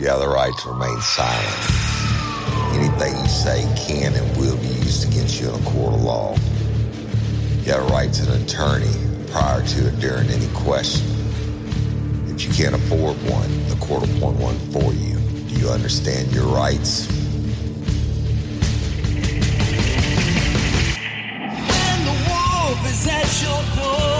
You 0.00 0.06
have 0.06 0.20
the 0.20 0.28
right 0.28 0.56
to 0.60 0.68
remain 0.70 0.98
silent. 1.02 1.60
Anything 2.72 3.20
you 3.20 3.28
say 3.28 3.68
can 3.76 4.14
and 4.14 4.36
will 4.38 4.56
be 4.56 4.68
used 4.68 5.06
against 5.06 5.38
you 5.38 5.50
in 5.50 5.54
a 5.54 5.64
court 5.70 5.92
of 5.92 6.02
law. 6.02 6.34
You 7.64 7.72
have 7.72 7.82
a 7.82 7.92
right 7.92 8.10
to 8.10 8.32
an 8.32 8.42
attorney 8.42 8.94
prior 9.30 9.62
to 9.62 9.88
or 9.88 9.90
during 10.00 10.30
any 10.30 10.48
question. 10.54 11.06
If 12.28 12.42
you 12.42 12.50
can't 12.54 12.74
afford 12.74 13.18
one, 13.28 13.68
the 13.68 13.76
court 13.78 14.00
will 14.00 14.16
appoint 14.16 14.38
one 14.38 14.58
for 14.72 14.90
you. 14.94 15.18
Do 15.50 15.60
you 15.60 15.68
understand 15.68 16.32
your 16.32 16.46
rights? 16.46 17.06
The 22.06 22.14
wolf 22.26 22.88
is 22.88 23.06
at 23.06 23.42
your 23.42 23.62
door, 23.76 24.19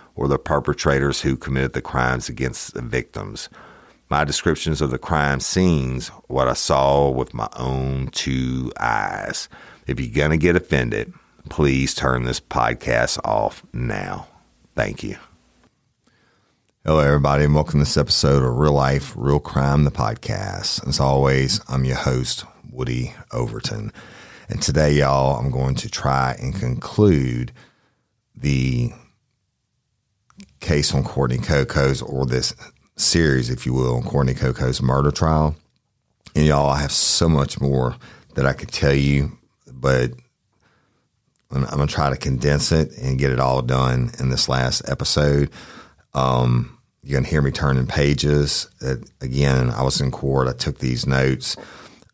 or 0.15 0.27
the 0.27 0.37
perpetrators 0.37 1.21
who 1.21 1.37
committed 1.37 1.73
the 1.73 1.81
crimes 1.81 2.29
against 2.29 2.73
the 2.73 2.81
victims. 2.81 3.49
My 4.09 4.23
descriptions 4.23 4.81
of 4.81 4.91
the 4.91 4.97
crime 4.97 5.39
scenes, 5.39 6.09
what 6.27 6.47
I 6.47 6.53
saw 6.53 7.09
with 7.09 7.33
my 7.33 7.47
own 7.57 8.07
two 8.07 8.71
eyes. 8.79 9.47
If 9.87 9.99
you're 9.99 10.13
going 10.13 10.31
to 10.31 10.37
get 10.37 10.55
offended, 10.55 11.13
please 11.49 11.95
turn 11.95 12.23
this 12.23 12.39
podcast 12.39 13.19
off 13.23 13.63
now. 13.73 14.27
Thank 14.75 15.03
you. 15.03 15.17
Hello, 16.85 16.99
everybody, 16.99 17.43
and 17.43 17.53
welcome 17.53 17.73
to 17.73 17.79
this 17.79 17.95
episode 17.95 18.43
of 18.43 18.57
Real 18.57 18.73
Life, 18.73 19.13
Real 19.15 19.39
Crime, 19.39 19.83
the 19.83 19.91
podcast. 19.91 20.87
As 20.87 20.99
always, 20.99 21.61
I'm 21.69 21.85
your 21.85 21.95
host, 21.95 22.43
Woody 22.71 23.13
Overton. 23.31 23.93
And 24.49 24.61
today, 24.61 24.93
y'all, 24.93 25.39
I'm 25.39 25.51
going 25.51 25.75
to 25.75 25.89
try 25.89 26.35
and 26.41 26.55
conclude 26.55 27.51
the 28.35 28.91
case 30.61 30.93
on 30.93 31.03
Courtney 31.03 31.37
Coco's, 31.37 32.01
or 32.01 32.25
this 32.25 32.55
series, 32.95 33.49
if 33.49 33.65
you 33.65 33.73
will, 33.73 33.95
on 33.95 34.03
Courtney 34.03 34.33
Coco's 34.33 34.81
murder 34.81 35.11
trial. 35.11 35.55
And 36.35 36.45
y'all, 36.45 36.69
I 36.69 36.79
have 36.81 36.91
so 36.91 37.27
much 37.27 37.59
more 37.59 37.95
that 38.35 38.45
I 38.45 38.53
could 38.53 38.69
tell 38.69 38.93
you, 38.93 39.37
but 39.71 40.11
I'm, 41.51 41.65
going 41.65 41.87
to 41.87 41.93
try 41.93 42.09
to 42.09 42.15
condense 42.15 42.71
it 42.71 42.97
and 42.97 43.19
get 43.19 43.31
it 43.31 43.39
all 43.39 43.61
done 43.61 44.11
in 44.19 44.29
this 44.29 44.47
last 44.47 44.87
episode. 44.87 45.49
Um, 46.13 46.77
you're 47.03 47.17
going 47.17 47.25
to 47.25 47.29
hear 47.29 47.41
me 47.41 47.51
turning 47.51 47.87
pages. 47.87 48.69
Uh, 48.81 48.95
again, 49.19 49.69
I 49.71 49.83
was 49.83 49.99
in 49.99 50.11
court. 50.11 50.47
I 50.47 50.53
took 50.53 50.77
these 50.77 51.05
notes. 51.05 51.57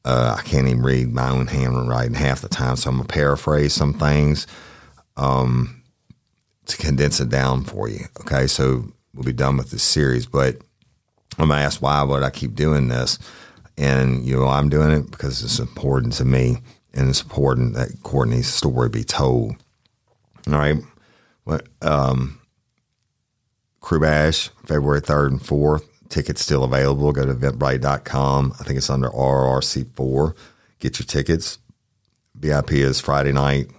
Uh, 0.04 0.36
I 0.40 0.42
can't 0.42 0.68
even 0.68 0.82
read 0.82 1.14
my 1.14 1.30
own 1.30 1.48
handwriting 1.48 2.16
half 2.16 2.42
the 2.42 2.50
time, 2.50 2.78
so 2.78 2.90
I'm 2.90 2.96
going 2.96 3.08
to 3.08 3.14
paraphrase 3.14 3.74
some 3.74 3.94
things 3.94 4.48
um, 5.18 5.77
to 6.68 6.78
condense 6.78 7.20
it 7.20 7.30
down 7.30 7.64
for 7.64 7.90
you. 7.90 8.06
Okay, 8.22 8.48
so 8.48 8.92
we'll 9.14 9.24
be 9.24 9.34
done 9.34 9.58
with 9.58 9.72
this 9.72 9.84
series, 9.84 10.26
but 10.26 10.58
I'm 11.38 11.48
going 11.48 11.60
to 11.60 11.66
ask 11.66 11.82
why 11.82 12.04
would 12.04 12.24
I 12.24 12.30
keep 12.30 12.56
doing 12.56 12.88
this? 12.88 13.20
And, 13.78 14.26
you 14.26 14.36
know, 14.36 14.48
I'm 14.48 14.70
doing 14.70 14.92
it 14.92 15.12
because 15.12 15.44
it's 15.44 15.60
important 15.60 16.14
to 16.14 16.26
me 16.26 16.58
and 16.94 17.10
it's 17.10 17.22
important 17.22 17.76
that 17.76 18.02
Courtney's 18.04 18.48
story 18.48 18.90
be 18.90 19.04
told. 19.04 19.56
All 20.48 20.54
right. 20.54 20.78
What, 21.44 21.68
um, 21.82 22.40
Crew 23.80 24.00
Bash, 24.00 24.50
February 24.66 25.02
3rd 25.02 25.28
and 25.28 25.40
4th, 25.40 25.88
tickets 26.10 26.42
still 26.42 26.64
available. 26.64 27.12
Go 27.12 27.26
to 27.26 27.34
eventbrite.com. 27.34 28.54
I 28.60 28.64
think 28.64 28.78
it's 28.78 28.90
under 28.90 29.10
RRC4. 29.10 30.36
Get 30.80 31.00
your 31.00 31.06
tickets. 31.06 31.60
VIP 32.36 32.74
is 32.74 33.00
Friday 33.00 33.32
night. 33.32 33.70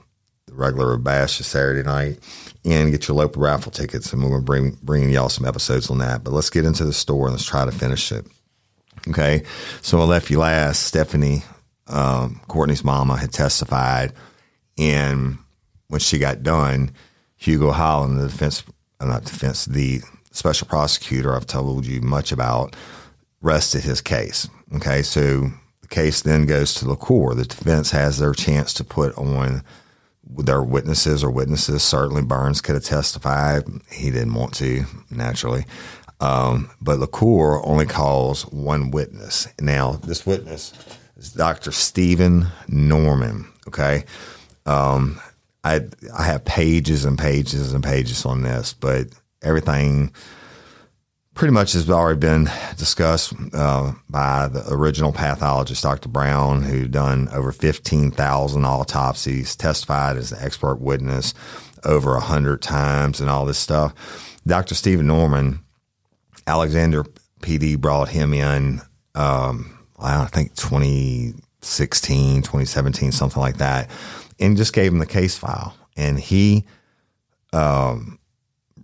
The 0.47 0.55
regular 0.55 0.97
bash 0.97 1.41
is 1.41 1.47
Saturday 1.47 1.83
night. 1.83 2.19
And 2.69 2.93
get 2.93 3.09
your 3.09 3.17
local 3.17 3.41
raffle 3.41 3.73
tickets. 3.73 4.13
And 4.13 4.23
we're 4.31 4.43
bring, 4.43 4.77
bring 4.83 5.09
y'all 5.09 5.31
some 5.31 5.47
episodes 5.47 5.91
on 5.91 5.99
that. 5.99 6.23
But 6.23 6.35
let's 6.35 6.51
get 6.51 6.67
into 6.67 6.85
the 6.85 6.93
store 6.93 7.27
and 7.27 7.33
let's 7.33 7.47
try 7.47 7.65
to 7.65 7.73
finish 7.73 8.13
it. 8.13 8.27
Okay. 9.09 9.43
So 9.81 9.99
I 10.01 10.05
left 10.05 10.29
you 10.29 10.39
last. 10.39 10.83
Stephanie, 10.83 11.45
um, 11.87 12.43
Courtney's 12.47 12.85
mama, 12.85 13.17
had 13.17 13.33
testified. 13.33 14.13
And 14.77 15.39
when 15.89 16.01
she 16.01 16.19
got 16.19 16.43
done, 16.43 16.91
Hugo 17.37 17.71
Holland, 17.71 18.19
the 18.19 18.29
defense, 18.29 18.65
uh, 19.01 19.07
not 19.07 19.25
defense, 19.25 19.65
the 19.65 20.03
special 20.31 20.67
prosecutor 20.67 21.35
I've 21.35 21.47
told 21.47 21.87
you 21.87 22.03
much 22.03 22.33
about, 22.33 22.77
rested 23.41 23.83
his 23.83 24.03
case. 24.03 24.47
Okay. 24.75 25.01
So 25.03 25.51
the 25.81 25.89
case 25.89 26.21
then 26.21 26.45
goes 26.45 26.75
to 26.75 26.85
the 26.85 26.97
court. 26.97 27.39
The 27.39 27.45
defense 27.45 27.93
has 27.93 28.19
their 28.19 28.35
chance 28.35 28.75
to 28.75 28.85
put 28.85 29.17
on 29.17 29.63
their 30.37 30.63
witnesses 30.63 31.25
or 31.25 31.31
witnesses. 31.31 31.83
Certainly 31.83 32.23
Burns 32.23 32.61
could 32.61 32.75
have 32.75 32.85
testified. 32.85 33.65
He 33.91 34.11
didn't 34.11 34.35
want 34.35 34.55
to, 34.55 34.85
naturally. 35.11 35.65
Um, 36.21 36.71
but 36.81 36.99
LaCour 36.99 37.65
only 37.65 37.87
calls 37.87 38.43
one 38.43 38.91
witness. 38.91 39.49
Now, 39.61 39.93
this 39.93 40.27
witness 40.27 40.73
is 41.17 41.33
Dr. 41.33 41.73
Stephen 41.73 42.47
Norman. 42.69 43.49
Okay. 43.69 44.05
Um, 44.67 45.21
I, 45.65 45.83
I 46.17 46.25
have 46.25 46.45
pages 46.45 47.05
and 47.05 47.19
pages 47.19 47.73
and 47.73 47.83
pages 47.83 48.25
on 48.25 48.43
this, 48.43 48.75
but 48.75 49.09
everything 49.43 50.13
pretty 51.39 51.55
much 51.55 51.73
has 51.73 51.89
already 51.89 52.19
been 52.19 52.51
discussed 52.77 53.33
uh, 53.55 53.93
by 54.11 54.49
the 54.49 54.65
original 54.73 55.13
pathologist, 55.13 55.85
Dr. 55.85 56.09
Brown, 56.09 56.65
who 56.65 56.89
done 56.89 57.29
over 57.29 57.53
15,000 57.53 58.65
autopsies, 58.65 59.55
testified 59.55 60.17
as 60.17 60.33
an 60.33 60.41
expert 60.43 60.81
witness 60.81 61.35
over 61.85 62.15
100 62.15 62.61
times 62.61 63.21
and 63.21 63.31
all 63.31 63.47
this 63.47 63.57
stuff. 63.57 64.41
Dr. 64.49 64.75
Stephen 64.75 65.07
Norman, 65.07 65.61
Alexandria 66.49 67.05
PD 67.41 67.79
brought 67.79 68.09
him 68.09 68.35
in, 68.35 68.81
um, 69.15 69.79
I 69.97 70.25
think 70.25 70.57
2016, 70.57 72.43
2017, 72.43 73.13
something 73.13 73.41
like 73.41 73.59
that, 73.59 73.89
and 74.41 74.57
just 74.57 74.73
gave 74.73 74.91
him 74.91 74.99
the 74.99 75.07
case 75.07 75.39
file. 75.39 75.77
And 75.97 76.19
he 76.19 76.65
um, 77.53 78.19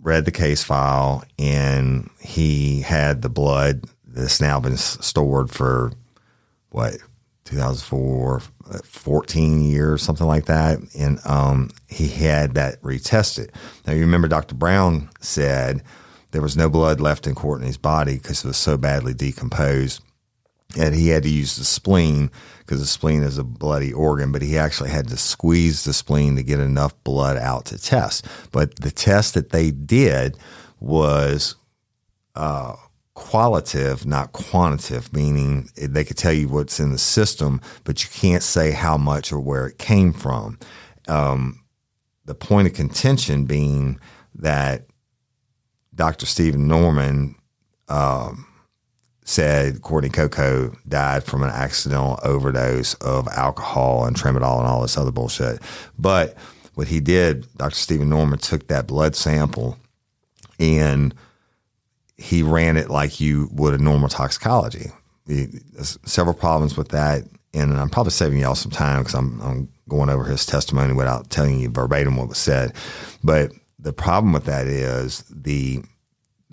read 0.05 0.27
the 0.27 0.31
case 0.31 0.63
file 0.63 1.25
and 1.39 2.09
he 2.21 2.83
had 2.83 3.23
the 3.23 3.29
blood 3.29 3.85
that's 4.07 4.41
now 4.41 4.61
been 4.61 4.77
stored 4.77 5.51
for 5.51 5.91
what 6.69 6.99
2004 7.47 8.41
14 8.85 9.65
years 9.65 10.03
something 10.03 10.27
like 10.27 10.45
that 10.45 10.79
and 10.97 11.19
um, 11.27 11.71
he 11.89 12.09
had 12.09 12.55
that 12.55 12.81
retested. 12.83 13.49
Now 13.87 13.95
you 13.95 14.01
remember 14.01 14.29
dr 14.29 14.55
brown 14.55 15.09
said 15.21 15.83
there 16.31 16.43
was 16.43 16.57
no 16.57 16.69
blood 16.69 17.01
left 17.01 17.27
in 17.27 17.35
courtney's 17.35 17.79
body 17.79 18.17
because 18.17 18.45
it 18.45 18.49
was 18.49 18.57
so 18.59 18.77
badly 18.77 19.15
decomposed 19.15 20.03
and 20.77 20.95
he 20.95 21.09
had 21.09 21.23
to 21.23 21.31
use 21.31 21.57
the 21.57 21.65
spleen 21.65 22.31
because 22.65 22.81
the 22.81 22.87
spleen 22.87 23.23
is 23.23 23.39
a 23.39 23.45
bloody 23.45 23.93
organ, 23.93 24.33
but 24.33 24.43
he 24.43 24.57
actually 24.57 24.91
had 24.91 25.09
to 25.09 25.17
squeeze 25.17 25.85
the 25.85 25.93
spleen 25.93 26.37
to 26.37 26.43
get 26.43 26.61
enough 26.61 26.95
blood 27.05 27.37
out 27.37 27.67
to 27.67 27.79
test. 27.79 28.27
But 28.53 28.77
the 28.77 28.91
test 28.91 29.35
that 29.35 29.51
they 29.51 29.71
did 29.71 30.39
was 30.81 31.57
uh, 32.35 32.77
qualitative, 33.13 34.07
not 34.07 34.33
quantitative, 34.33 35.13
meaning 35.13 35.69
they 35.77 36.05
could 36.05 36.17
tell 36.17 36.33
you 36.33 36.49
what's 36.49 36.81
in 36.81 36.93
the 36.93 36.99
system, 36.99 37.61
but 37.85 38.03
you 38.03 38.11
can't 38.11 38.43
say 38.43 38.71
how 38.71 38.97
much 38.97 39.31
or 39.31 39.41
where 39.41 39.67
it 39.67 39.79
came 39.79 40.13
from. 40.13 40.59
Um, 41.07 41.61
the 42.25 42.35
point 42.35 42.67
of 42.67 42.73
contention 42.73 43.45
being 43.45 44.01
that 44.37 44.87
Dr. 45.95 46.27
Stephen 46.27 46.67
Norman. 46.67 47.37
Um, 47.89 48.47
said 49.25 49.81
Courtney 49.81 50.11
Coco 50.11 50.75
died 50.87 51.25
from 51.25 51.43
an 51.43 51.51
accidental 51.51 52.19
overdose 52.23 52.95
of 52.95 53.27
alcohol 53.29 54.05
and 54.05 54.15
tramadol 54.15 54.59
and 54.59 54.69
all 54.69 54.83
this 54.83 54.99
other 54.99 55.11
bullshit. 55.11 55.61
But 55.99 56.37
what 56.75 56.89
he 56.89 57.01
did, 57.01 57.47
Dr. 57.57 57.75
Stephen 57.75 58.11
Norman 58.11 58.39
took 58.39 58.69
that 58.69 58.87
blood 58.87 59.17
sample 59.17 59.79
and 60.59 61.15
he 62.17 62.43
ran 62.43 62.77
it 62.77 62.91
like 62.91 63.21
you 63.21 63.49
would 63.53 63.75
a 63.75 63.83
normal 63.83 64.09
toxicology. 64.09 64.91
He, 65.27 65.49
several 65.83 66.35
problems 66.35 66.77
with 66.77 66.89
that, 66.89 67.25
and 67.55 67.77
I'm 67.77 67.89
probably 67.89 68.11
saving 68.11 68.39
y'all 68.39 68.55
some 68.55 68.71
time 68.71 69.01
because 69.01 69.15
I'm, 69.15 69.41
I'm 69.41 69.69
going 69.89 70.11
over 70.11 70.25
his 70.25 70.45
testimony 70.45 70.93
without 70.93 71.31
telling 71.31 71.61
you 71.61 71.71
verbatim 71.71 72.17
what 72.17 72.29
was 72.29 72.39
said. 72.39 72.73
But 73.23 73.53
the 73.79 73.93
problem 73.93 74.33
with 74.33 74.45
that 74.45 74.67
is 74.67 75.25
the 75.31 75.83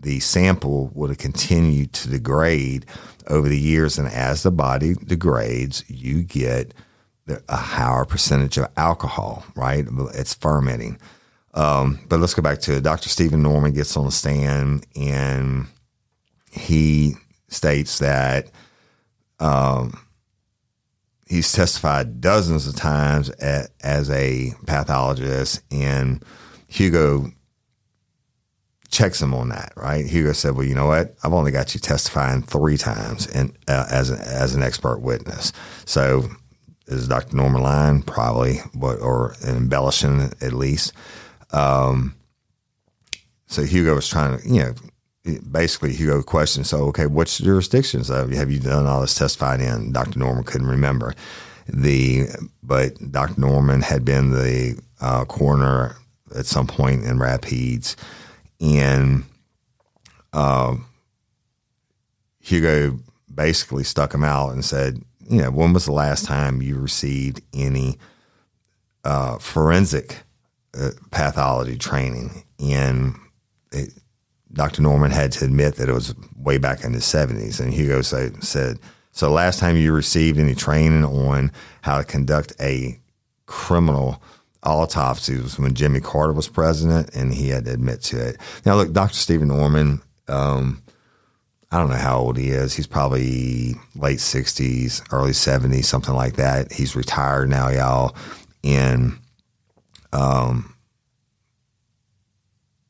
the 0.01 0.19
sample 0.19 0.92
would 0.94 1.09
have 1.09 1.19
continued 1.19 1.94
to 1.94 2.09
degrade 2.09 2.86
over 3.27 3.48
the 3.48 3.59
years. 3.59 3.98
And 3.98 4.07
as 4.07 4.44
the 4.44 4.51
body 4.51 4.95
degrades, 4.95 5.83
you 5.88 6.24
get 6.24 6.74
a 7.48 7.56
higher 7.56 8.06
percentage 8.06 8.57
of 8.57 8.68
alcohol, 8.77 9.45
right? 9.56 9.86
It's 10.13 10.33
fermenting. 10.33 11.00
Um, 11.53 12.00
but 12.07 12.19
let's 12.19 12.33
go 12.33 12.42
back 12.42 12.59
to 12.62 12.81
Dr. 12.81 13.09
Stephen 13.09 13.42
Norman 13.42 13.74
gets 13.74 13.95
on 13.98 14.06
the 14.06 14.12
stand 14.12 14.86
and 14.95 15.68
he 16.51 17.13
states 17.50 18.00
that 18.00 18.50
um, 19.39 20.00
he's 21.27 21.51
testified 21.51 22.21
dozens 22.21 22.68
of 22.68 22.75
times 22.75 23.30
at, 23.31 23.69
as 23.81 24.09
a 24.09 24.53
pathologist, 24.65 25.62
and 25.71 26.24
Hugo 26.68 27.31
checks 28.91 29.21
him 29.21 29.33
on 29.33 29.49
that, 29.49 29.73
right? 29.75 30.05
Hugo 30.05 30.33
said, 30.33 30.55
"Well, 30.55 30.65
you 30.65 30.75
know 30.75 30.88
what? 30.88 31.15
I've 31.23 31.33
only 31.33 31.51
got 31.51 31.73
you 31.73 31.79
testifying 31.79 32.43
three 32.43 32.77
times 32.77 33.27
and 33.27 33.57
uh, 33.67 33.88
as 33.89 34.11
a, 34.11 34.19
as 34.19 34.53
an 34.53 34.61
expert 34.61 34.99
witness. 34.99 35.53
So 35.85 36.29
is 36.88 37.07
Dr. 37.07 37.35
Norman 37.35 37.61
lying? 37.61 38.03
Probably, 38.03 38.59
but 38.75 38.99
or 38.99 39.35
embellishing 39.47 40.33
at 40.41 40.53
least." 40.53 40.93
Um, 41.51 42.15
so 43.47 43.63
Hugo 43.63 43.95
was 43.95 44.07
trying 44.07 44.39
to, 44.39 44.47
you 44.47 44.61
know, 44.61 45.39
basically 45.39 45.93
Hugo 45.93 46.21
questioned, 46.21 46.67
"So 46.67 46.83
okay, 46.89 47.07
which 47.07 47.38
jurisdictions 47.38 48.09
have 48.09 48.51
you 48.51 48.60
done 48.60 48.86
all 48.86 49.01
this 49.01 49.15
testifying 49.15 49.62
in?" 49.62 49.93
Dr. 49.93 50.19
Norman 50.19 50.43
couldn't 50.43 50.67
remember 50.67 51.13
the, 51.67 52.27
but 52.62 53.12
Dr. 53.12 53.39
Norman 53.39 53.81
had 53.81 54.03
been 54.03 54.31
the 54.31 54.81
uh, 55.00 55.24
coroner 55.25 55.95
at 56.36 56.45
some 56.45 56.67
point 56.67 57.03
in 57.03 57.19
Rapides 57.19 57.95
and 58.62 59.24
uh, 60.34 60.75
Hugo 62.39 63.00
basically 63.34 63.84
stuck 63.84 64.13
him 64.13 64.24
out 64.24 64.51
and 64.51 64.63
said, 64.63 65.01
you 65.27 65.41
know, 65.41 65.51
when 65.51 65.74
was 65.74 65.86
the 65.86 65.91
last 65.91 66.25
time 66.25 66.62
you 66.62 66.77
received 66.77 67.41
any 67.53 67.98
uh, 69.03 69.38
forensic 69.39 70.24
uh, 70.77 70.91
pathology 71.10 71.77
training? 71.77 72.44
And 72.60 73.15
Dr. 74.53 74.82
Norman 74.82 75.12
had 75.12 75.32
to 75.34 75.46
admit 75.46 75.75
that 75.75 75.89
it 75.89 75.94
was 75.94 76.13
way 76.36 76.58
back 76.58 76.84
in 76.84 76.91
the 76.91 77.00
70s. 77.00 77.60
And 77.60 77.74
Hugo 77.74 78.01
say, 78.01 78.32
said, 78.41 78.80
So, 79.12 79.32
last 79.32 79.60
time 79.60 79.77
you 79.77 79.94
received 79.94 80.38
any 80.38 80.56
training 80.56 81.06
on 81.06 81.51
how 81.82 81.98
to 81.98 82.03
conduct 82.03 82.53
a 82.60 83.00
criminal 83.46 84.22
autopsy 84.63 85.38
was 85.38 85.58
when 85.58 85.74
Jimmy 85.74 86.00
Carter 86.00 86.34
was 86.34 86.48
president, 86.48 87.13
and 87.15 87.34
he 87.34 87.50
had 87.50 87.65
to 87.65 87.74
admit 87.74 88.01
to 88.03 88.20
it. 88.20 88.38
Now, 88.65 88.75
look, 88.75 88.94
Dr. 88.94 89.15
Stephen 89.15 89.48
Norman, 89.48 90.01
um, 90.27 90.82
I 91.72 91.77
don't 91.77 91.89
know 91.89 91.96
how 91.96 92.20
old 92.20 92.38
he 92.38 92.50
is. 92.50 92.74
He's 92.74 92.88
probably 92.88 93.75
late 93.96 94.20
60s, 94.20 95.01
early 95.12 95.32
70s, 95.32 95.86
something 95.86 96.13
like 96.13 96.36
that. 96.36 96.72
He's 96.72 96.96
retired 96.96 97.50
now, 97.50 97.70
y'all. 97.70 98.15
And, 98.63 99.18
um, 100.12 100.75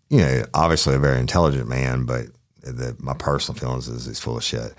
you 0.10 0.20
know, 0.20 0.44
obviously 0.54 0.96
a 0.96 1.00
very 1.00 1.20
intelligent 1.20 1.70
man, 1.70 2.06
but 2.06 2.26
the, 2.64 2.96
my 3.00 3.14
personal 3.14 3.58
feelings 3.58 3.88
is 3.88 4.06
he's 4.06 4.20
full 4.20 4.38
of 4.38 4.44
shit. 4.44 4.74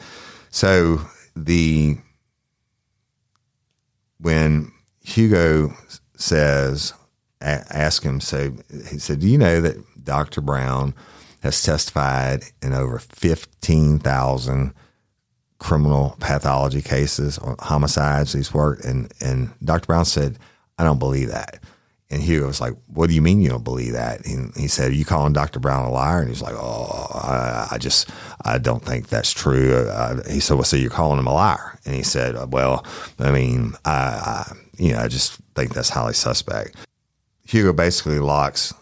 So 0.51 1.01
the 1.35 1.97
when 4.19 4.71
Hugo 5.01 5.75
says, 6.23 6.95
ask 7.41 8.02
him, 8.02 8.21
so 8.21 8.52
he 8.88 8.99
said, 8.99 9.21
Do 9.21 9.29
you 9.29 9.38
know 9.38 9.61
that 9.61 10.05
Dr. 10.05 10.41
Brown 10.41 10.95
has 11.43 11.62
testified 11.62 12.45
in 12.62 12.73
over 12.73 12.99
15,000 12.99 14.75
criminal 15.59 16.17
pathology 16.21 16.83
cases 16.83 17.38
or 17.38 17.57
homicides 17.59 18.33
he's 18.33 18.55
worked? 18.55 18.85
And, 18.85 19.12
and 19.21 19.50
Dr. 19.64 19.87
Brown 19.87 20.05
said, 20.05 20.38
I 20.79 20.85
don't 20.85 20.99
believe 20.99 21.29
that. 21.29 21.62
and 22.11 22.23
Hugo 22.23 22.47
was 22.47 22.61
like, 22.61 22.75
"What 22.88 23.09
do 23.09 23.14
you 23.14 23.23
mean 23.23 23.41
you 23.41 23.49
don't 23.49 23.64
believe 23.64 23.95
that?" 23.95 24.26
And 24.26 24.55
he 24.55 24.69
said, 24.69 24.91
"Are 24.91 24.95
you 24.95 25.05
calling 25.05 25.33
Dr. 25.33 25.61
Brown 25.61 25.87
a 25.87 25.91
liar?" 25.91 26.21
And 26.21 26.29
he's 26.29 26.43
like, 26.43 26.55
"Oh, 26.55 27.09
I, 27.14 27.69
I 27.73 27.79
just 27.79 28.11
I 28.45 28.59
don't 28.59 28.85
think 28.85 29.09
that's 29.09 29.33
true." 29.33 29.75
Uh, 29.88 30.23
he 30.29 30.38
said, 30.38 30.55
"Well, 30.55 30.64
so 30.64 30.76
you're 30.76 30.91
calling 30.91 31.19
him 31.19 31.26
a 31.26 31.33
liar?" 31.33 31.79
And 31.87 31.95
he 31.95 32.02
said, 32.02 32.52
"Well, 32.52 32.85
I 33.19 33.31
mean, 33.31 33.73
I, 33.87 33.93
I 33.93 34.52
you 34.79 34.93
know, 34.93 35.00
I 35.00 35.09
just 35.09 35.38
think 35.55 35.75
that's 35.75 35.91
highly 35.91 36.14
suspect." 36.14 36.76
Hugo 37.45 37.73
basically 37.73 38.19
locks 38.19 38.73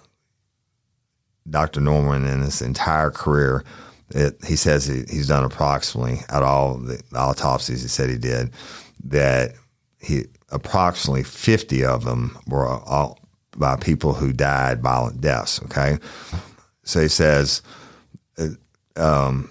Dr. 1.49 1.81
Norman 1.81 2.27
in 2.27 2.43
his 2.43 2.63
entire 2.63 3.11
career. 3.11 3.65
It, 4.11 4.37
he 4.47 4.57
says 4.57 4.87
he, 4.87 5.05
he's 5.09 5.29
done 5.29 5.45
approximately 5.45 6.21
of 6.29 6.43
all 6.43 6.77
the 6.79 7.03
autopsies 7.15 7.83
he 7.83 7.89
said 7.89 8.11
he 8.11 8.19
did 8.19 8.51
that 9.05 9.55
he 10.01 10.25
approximately 10.51 11.23
50 11.23 11.85
of 11.85 12.05
them 12.05 12.37
were 12.47 12.67
all 12.67 13.19
by 13.57 13.77
people 13.77 14.15
who 14.15 14.33
died 14.33 14.83
violent 14.83 15.21
deaths. 15.21 15.61
Okay. 15.65 15.99
So 16.85 17.01
he 17.01 17.09
says, 17.09 17.63
uh, 18.39 18.49
um, 18.97 19.51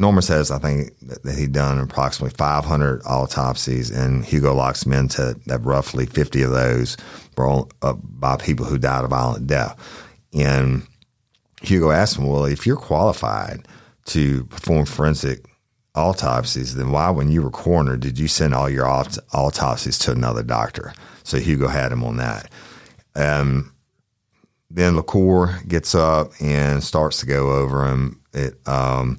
Norman 0.00 0.22
says, 0.22 0.50
I 0.50 0.58
think 0.58 0.98
that 1.00 1.36
he'd 1.36 1.52
done 1.52 1.78
approximately 1.78 2.34
500 2.36 3.02
autopsies, 3.04 3.90
and 3.90 4.24
Hugo 4.24 4.54
locks 4.54 4.86
men 4.86 5.08
to 5.08 5.38
that 5.44 5.62
roughly 5.62 6.06
50 6.06 6.42
of 6.42 6.52
those 6.52 6.96
were 7.36 7.66
uh, 7.82 7.92
by 7.92 8.36
people 8.36 8.64
who 8.64 8.78
died 8.78 9.04
a 9.04 9.08
violent 9.08 9.46
death. 9.46 9.78
And 10.32 10.86
Hugo 11.60 11.90
asked 11.90 12.16
him, 12.16 12.26
Well, 12.26 12.46
if 12.46 12.66
you're 12.66 12.76
qualified 12.76 13.68
to 14.06 14.44
perform 14.44 14.86
forensic 14.86 15.44
autopsies, 15.94 16.76
then 16.76 16.92
why, 16.92 17.10
when 17.10 17.30
you 17.30 17.42
were 17.42 17.50
coroner, 17.50 17.98
did 17.98 18.18
you 18.18 18.26
send 18.26 18.54
all 18.54 18.70
your 18.70 18.88
aut- 18.88 19.18
autopsies 19.34 19.98
to 19.98 20.12
another 20.12 20.42
doctor? 20.42 20.94
So 21.24 21.38
Hugo 21.38 21.68
had 21.68 21.92
him 21.92 22.04
on 22.04 22.16
that. 22.16 22.50
Um, 23.14 23.74
then 24.70 24.96
LaCour 24.96 25.60
gets 25.68 25.94
up 25.94 26.32
and 26.40 26.82
starts 26.82 27.20
to 27.20 27.26
go 27.26 27.50
over 27.50 27.86
him 27.86 28.20
it, 28.32 28.66
um, 28.66 29.18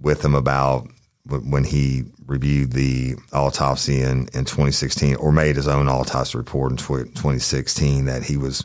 with 0.00 0.24
him 0.24 0.34
about 0.34 0.88
when 1.24 1.64
he 1.64 2.04
reviewed 2.26 2.72
the 2.72 3.14
autopsy 3.32 4.00
in, 4.00 4.20
in 4.34 4.44
2016 4.44 5.16
or 5.16 5.30
made 5.30 5.56
his 5.56 5.68
own 5.68 5.88
autopsy 5.88 6.38
report 6.38 6.72
in 6.72 6.76
2016 6.78 8.06
that 8.06 8.22
he 8.22 8.36
was 8.36 8.64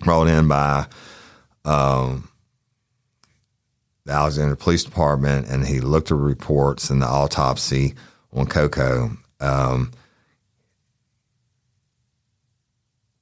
brought 0.00 0.28
in 0.28 0.46
by 0.48 0.86
um, 1.64 2.28
the 4.04 4.12
Alexandria 4.12 4.56
Police 4.56 4.84
Department 4.84 5.48
and 5.48 5.66
he 5.66 5.80
looked 5.80 6.10
at 6.10 6.18
reports 6.18 6.90
and 6.90 7.00
the 7.00 7.06
autopsy 7.06 7.94
on 8.32 8.46
Coco. 8.46 9.10
Um, 9.40 9.92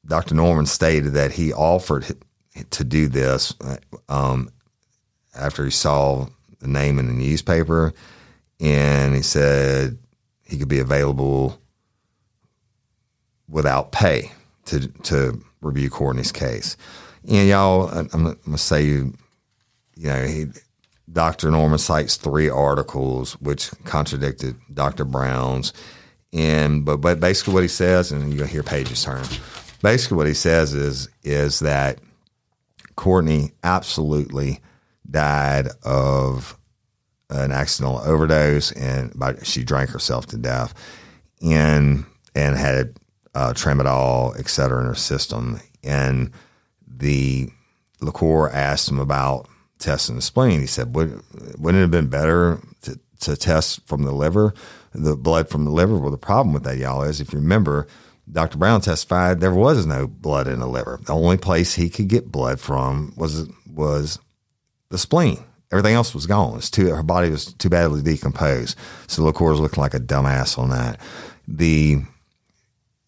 Dr. 0.06 0.34
Norman 0.34 0.66
stated 0.66 1.12
that 1.12 1.32
he 1.32 1.52
offered 1.52 2.16
to 2.70 2.84
do 2.84 3.06
this 3.06 3.54
um, 4.08 4.50
after 5.34 5.64
he 5.64 5.70
saw 5.70 6.26
the 6.60 6.68
name 6.68 6.98
in 6.98 7.06
the 7.06 7.12
newspaper, 7.12 7.92
and 8.60 9.14
he 9.14 9.22
said 9.22 9.98
he 10.44 10.58
could 10.58 10.68
be 10.68 10.78
available 10.78 11.58
without 13.48 13.92
pay 13.92 14.32
to 14.66 14.88
to 15.02 15.40
review 15.60 15.90
Courtney's 15.90 16.32
case. 16.32 16.76
And 17.28 17.48
y'all, 17.48 17.88
I'm 17.88 18.36
gonna 18.46 18.58
say 18.58 18.84
you, 18.84 19.14
you 19.96 20.08
know, 20.08 20.24
he, 20.24 20.46
Dr. 21.12 21.50
Norman 21.50 21.78
cites 21.78 22.16
three 22.16 22.48
articles 22.48 23.34
which 23.40 23.70
contradicted 23.84 24.56
Dr. 24.72 25.04
Brown's, 25.04 25.72
and 26.32 26.84
but 26.84 26.98
but 26.98 27.20
basically 27.20 27.54
what 27.54 27.62
he 27.62 27.68
says, 27.68 28.12
and 28.12 28.32
you'll 28.32 28.46
hear 28.46 28.62
pages 28.62 29.04
turn 29.04 29.24
basically 29.82 30.16
what 30.16 30.26
he 30.26 30.34
says 30.34 30.74
is 30.74 31.08
is 31.22 31.60
that 31.60 31.98
Courtney 32.96 33.52
absolutely 33.64 34.60
died 35.10 35.68
of 35.82 36.56
an 37.28 37.52
accidental 37.52 37.98
overdose 37.98 38.72
and 38.72 39.12
she 39.42 39.62
drank 39.62 39.90
herself 39.90 40.26
to 40.26 40.36
death 40.36 40.74
and 41.40 42.04
and 42.34 42.56
had 42.56 42.96
uh, 43.34 43.52
tramadol, 43.52 44.38
et 44.38 44.48
cetera, 44.48 44.80
in 44.80 44.86
her 44.86 44.94
system. 44.94 45.60
And 45.84 46.32
the 46.86 47.48
LaCour 48.00 48.50
asked 48.50 48.88
him 48.88 48.98
about 48.98 49.48
testing 49.78 50.16
the 50.16 50.22
spleen. 50.22 50.60
He 50.60 50.66
said, 50.66 50.94
Would, 50.94 51.20
wouldn't 51.58 51.78
it 51.78 51.82
have 51.82 51.90
been 51.90 52.08
better 52.08 52.60
to, 52.82 52.98
to 53.20 53.36
test 53.36 53.86
from 53.86 54.02
the 54.02 54.12
liver, 54.12 54.54
the 54.92 55.16
blood 55.16 55.48
from 55.48 55.64
the 55.64 55.70
liver? 55.70 55.98
Well, 55.98 56.10
the 56.10 56.18
problem 56.18 56.52
with 56.52 56.64
that, 56.64 56.76
y'all, 56.76 57.02
is 57.02 57.20
if 57.20 57.32
you 57.32 57.38
remember– 57.38 57.86
Dr. 58.32 58.58
Brown 58.58 58.80
testified 58.80 59.40
there 59.40 59.54
was 59.54 59.86
no 59.86 60.06
blood 60.06 60.46
in 60.46 60.60
the 60.60 60.66
liver. 60.66 61.00
The 61.02 61.14
only 61.14 61.36
place 61.36 61.74
he 61.74 61.88
could 61.88 62.08
get 62.08 62.30
blood 62.30 62.60
from 62.60 63.12
was 63.16 63.48
was 63.66 64.18
the 64.90 64.98
spleen. 64.98 65.42
Everything 65.72 65.94
else 65.94 66.14
was 66.14 66.26
gone. 66.26 66.58
It's 66.58 66.68
too 66.68 66.88
her 66.88 67.02
body 67.02 67.30
was 67.30 67.54
too 67.54 67.68
badly 67.68 68.02
decomposed. 68.02 68.76
So 69.06 69.22
LaCour 69.22 69.50
was 69.50 69.60
looking 69.60 69.80
like 69.80 69.94
a 69.94 70.00
dumbass 70.00 70.58
on 70.58 70.70
that. 70.70 71.00
The 71.46 71.98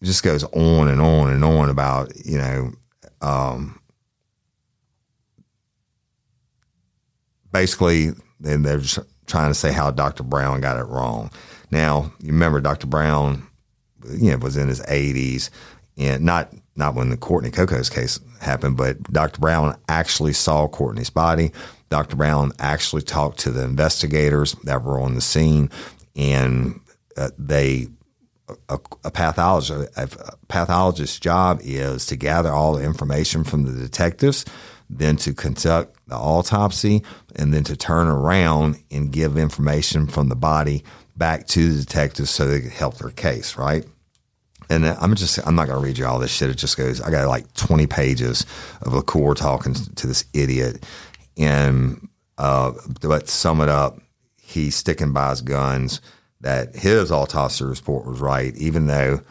just 0.01 0.23
goes 0.23 0.43
on 0.45 0.87
and 0.87 1.01
on 1.01 1.31
and 1.31 1.43
on 1.43 1.69
about 1.69 2.13
you 2.25 2.37
know 2.37 2.71
um, 3.21 3.79
basically 7.51 8.11
and 8.43 8.65
they're 8.65 8.79
just 8.79 8.99
trying 9.27 9.49
to 9.49 9.55
say 9.55 9.71
how 9.71 9.91
Dr. 9.91 10.23
Brown 10.23 10.61
got 10.61 10.79
it 10.79 10.85
wrong. 10.85 11.31
Now 11.69 12.11
you 12.21 12.31
remember 12.31 12.61
Dr. 12.61 12.87
Brown 12.87 13.47
you 14.09 14.31
know, 14.31 14.37
was 14.37 14.57
in 14.57 14.67
his 14.67 14.81
80s, 14.81 15.49
and 15.97 16.23
not 16.23 16.53
not 16.75 16.95
when 16.95 17.09
the 17.09 17.17
Courtney 17.17 17.51
Coco's 17.51 17.89
case 17.89 18.19
happened, 18.41 18.77
but 18.77 19.01
Dr. 19.11 19.39
Brown 19.39 19.77
actually 19.87 20.33
saw 20.33 20.67
Courtney's 20.67 21.09
body. 21.09 21.51
Dr. 21.89 22.15
Brown 22.15 22.51
actually 22.59 23.03
talked 23.03 23.39
to 23.39 23.51
the 23.51 23.63
investigators 23.63 24.53
that 24.63 24.83
were 24.83 24.99
on 24.99 25.13
the 25.13 25.21
scene, 25.21 25.69
and 26.15 26.79
uh, 27.15 27.29
they 27.37 27.87
a, 28.69 28.79
a 29.03 29.11
pathologist 29.11 29.89
a 29.95 30.07
pathologist's 30.47 31.19
job 31.19 31.59
is 31.63 32.05
to 32.07 32.15
gather 32.15 32.51
all 32.51 32.73
the 32.73 32.83
information 32.83 33.43
from 33.43 33.63
the 33.63 33.71
detectives, 33.71 34.45
then 34.89 35.15
to 35.17 35.33
conduct 35.33 35.97
the 36.07 36.15
autopsy, 36.15 37.03
and 37.35 37.53
then 37.53 37.63
to 37.63 37.75
turn 37.75 38.07
around 38.07 38.81
and 38.91 39.11
give 39.11 39.37
information 39.37 40.07
from 40.07 40.29
the 40.29 40.35
body 40.35 40.83
back 41.15 41.47
to 41.47 41.71
the 41.71 41.79
detectives 41.79 42.29
so 42.29 42.47
they 42.47 42.61
could 42.61 42.71
help 42.71 42.97
their 42.97 43.11
case, 43.11 43.55
right? 43.55 43.85
And 44.69 44.85
I'm 44.85 45.15
just 45.15 45.45
I'm 45.45 45.55
not 45.55 45.67
going 45.67 45.79
to 45.79 45.85
read 45.85 45.97
you 45.97 46.05
all 46.05 46.19
this 46.19 46.31
shit. 46.31 46.49
It 46.49 46.57
just 46.57 46.77
goes. 46.77 47.01
I 47.01 47.11
got 47.11 47.27
like 47.27 47.51
20 47.53 47.87
pages 47.87 48.45
of 48.81 48.93
LaCour 48.93 49.35
talking 49.35 49.73
to 49.73 50.07
this 50.07 50.25
idiot, 50.33 50.85
and 51.37 52.07
uh, 52.37 52.73
but 53.01 53.29
sum 53.29 53.61
it 53.61 53.69
up, 53.69 53.99
he's 54.41 54.75
sticking 54.75 55.13
by 55.13 55.29
his 55.29 55.41
guns 55.41 56.01
that 56.41 56.75
his 56.75 57.11
autopsy 57.11 57.63
report 57.63 58.05
was 58.05 58.19
right, 58.19 58.55
even 58.57 58.87
though 58.87 59.21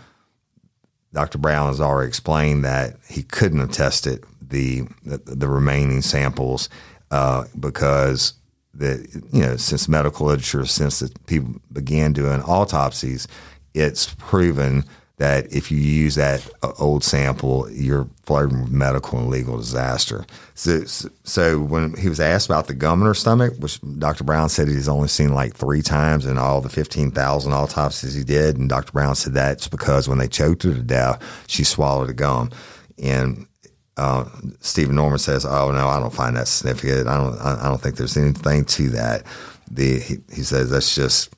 Dr. 1.12 1.38
Brown 1.38 1.68
has 1.68 1.80
already 1.80 2.08
explained 2.08 2.64
that 2.64 2.96
he 3.08 3.22
couldn't 3.22 3.60
have 3.60 3.72
tested 3.72 4.24
the 4.40 4.82
the, 5.04 5.18
the 5.18 5.48
remaining 5.48 6.02
samples 6.02 6.68
uh, 7.10 7.44
because 7.58 8.34
the 8.74 9.06
you 9.32 9.42
know 9.42 9.56
since 9.56 9.88
medical 9.88 10.26
literature 10.26 10.64
since 10.64 11.02
people 11.26 11.54
began 11.72 12.12
doing 12.12 12.40
autopsies, 12.42 13.28
it's 13.74 14.14
proven 14.14 14.84
that 15.22 15.52
if 15.54 15.70
you 15.70 15.78
use 15.78 16.16
that 16.16 16.44
uh, 16.64 16.72
old 16.80 17.04
sample, 17.04 17.70
you're 17.70 18.08
flirting 18.24 18.62
with 18.62 18.72
medical 18.72 19.20
and 19.20 19.28
legal 19.28 19.56
disaster. 19.56 20.26
So, 20.54 20.82
so 20.82 21.60
when 21.60 21.96
he 21.96 22.08
was 22.08 22.18
asked 22.18 22.46
about 22.46 22.66
the 22.66 22.74
gum 22.74 23.02
in 23.02 23.06
her 23.06 23.14
stomach, 23.14 23.54
which 23.60 23.80
Dr. 24.00 24.24
Brown 24.24 24.48
said 24.48 24.66
he's 24.66 24.88
only 24.88 25.06
seen 25.06 25.32
like 25.32 25.54
three 25.54 25.80
times 25.80 26.26
in 26.26 26.38
all 26.38 26.60
the 26.60 26.68
15,000 26.68 27.52
autopsies 27.52 28.14
he 28.14 28.24
did, 28.24 28.56
and 28.56 28.68
Dr. 28.68 28.90
Brown 28.90 29.14
said 29.14 29.32
that's 29.32 29.68
because 29.68 30.08
when 30.08 30.18
they 30.18 30.26
choked 30.26 30.64
her 30.64 30.74
to 30.74 30.82
death, 30.82 31.22
she 31.46 31.62
swallowed 31.62 32.10
a 32.10 32.14
gum. 32.14 32.50
And 33.00 33.46
uh, 33.96 34.24
Stephen 34.58 34.96
Norman 34.96 35.20
says, 35.20 35.46
"Oh 35.46 35.70
no, 35.70 35.86
I 35.86 36.00
don't 36.00 36.12
find 36.12 36.36
that 36.36 36.48
significant. 36.48 37.06
I 37.06 37.16
don't. 37.16 37.38
I 37.38 37.68
don't 37.68 37.80
think 37.80 37.94
there's 37.96 38.16
anything 38.16 38.64
to 38.64 38.88
that." 38.90 39.22
The 39.70 40.00
he, 40.00 40.16
he 40.32 40.42
says 40.42 40.70
that's 40.70 40.94
just 40.94 41.32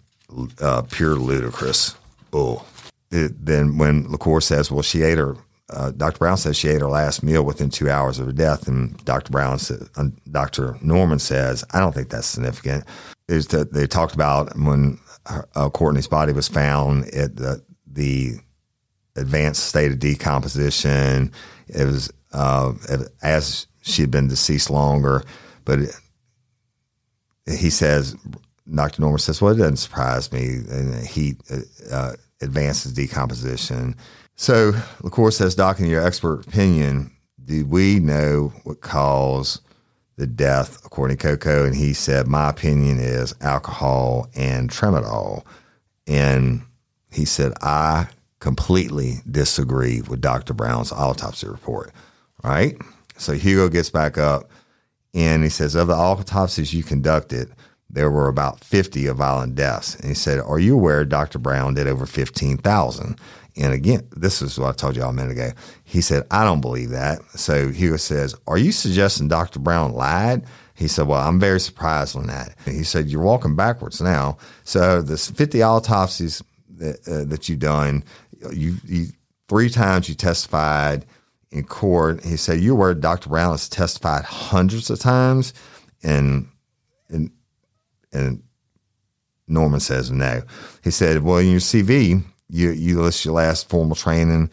uh, 0.61 0.83
pure 0.83 1.17
ludicrous 1.17 1.97
bull 2.31 2.65
it, 3.11 3.45
then 3.45 3.79
when 3.79 4.11
LaCour 4.11 4.41
says, 4.41 4.71
well, 4.71 4.83
she 4.83 5.03
ate 5.03 5.19
her, 5.19 5.37
uh, 5.71 5.91
Dr. 5.93 6.19
Brown 6.19 6.37
says 6.37 6.57
she 6.57 6.69
ate 6.69 6.81
her 6.81 6.89
last 6.89 7.23
meal 7.23 7.43
within 7.43 7.71
two 7.71 7.91
hours 7.91 8.19
of 8.19 8.27
her 8.27 8.33
death, 8.33 8.69
and 8.69 9.03
Dr. 9.05 9.31
Brown, 9.31 9.59
uh, 9.97 10.05
Dr. 10.31 10.77
Norman 10.83 11.19
says, 11.19 11.65
I 11.73 11.81
don't 11.81 11.95
think 11.95 12.11
that's 12.11 12.27
significant. 12.27 12.85
Is 13.29 13.47
that 13.49 13.73
they 13.73 13.87
talked 13.87 14.15
about 14.15 14.57
when 14.59 14.99
uh, 15.27 15.71
Courtney's 15.71 16.09
body 16.09 16.33
was 16.33 16.49
found 16.49 17.09
at 17.15 17.37
the, 17.37 17.63
the 17.87 18.35
advanced 19.17 19.65
state 19.65 19.93
of 19.93 19.99
decomposition. 19.99 21.33
It 21.69 21.85
was 21.87 22.13
uh, 22.33 22.75
as 23.23 23.67
she 23.83 24.03
had 24.03 24.11
been 24.11 24.29
deceased 24.29 24.69
longer, 24.69 25.23
but 25.65 25.79
it, 25.79 26.01
he 27.47 27.71
says, 27.71 28.17
Dr. 28.73 29.03
Norman 29.03 29.19
says, 29.19 29.41
well, 29.41 29.53
it 29.53 29.59
doesn't 29.59 29.77
surprise 29.77 30.33
me. 30.33 30.61
And 30.71 31.07
he, 31.07 31.37
uh, 31.91 32.13
advances 32.45 32.93
decomposition. 32.93 33.97
So 34.37 34.73
LaCour 35.03 35.31
says, 35.31 35.55
Doc, 35.55 35.81
in 35.81 35.87
your 35.87 36.05
expert 36.05 36.47
opinion, 36.47 37.11
do 37.45 37.67
we 37.67 37.99
know 37.99 38.53
what 38.63 38.81
caused 38.81 39.61
the 40.17 40.27
death 40.27 40.85
according 40.85 41.17
to 41.17 41.23
Coco? 41.37 41.65
And 41.65 41.75
he 41.75 41.93
said, 41.93 42.27
my 42.27 42.51
opinion 42.51 42.99
is 42.99 43.35
alcohol 43.41 44.29
and 44.35 44.71
tramadol. 44.71 45.45
And 46.07 46.63
he 47.11 47.25
said, 47.25 47.53
I 47.63 48.09
completely 48.41 49.17
disagree 49.31 50.03
with 50.03 50.21
Dr. 50.21 50.55
Brown's 50.55 50.93
autopsy 50.93 51.49
report. 51.49 51.93
Right? 52.43 52.77
So 53.17 53.33
Hugo 53.33 53.69
gets 53.69 53.91
back 53.91 54.19
up 54.19 54.51
and 55.15 55.43
he 55.43 55.49
says, 55.49 55.75
of 55.75 55.87
the 55.89 55.95
autopsies 55.95 56.75
you 56.75 56.83
conducted, 56.83 57.53
there 57.95 58.11
were 58.11 58.29
about 58.29 58.63
50 58.63 59.07
of 59.07 59.17
violent 59.19 59.55
deaths. 59.55 59.95
And 59.95 60.09
he 60.09 60.15
said, 60.15 60.41
Are 60.41 60.59
you 60.59 60.75
aware 60.75 61.05
Dr. 61.05 61.39
Brown 61.39 61.75
did 61.75 61.87
over 61.87 62.07
15,000? 62.07 63.19
And 63.57 63.73
again, 63.73 64.09
this 64.11 64.43
is 64.43 64.59
what 64.59 64.71
I 64.71 64.73
told 64.73 64.97
you 64.97 65.05
all 65.05 65.11
a 65.11 65.13
minute 65.13 65.33
ago. 65.33 65.53
He 65.85 66.01
said, 66.01 66.25
I 66.31 66.45
don't 66.45 66.61
believe 66.61 66.91
that. 66.91 67.23
So 67.37 67.69
Hugo 67.69 67.97
says, 67.97 68.35
Are 68.49 68.59
you 68.59 68.73
suggesting 68.73 69.29
Dr. 69.29 69.61
Brown 69.61 69.93
lied? 69.93 70.45
He 70.75 70.89
said, 70.89 71.07
Well, 71.07 71.21
I'm 71.21 71.39
very 71.39 71.61
surprised 71.61 72.17
on 72.17 72.27
that. 72.27 72.57
And 72.67 72.75
he 72.75 72.83
said, 72.83 73.09
You're 73.09 73.23
walking 73.23 73.55
backwards 73.55 74.01
now. 74.01 74.39
So 74.65 75.01
this 75.01 75.31
50 75.31 75.63
autopsies 75.63 76.43
that, 76.71 76.97
uh, 77.07 77.25
that 77.29 77.49
you've 77.49 77.61
done, 77.61 78.03
you, 78.53 78.75
you 78.85 79.07
three 79.49 79.71
times 79.71 80.09
you 80.09 80.17
testified 80.17 81.07
in 81.53 81.63
court. 81.63 82.25
He 82.25 82.37
said, 82.37 82.59
You 82.59 82.75
were 82.75 82.93
Dr. 82.93 83.29
Brown 83.29 83.53
has 83.53 83.69
testified 83.69 84.25
hundreds 84.25 84.91
of 84.91 84.99
times. 84.99 85.55
And, 86.03 86.49
and, 87.09 87.31
and 88.15 88.43
Norman 89.47 89.81
says 89.81 90.11
no. 90.11 90.43
He 90.83 90.91
said, 90.91 91.23
Well, 91.23 91.39
in 91.39 91.51
your 91.51 91.61
CV, 91.61 92.23
you, 92.49 92.71
you 92.71 93.03
list 93.03 93.25
your 93.25 93.35
last 93.35 93.69
formal 93.69 93.97
training 93.97 94.51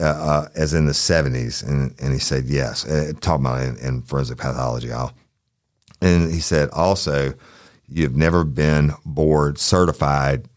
uh, 0.00 0.04
uh, 0.04 0.48
as 0.54 0.74
in 0.74 0.86
the 0.86 0.92
70s. 0.92 1.66
And, 1.66 1.94
and 2.00 2.12
he 2.12 2.18
said, 2.18 2.44
Yes. 2.46 2.86
Uh, 2.86 3.12
talking 3.20 3.46
about 3.46 3.62
in, 3.62 3.76
in 3.78 4.02
forensic 4.02 4.38
pathology, 4.38 4.92
all. 4.92 5.12
And 6.00 6.32
he 6.32 6.40
said, 6.40 6.70
Also, 6.70 7.34
you've 7.88 8.16
never 8.16 8.44
been 8.44 8.92
board 9.04 9.58
certified 9.58 10.48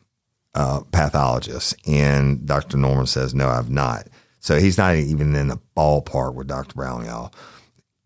uh, 0.53 0.81
pathologist. 0.91 1.75
And 1.87 2.45
Dr. 2.45 2.77
Norman 2.77 3.07
says, 3.07 3.33
No, 3.33 3.49
I've 3.49 3.69
not. 3.69 4.07
So 4.39 4.59
he's 4.59 4.77
not 4.77 4.95
even 4.95 5.35
in 5.35 5.49
the 5.49 5.59
ballpark 5.77 6.33
with 6.33 6.47
Dr. 6.47 6.73
Brown, 6.73 7.05
y'all. 7.05 7.33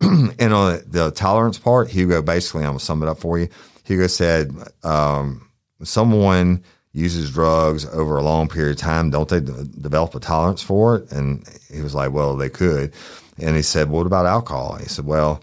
and 0.00 0.52
on 0.52 0.82
the 0.86 1.10
tolerance 1.14 1.58
part, 1.58 1.88
Hugo 1.88 2.20
basically, 2.20 2.62
I'm 2.62 2.72
going 2.72 2.78
to 2.78 2.84
sum 2.84 3.02
it 3.02 3.08
up 3.08 3.18
for 3.18 3.38
you. 3.38 3.48
Hugo 3.86 4.08
said, 4.08 4.52
um, 4.82 5.48
someone 5.84 6.64
uses 6.92 7.30
drugs 7.30 7.86
over 7.86 8.16
a 8.16 8.22
long 8.22 8.48
period 8.48 8.72
of 8.72 8.78
time, 8.78 9.10
don't 9.10 9.28
they 9.28 9.40
d- 9.40 9.52
develop 9.80 10.14
a 10.14 10.20
tolerance 10.20 10.62
for 10.62 10.96
it? 10.96 11.12
And 11.12 11.46
he 11.72 11.82
was 11.82 11.94
like, 11.94 12.10
well, 12.10 12.36
they 12.36 12.48
could. 12.48 12.92
And 13.38 13.54
he 13.54 13.62
said, 13.62 13.88
what 13.88 14.06
about 14.06 14.26
alcohol? 14.26 14.76
He 14.76 14.86
said, 14.88 15.04
well, 15.04 15.42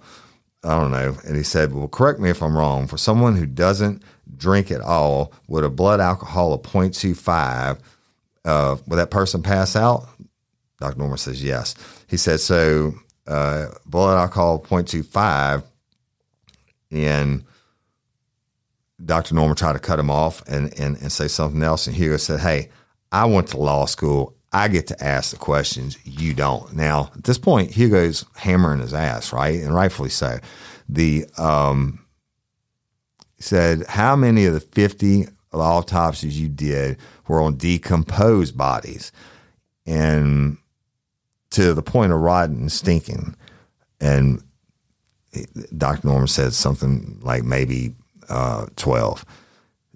I 0.63 0.77
don't 0.79 0.91
know. 0.91 1.15
And 1.25 1.38
he 1.38 1.43
said, 1.43 1.73
well, 1.73 1.88
correct 1.88 2.19
me 2.19 2.29
if 2.29 2.43
I'm 2.43 2.57
wrong. 2.57 2.88
For 2.88 2.97
someone 2.97 3.35
who 3.38 3.45
doesn't 3.45 4.03
drink 4.35 4.71
at 4.71 4.81
all, 4.81 5.31
would 5.47 5.63
a 5.63 5.69
blood 5.69 6.01
alcohol 6.01 6.53
of 6.53 6.63
0.25, 6.63 7.79
uh, 8.43 8.75
would 8.88 8.97
that 8.97 9.12
person 9.12 9.41
pass 9.41 9.75
out? 9.77 10.07
Dr. 10.79 10.97
Norman 10.97 11.17
says 11.17 11.41
yes. 11.41 11.75
He 12.09 12.17
said, 12.17 12.41
so 12.41 12.93
uh, 13.25 13.67
blood 13.85 14.17
alcohol 14.17 14.59
0.25, 14.59 15.63
and 16.91 17.45
Dr. 19.05 19.36
Norman 19.36 19.55
tried 19.55 19.74
to 19.74 19.79
cut 19.79 20.00
him 20.00 20.10
off 20.10 20.48
and, 20.48 20.77
and, 20.79 20.98
and 20.98 21.12
say 21.12 21.27
something 21.27 21.62
else. 21.63 21.88
And 21.88 21.95
Hugo 21.95 22.17
said, 22.17 22.39
hey, 22.39 22.69
I 23.12 23.25
went 23.25 23.50
to 23.50 23.57
law 23.57 23.86
school. 23.86 24.36
I 24.51 24.67
get 24.67 24.88
to 24.88 25.03
ask 25.03 25.31
the 25.31 25.38
questions. 25.38 25.98
You 26.05 26.33
don't. 26.33 26.74
Now, 26.74 27.12
at 27.15 27.24
this 27.24 27.38
point, 27.38 27.72
Hugo's 27.72 28.25
hammering 28.36 28.79
his 28.79 28.93
ass, 28.93 29.33
right? 29.33 29.60
And 29.62 29.74
rightfully 29.74 30.10
so. 30.10 30.38
The, 30.88 31.25
um, 31.38 32.00
said, 33.39 33.86
how 33.88 34.15
many 34.15 34.45
of 34.45 34.53
the 34.53 34.60
50 34.60 35.27
autopsies 35.51 36.39
you 36.39 36.48
did 36.48 36.98
were 37.27 37.41
on 37.41 37.57
decomposed 37.57 38.57
bodies? 38.57 39.11
And 39.85 40.57
to 41.53 41.74
the 41.74 41.83
point 41.83 42.11
of 42.11 42.20
rotting 42.20 42.57
and 42.57 42.72
stinking. 42.72 43.35
And 44.01 44.44
Dr. 45.77 46.07
Norman 46.07 46.27
said 46.27 46.53
something 46.53 47.20
like 47.22 47.44
maybe 47.44 47.96
uh, 48.29 48.66
12. 48.75 49.25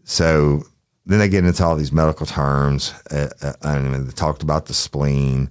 So 0.03 0.63
then 1.05 1.19
they 1.19 1.29
get 1.29 1.45
into 1.45 1.63
all 1.63 1.75
these 1.75 1.91
medical 1.91 2.25
terms. 2.25 2.93
Uh, 3.11 3.29
uh, 3.41 3.53
and 3.63 4.07
they 4.07 4.11
talked 4.11 4.43
about 4.43 4.65
the 4.65 4.73
spleen. 4.73 5.49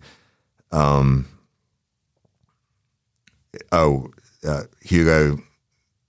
Um, 0.73 1.27
oh, 3.73 4.11
uh, 4.47 4.65
Hugo 4.83 5.39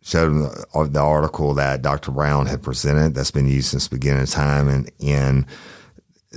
showed 0.01 0.27
him 0.27 0.39
the, 0.43 0.89
the, 0.91 0.99
article 0.99 1.53
that 1.53 1.81
Dr. 1.81 2.11
Brown 2.11 2.45
had 2.45 2.63
presented 2.63 3.13
that's 3.13 3.31
been 3.31 3.47
used 3.47 3.69
since 3.69 3.87
the 3.87 3.95
beginning 3.95 4.23
of 4.23 4.29
time. 4.29 4.67
And, 4.67 4.91
and 5.01 5.45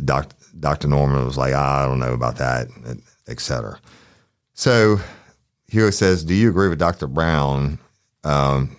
Dr. 0.04 0.36
Dr. 0.58 0.88
Norman 0.88 1.24
was 1.24 1.38
like, 1.38 1.54
I 1.54 1.86
don't 1.86 2.00
know 2.00 2.12
about 2.12 2.36
that 2.36 2.68
etc. 3.30 3.80
So 4.52 5.00
Hugo 5.68 5.90
says, 5.90 6.24
"Do 6.24 6.34
you 6.34 6.50
agree 6.50 6.68
with 6.68 6.78
Dr. 6.78 7.06
Brown 7.06 7.78
um, 8.24 8.76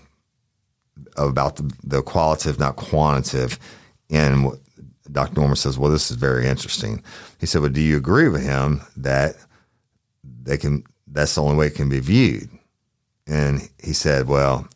about 1.18 1.58
the, 1.58 1.72
the 1.84 2.02
qualitative, 2.02 2.60
not 2.60 2.76
quantitative?" 2.76 3.60
And 4.10 4.52
Dr. 5.12 5.40
Norman 5.40 5.56
says, 5.56 5.78
"Well, 5.78 5.92
this 5.92 6.12
is 6.12 6.18
very 6.18 6.48
interesting." 6.48 7.04
He 7.40 7.46
said, 7.46 7.62
"Well, 7.62 7.72
do 7.72 7.82
you 7.82 7.98
agree 7.98 8.28
with 8.28 8.44
him 8.44 8.82
that 8.98 9.36
they 10.44 10.58
can? 10.58 10.84
That's 11.08 11.36
the 11.36 11.44
only 11.44 11.58
way 11.58 11.68
it 11.68 11.76
can 11.76 11.90
be 11.90 12.00
viewed?" 12.00 12.50
And 13.28 13.70
he 13.84 13.94
said, 13.94 14.28
"Well." 14.28 14.68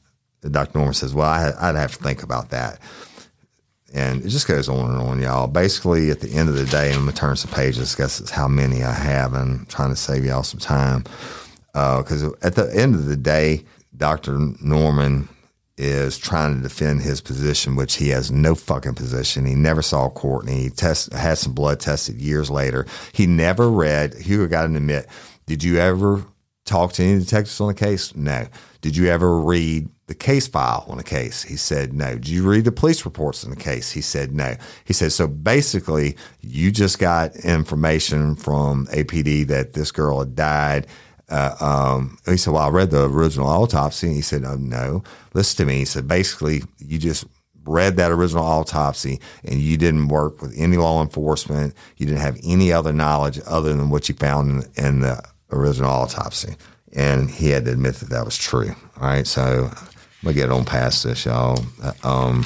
Dr. 0.52 0.78
Norman 0.78 0.94
says, 0.94 1.16
"Well, 1.16 1.28
I, 1.28 1.52
I'd 1.60 1.76
have 1.76 1.98
to 1.98 2.04
think 2.04 2.22
about 2.22 2.52
that." 2.52 2.80
And 3.96 4.26
it 4.26 4.28
just 4.28 4.48
goes 4.48 4.68
on 4.68 4.92
and 4.92 5.00
on, 5.00 5.22
y'all. 5.22 5.48
Basically, 5.48 6.12
at 6.12 6.20
the 6.20 6.30
end 6.32 6.50
of 6.50 6.56
the 6.56 6.66
day, 6.66 6.90
I'm 6.92 7.04
going 7.04 7.12
to 7.12 7.16
turn 7.16 7.38
some 7.38 7.52
pages. 7.52 7.96
Guess 7.96 8.20
it's 8.20 8.30
how 8.30 8.48
many 8.48 8.84
I 8.84 8.92
have, 8.92 9.34
and 9.34 9.60
I'm 9.62 9.66
trying 9.68 9.90
to 9.90 9.96
save 9.96 10.26
y'all 10.26 10.44
some 10.44 10.60
time. 10.60 11.06
Because 11.72 12.24
uh, 12.24 12.32
at 12.42 12.56
the 12.56 12.70
end 12.76 12.96
of 12.96 13.06
the 13.06 13.16
day, 13.16 13.64
Dr. 13.96 14.38
Norman 14.62 15.30
is 15.78 16.18
trying 16.18 16.56
to 16.56 16.62
defend 16.62 17.02
his 17.02 17.22
position, 17.22 17.76
which 17.76 17.96
he 17.96 18.10
has 18.10 18.32
no 18.32 18.56
fucking 18.56 18.96
position. 18.96 19.46
He 19.46 19.56
never 19.56 19.82
saw 19.82 20.10
Courtney. 20.10 20.64
He 20.64 20.70
test, 20.70 21.12
had 21.14 21.38
some 21.38 21.54
blood 21.54 21.80
tested 21.80 22.22
years 22.22 22.50
later. 22.50 22.86
He 23.12 23.28
never 23.28 23.70
read, 23.70 24.14
Hugo 24.14 24.48
got 24.48 24.68
to 24.68 24.76
admit, 24.76 25.08
did 25.46 25.64
you 25.64 25.78
ever 25.78 26.26
talk 26.64 26.94
to 26.94 27.04
any 27.04 27.20
detectives 27.20 27.60
on 27.60 27.68
the 27.68 27.74
case? 27.74 28.16
No. 28.16 28.48
Did 28.82 28.96
you 28.96 29.08
ever 29.08 29.40
read 29.40 29.90
the 30.08 30.16
case 30.16 30.48
file 30.48 30.86
on 30.88 30.98
the 30.98 31.04
case? 31.04 31.44
He 31.44 31.58
said, 31.58 31.94
no. 31.94 32.14
Did 32.14 32.30
you 32.30 32.48
read 32.48 32.66
the 32.66 32.72
police 32.72 33.04
reports 33.04 33.44
on 33.44 33.50
the 33.50 33.56
case? 33.56 33.92
He 33.92 34.02
said, 34.02 34.34
no. 34.34 34.56
He 34.86 34.94
said, 34.94 35.12
so 35.12 35.28
basically, 35.28 36.16
you 36.42 36.72
just 36.72 37.00
got 37.00 37.36
information 37.38 38.36
from 38.36 38.88
APD 38.88 39.48
that 39.48 39.74
this 39.74 39.92
girl 39.92 40.20
had 40.20 40.36
died. 40.36 40.88
Uh, 41.30 41.56
um, 41.60 42.18
he 42.26 42.38
said, 42.38 42.54
well, 42.54 42.64
I 42.64 42.70
read 42.70 42.92
the 42.92 43.10
original 43.10 43.48
autopsy. 43.48 44.08
And 44.08 44.16
he 44.16 44.22
said, 44.22 44.44
oh, 44.46 44.56
no, 44.56 45.04
listen 45.34 45.58
to 45.58 45.72
me. 45.72 45.80
He 45.80 45.86
said, 45.86 46.08
basically, 46.08 46.62
you 46.80 47.00
just 47.00 47.26
read 47.66 47.98
that 47.98 48.12
original 48.12 48.44
autopsy 48.44 49.20
and 49.44 49.60
you 49.60 49.78
didn't 49.78 50.08
work 50.08 50.42
with 50.42 50.54
any 50.56 50.78
law 50.78 51.02
enforcement. 51.02 51.74
You 51.98 52.06
didn't 52.06 52.22
have 52.22 52.40
any 52.44 52.72
other 52.72 52.94
knowledge 52.94 53.40
other 53.48 53.74
than 53.74 53.90
what 53.90 54.08
you 54.08 54.16
found 54.16 54.66
in, 54.78 54.86
in 54.86 55.00
the 55.02 55.24
original 55.52 55.90
autopsy. 55.90 56.56
And 56.94 57.30
he 57.30 57.50
had 57.50 57.66
to 57.66 57.72
admit 57.72 57.96
that 57.96 58.10
that 58.10 58.24
was 58.24 58.38
true. 58.38 58.76
All 59.02 59.08
right. 59.08 59.28
So 59.28 59.72
we 60.24 60.34
get 60.34 60.52
on 60.52 60.64
past 60.64 61.04
this, 61.04 61.26
y'all. 61.26 61.60
Um, 62.04 62.46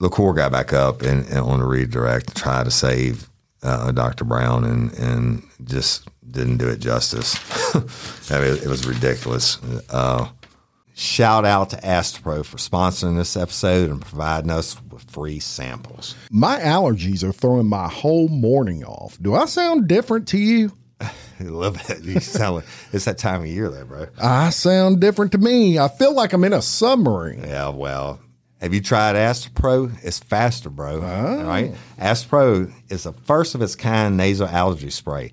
LaCour 0.00 0.34
got 0.34 0.52
back 0.52 0.72
up 0.72 1.02
and, 1.02 1.26
and 1.26 1.40
on 1.40 1.58
the 1.58 1.66
redirect 1.66 2.36
try 2.36 2.62
to 2.62 2.70
save 2.70 3.28
uh, 3.62 3.90
Dr. 3.90 4.24
Brown 4.24 4.64
and, 4.64 4.92
and 4.94 5.42
just 5.64 6.08
didn't 6.30 6.58
do 6.58 6.68
it 6.68 6.78
justice. 6.78 7.36
I 8.30 8.40
mean, 8.40 8.54
it, 8.54 8.66
was 8.66 8.86
ridiculous. 8.86 9.58
Uh, 9.90 10.28
shout 10.94 11.44
out 11.44 11.70
to 11.70 11.76
Astepro 11.76 12.44
for 12.44 12.56
sponsoring 12.56 13.16
this 13.16 13.36
episode 13.36 13.90
and 13.90 14.00
providing 14.00 14.50
us 14.50 14.80
with 14.90 15.10
free 15.10 15.38
samples. 15.38 16.14
My 16.30 16.58
allergies 16.60 17.22
are 17.22 17.32
throwing 17.32 17.66
my 17.66 17.88
whole 17.88 18.28
morning 18.28 18.84
off. 18.84 19.18
Do 19.20 19.34
I 19.34 19.46
sound 19.46 19.88
different 19.88 20.28
to 20.28 20.38
you? 20.38 20.72
I 21.00 21.12
love 21.40 21.88
it. 21.88 22.02
You 22.02 22.20
sound 22.20 22.56
like 22.56 22.64
it's 22.92 23.04
that 23.04 23.18
time 23.18 23.42
of 23.42 23.46
year 23.46 23.68
there, 23.68 23.84
bro. 23.84 24.08
I 24.20 24.50
sound 24.50 25.00
different 25.00 25.32
to 25.32 25.38
me. 25.38 25.78
I 25.78 25.88
feel 25.88 26.12
like 26.12 26.32
I'm 26.32 26.44
in 26.44 26.52
a 26.52 26.62
submarine. 26.62 27.44
Yeah, 27.44 27.68
well, 27.68 28.20
have 28.60 28.74
you 28.74 28.80
tried 28.80 29.14
Astepro? 29.14 29.92
It's 30.02 30.18
faster, 30.18 30.68
bro. 30.68 31.00
Oh. 31.00 31.44
Right? 31.44 31.74
Astepro 31.98 32.72
is 32.88 33.04
the 33.04 33.12
first 33.12 33.54
of 33.54 33.62
its 33.62 33.76
kind 33.76 34.16
nasal 34.16 34.48
allergy 34.48 34.90
spray. 34.90 35.32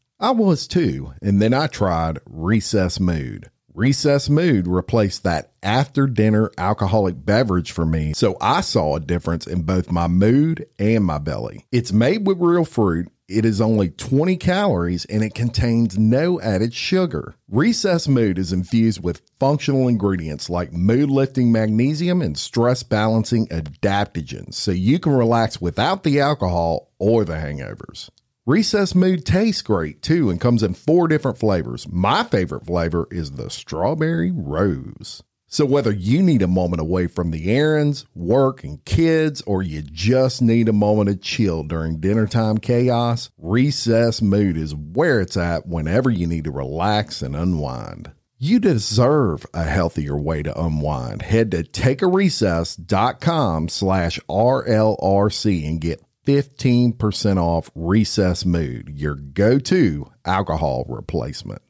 I 0.21 0.29
was 0.29 0.67
too, 0.67 1.13
and 1.19 1.41
then 1.41 1.51
I 1.51 1.65
tried 1.65 2.19
Recess 2.27 2.99
Mood. 2.99 3.49
Recess 3.73 4.29
Mood 4.29 4.67
replaced 4.67 5.23
that 5.23 5.53
after 5.63 6.05
dinner 6.05 6.51
alcoholic 6.59 7.25
beverage 7.25 7.71
for 7.71 7.87
me, 7.87 8.13
so 8.13 8.37
I 8.39 8.61
saw 8.61 8.95
a 8.95 8.99
difference 8.99 9.47
in 9.47 9.63
both 9.63 9.91
my 9.91 10.07
mood 10.07 10.67
and 10.77 11.03
my 11.03 11.17
belly. 11.17 11.65
It's 11.71 11.91
made 11.91 12.27
with 12.27 12.37
real 12.39 12.65
fruit. 12.65 13.11
It 13.27 13.45
is 13.45 13.59
only 13.59 13.89
20 13.89 14.37
calories 14.37 15.05
and 15.05 15.23
it 15.23 15.33
contains 15.33 15.97
no 15.97 16.39
added 16.39 16.75
sugar. 16.75 17.33
Recess 17.49 18.07
Mood 18.07 18.37
is 18.37 18.53
infused 18.53 19.03
with 19.03 19.23
functional 19.39 19.87
ingredients 19.87 20.51
like 20.51 20.71
mood 20.71 21.09
lifting 21.09 21.51
magnesium 21.51 22.21
and 22.21 22.37
stress 22.37 22.83
balancing 22.83 23.47
adaptogens 23.47 24.53
so 24.53 24.69
you 24.69 24.99
can 24.99 25.13
relax 25.13 25.59
without 25.59 26.03
the 26.03 26.19
alcohol 26.19 26.91
or 26.99 27.25
the 27.25 27.37
hangovers. 27.37 28.11
Recess 28.47 28.95
Mood 28.95 29.23
tastes 29.23 29.61
great 29.61 30.01
too 30.01 30.31
and 30.31 30.41
comes 30.41 30.63
in 30.63 30.73
four 30.73 31.07
different 31.07 31.37
flavors. 31.37 31.87
My 31.87 32.23
favorite 32.23 32.65
flavor 32.65 33.07
is 33.11 33.33
the 33.33 33.51
strawberry 33.51 34.31
rose. 34.31 35.21
So, 35.45 35.63
whether 35.63 35.91
you 35.91 36.23
need 36.23 36.41
a 36.41 36.47
moment 36.47 36.81
away 36.81 37.05
from 37.05 37.29
the 37.29 37.51
errands, 37.51 38.07
work, 38.15 38.63
and 38.63 38.83
kids, 38.83 39.43
or 39.45 39.61
you 39.61 39.83
just 39.83 40.41
need 40.41 40.69
a 40.69 40.73
moment 40.73 41.09
of 41.09 41.21
chill 41.21 41.61
during 41.61 41.99
dinner 41.99 42.25
time 42.25 42.57
chaos, 42.57 43.29
Recess 43.37 44.23
Mood 44.23 44.57
is 44.57 44.73
where 44.73 45.19
it's 45.19 45.37
at 45.37 45.67
whenever 45.67 46.09
you 46.09 46.25
need 46.25 46.45
to 46.45 46.51
relax 46.51 47.21
and 47.21 47.35
unwind. 47.35 48.11
You 48.39 48.59
deserve 48.59 49.45
a 49.53 49.65
healthier 49.65 50.17
way 50.17 50.41
to 50.41 50.59
unwind. 50.59 51.21
Head 51.21 51.51
to 51.51 51.63
takearecess.com 51.63 53.69
slash 53.69 54.19
RLRC 54.27 55.69
and 55.69 55.79
get 55.79 56.03
15% 56.25 57.37
off 57.37 57.71
Recess 57.73 58.45
Mood, 58.45 58.91
your 58.95 59.15
go 59.15 59.57
to 59.59 60.11
alcohol 60.25 60.85
replacement. 60.87 61.61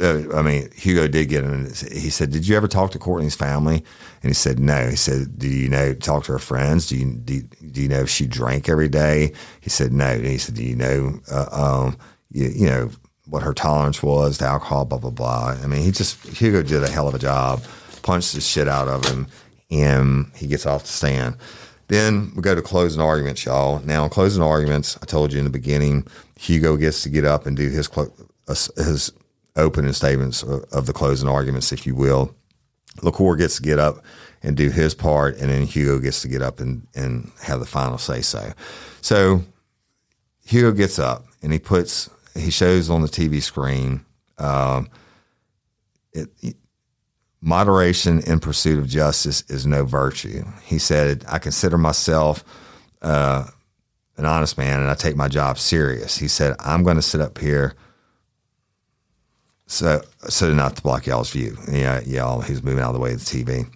Uh, 0.00 0.22
I 0.32 0.42
mean, 0.42 0.70
Hugo 0.74 1.08
did 1.08 1.28
get 1.28 1.42
him. 1.44 1.64
He 1.90 2.10
said, 2.10 2.30
"Did 2.30 2.46
you 2.46 2.56
ever 2.56 2.68
talk 2.68 2.92
to 2.92 2.98
Courtney's 2.98 3.34
family?" 3.34 3.82
And 4.22 4.30
he 4.30 4.34
said, 4.34 4.60
"No." 4.60 4.88
He 4.88 4.96
said, 4.96 5.38
"Do 5.38 5.48
you 5.48 5.68
know 5.68 5.92
talk 5.94 6.24
to 6.24 6.32
her 6.32 6.38
friends? 6.38 6.86
Do 6.86 6.96
you 6.96 7.14
do, 7.14 7.42
do 7.42 7.82
you 7.82 7.88
know 7.88 8.00
if 8.00 8.08
she 8.08 8.26
drank 8.26 8.68
every 8.68 8.88
day?" 8.88 9.32
He 9.60 9.70
said, 9.70 9.92
"No." 9.92 10.06
And 10.06 10.26
he 10.26 10.38
said, 10.38 10.54
"Do 10.54 10.62
you 10.62 10.76
know, 10.76 11.18
uh, 11.30 11.48
um, 11.50 11.98
you, 12.30 12.46
you 12.46 12.66
know 12.66 12.90
what 13.26 13.42
her 13.42 13.52
tolerance 13.52 14.00
was 14.00 14.38
to 14.38 14.44
alcohol?" 14.44 14.84
Blah 14.84 14.98
blah 14.98 15.10
blah. 15.10 15.56
I 15.62 15.66
mean, 15.66 15.82
he 15.82 15.90
just 15.90 16.24
Hugo 16.28 16.62
did 16.62 16.84
a 16.84 16.88
hell 16.88 17.08
of 17.08 17.16
a 17.16 17.18
job, 17.18 17.64
punched 18.02 18.34
the 18.34 18.40
shit 18.40 18.68
out 18.68 18.86
of 18.86 19.04
him, 19.04 19.26
and 19.70 20.30
he 20.34 20.46
gets 20.46 20.66
off 20.66 20.82
the 20.82 20.88
stand. 20.88 21.36
Then 21.88 22.32
we 22.36 22.42
go 22.42 22.54
to 22.54 22.62
closing 22.62 23.00
arguments, 23.00 23.44
y'all. 23.44 23.80
Now, 23.80 24.04
in 24.04 24.10
closing 24.10 24.42
arguments, 24.42 24.98
I 25.02 25.06
told 25.06 25.32
you 25.32 25.38
in 25.38 25.44
the 25.44 25.50
beginning, 25.50 26.06
Hugo 26.36 26.76
gets 26.76 27.02
to 27.02 27.08
get 27.08 27.24
up 27.24 27.46
and 27.46 27.56
do 27.56 27.68
his 27.68 27.88
clo- 27.88 28.12
his 28.46 29.12
opening 29.56 29.92
statements 29.92 30.42
of 30.42 30.86
the 30.86 30.92
closing 30.92 31.28
arguments, 31.28 31.72
if 31.72 31.86
you 31.86 31.94
will. 31.94 32.34
LaCour 33.02 33.36
gets 33.36 33.56
to 33.56 33.62
get 33.62 33.78
up 33.78 34.04
and 34.42 34.56
do 34.56 34.70
his 34.70 34.94
part, 34.94 35.38
and 35.38 35.50
then 35.50 35.62
Hugo 35.62 35.98
gets 35.98 36.22
to 36.22 36.28
get 36.28 36.42
up 36.42 36.60
and, 36.60 36.86
and 36.94 37.30
have 37.42 37.60
the 37.60 37.66
final 37.66 37.98
say 37.98 38.20
so. 38.20 38.52
So 39.00 39.42
Hugo 40.44 40.72
gets 40.72 40.98
up 40.98 41.24
and 41.42 41.52
he 41.52 41.58
puts, 41.58 42.08
he 42.34 42.50
shows 42.50 42.88
on 42.90 43.02
the 43.02 43.08
TV 43.08 43.42
screen, 43.42 44.04
um, 44.38 44.88
it, 46.12 46.28
moderation 47.40 48.20
in 48.20 48.40
pursuit 48.40 48.78
of 48.78 48.88
justice 48.88 49.42
is 49.48 49.66
no 49.66 49.84
virtue. 49.84 50.44
He 50.62 50.78
said, 50.78 51.24
I 51.28 51.38
consider 51.38 51.78
myself 51.78 52.44
uh, 53.02 53.46
an 54.16 54.24
honest 54.24 54.58
man 54.58 54.80
and 54.80 54.90
I 54.90 54.94
take 54.94 55.16
my 55.16 55.28
job 55.28 55.58
serious. 55.58 56.16
He 56.16 56.28
said, 56.28 56.56
I'm 56.58 56.82
going 56.82 56.96
to 56.96 57.02
sit 57.02 57.20
up 57.20 57.38
here 57.38 57.74
so 59.66 60.00
so 60.28 60.52
not 60.54 60.76
to 60.76 60.82
block 60.82 61.06
y'all's 61.06 61.30
view. 61.30 61.56
Yeah, 61.70 62.00
y'all, 62.00 62.40
he's 62.40 62.62
moving 62.62 62.82
out 62.82 62.88
of 62.88 62.94
the 62.94 63.00
way 63.00 63.12
of 63.12 63.24
the 63.24 63.44
TV. 63.44 63.70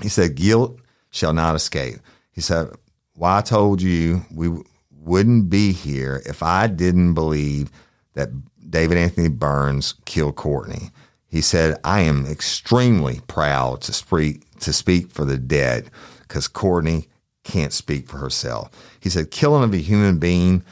He 0.00 0.08
said, 0.08 0.34
Guilt 0.34 0.78
shall 1.10 1.32
not 1.32 1.56
escape. 1.56 1.96
He 2.32 2.40
said, 2.40 2.68
Why 3.14 3.38
I 3.38 3.40
told 3.40 3.80
you 3.80 4.22
we 4.32 4.50
wouldn't 4.90 5.48
be 5.48 5.72
here 5.72 6.22
if 6.26 6.42
I 6.42 6.66
didn't 6.66 7.14
believe 7.14 7.70
that 8.14 8.28
David 8.70 8.98
Anthony 8.98 9.28
Burns 9.28 9.94
killed 10.04 10.36
Courtney. 10.36 10.90
He 11.32 11.40
said, 11.40 11.80
I 11.82 12.02
am 12.02 12.26
extremely 12.26 13.20
proud 13.26 13.80
to 13.82 13.92
speak 13.94 14.42
to 14.60 14.72
speak 14.72 15.10
for 15.10 15.24
the 15.24 15.38
dead 15.38 15.90
because 16.20 16.46
Courtney 16.46 17.08
can't 17.42 17.72
speak 17.72 18.06
for 18.06 18.18
herself. 18.18 18.70
He 19.00 19.08
said, 19.08 19.30
killing 19.30 19.64
of 19.64 19.72
a 19.72 19.78
human 19.78 20.18
being, 20.18 20.62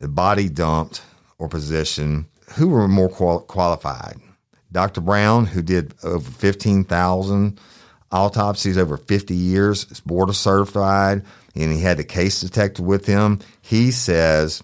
the 0.00 0.08
body 0.08 0.48
dumped 0.48 1.02
or 1.38 1.46
positioned 1.48 2.24
who 2.54 2.68
were 2.68 2.88
more 2.88 3.10
qual- 3.10 3.42
qualified? 3.42 4.16
Dr. 4.72 5.02
Brown, 5.02 5.44
who 5.44 5.60
did 5.60 5.92
over 6.02 6.30
15,000 6.30 7.60
autopsies 8.10 8.78
over 8.78 8.96
50 8.96 9.34
years, 9.34 9.86
is 9.90 10.00
board 10.00 10.34
certified, 10.34 11.22
and 11.54 11.70
he 11.70 11.82
had 11.82 11.98
the 11.98 12.04
case 12.04 12.40
detective 12.40 12.84
with 12.84 13.04
him. 13.04 13.40
He 13.60 13.90
says 13.90 14.62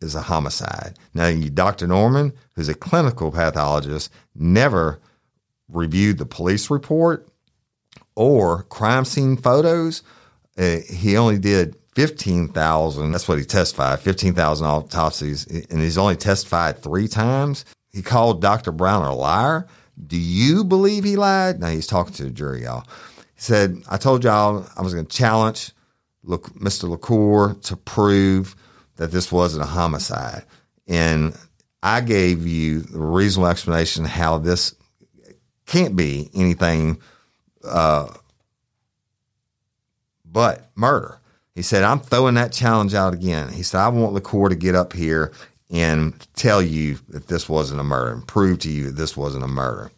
is 0.00 0.14
a 0.14 0.22
homicide. 0.22 0.98
Now, 1.14 1.26
you 1.26 1.50
Dr. 1.50 1.86
Norman, 1.86 2.32
who's 2.54 2.68
a 2.68 2.74
clinical 2.74 3.30
pathologist, 3.30 4.10
never 4.38 5.00
reviewed 5.68 6.18
the 6.18 6.26
police 6.26 6.70
report 6.70 7.28
or 8.14 8.64
crime 8.64 9.04
scene 9.04 9.36
photos. 9.36 10.02
Uh, 10.56 10.78
he 10.88 11.16
only 11.16 11.38
did 11.38 11.76
15,000, 11.94 13.10
that's 13.10 13.26
what 13.26 13.38
he 13.38 13.44
testified, 13.44 14.00
15,000 14.00 14.66
autopsies, 14.66 15.46
and 15.46 15.80
he's 15.80 15.98
only 15.98 16.16
testified 16.16 16.80
three 16.80 17.08
times. 17.08 17.64
He 17.92 18.02
called 18.02 18.40
Dr. 18.40 18.70
Brown 18.70 19.04
a 19.04 19.14
liar. 19.14 19.66
Do 20.06 20.16
you 20.16 20.62
believe 20.62 21.02
he 21.02 21.16
lied? 21.16 21.58
Now 21.58 21.68
he's 21.68 21.86
talking 21.88 22.14
to 22.14 22.24
the 22.24 22.30
jury, 22.30 22.62
y'all. 22.62 22.84
He 23.34 23.40
said, 23.40 23.82
I 23.90 23.96
told 23.96 24.22
y'all 24.22 24.64
I 24.76 24.82
was 24.82 24.94
going 24.94 25.06
to 25.06 25.16
challenge 25.16 25.72
Mr. 26.24 26.88
LaCour 26.88 27.56
to 27.62 27.76
prove 27.76 28.54
that 28.96 29.10
this 29.10 29.32
wasn't 29.32 29.64
a 29.64 29.66
homicide. 29.66 30.44
And 30.86 31.36
I 31.82 32.00
gave 32.00 32.46
you 32.46 32.80
the 32.80 32.98
reasonable 32.98 33.48
explanation 33.48 34.04
how 34.04 34.38
this 34.38 34.74
can't 35.66 35.94
be 35.94 36.30
anything 36.34 37.00
uh, 37.64 38.08
but 40.24 40.70
murder. 40.74 41.20
He 41.54 41.62
said, 41.62 41.82
I'm 41.82 42.00
throwing 42.00 42.34
that 42.34 42.52
challenge 42.52 42.94
out 42.94 43.14
again. 43.14 43.52
He 43.52 43.62
said, 43.62 43.80
I 43.80 43.88
want 43.88 44.14
LaCour 44.14 44.48
to 44.48 44.54
get 44.54 44.74
up 44.74 44.92
here 44.92 45.32
and 45.70 46.14
tell 46.34 46.62
you 46.62 46.98
that 47.08 47.28
this 47.28 47.48
wasn't 47.48 47.80
a 47.80 47.84
murder 47.84 48.12
and 48.12 48.26
prove 48.26 48.60
to 48.60 48.70
you 48.70 48.86
that 48.86 48.96
this 48.96 49.16
wasn't 49.16 49.44
a 49.44 49.48
murder. 49.48 49.90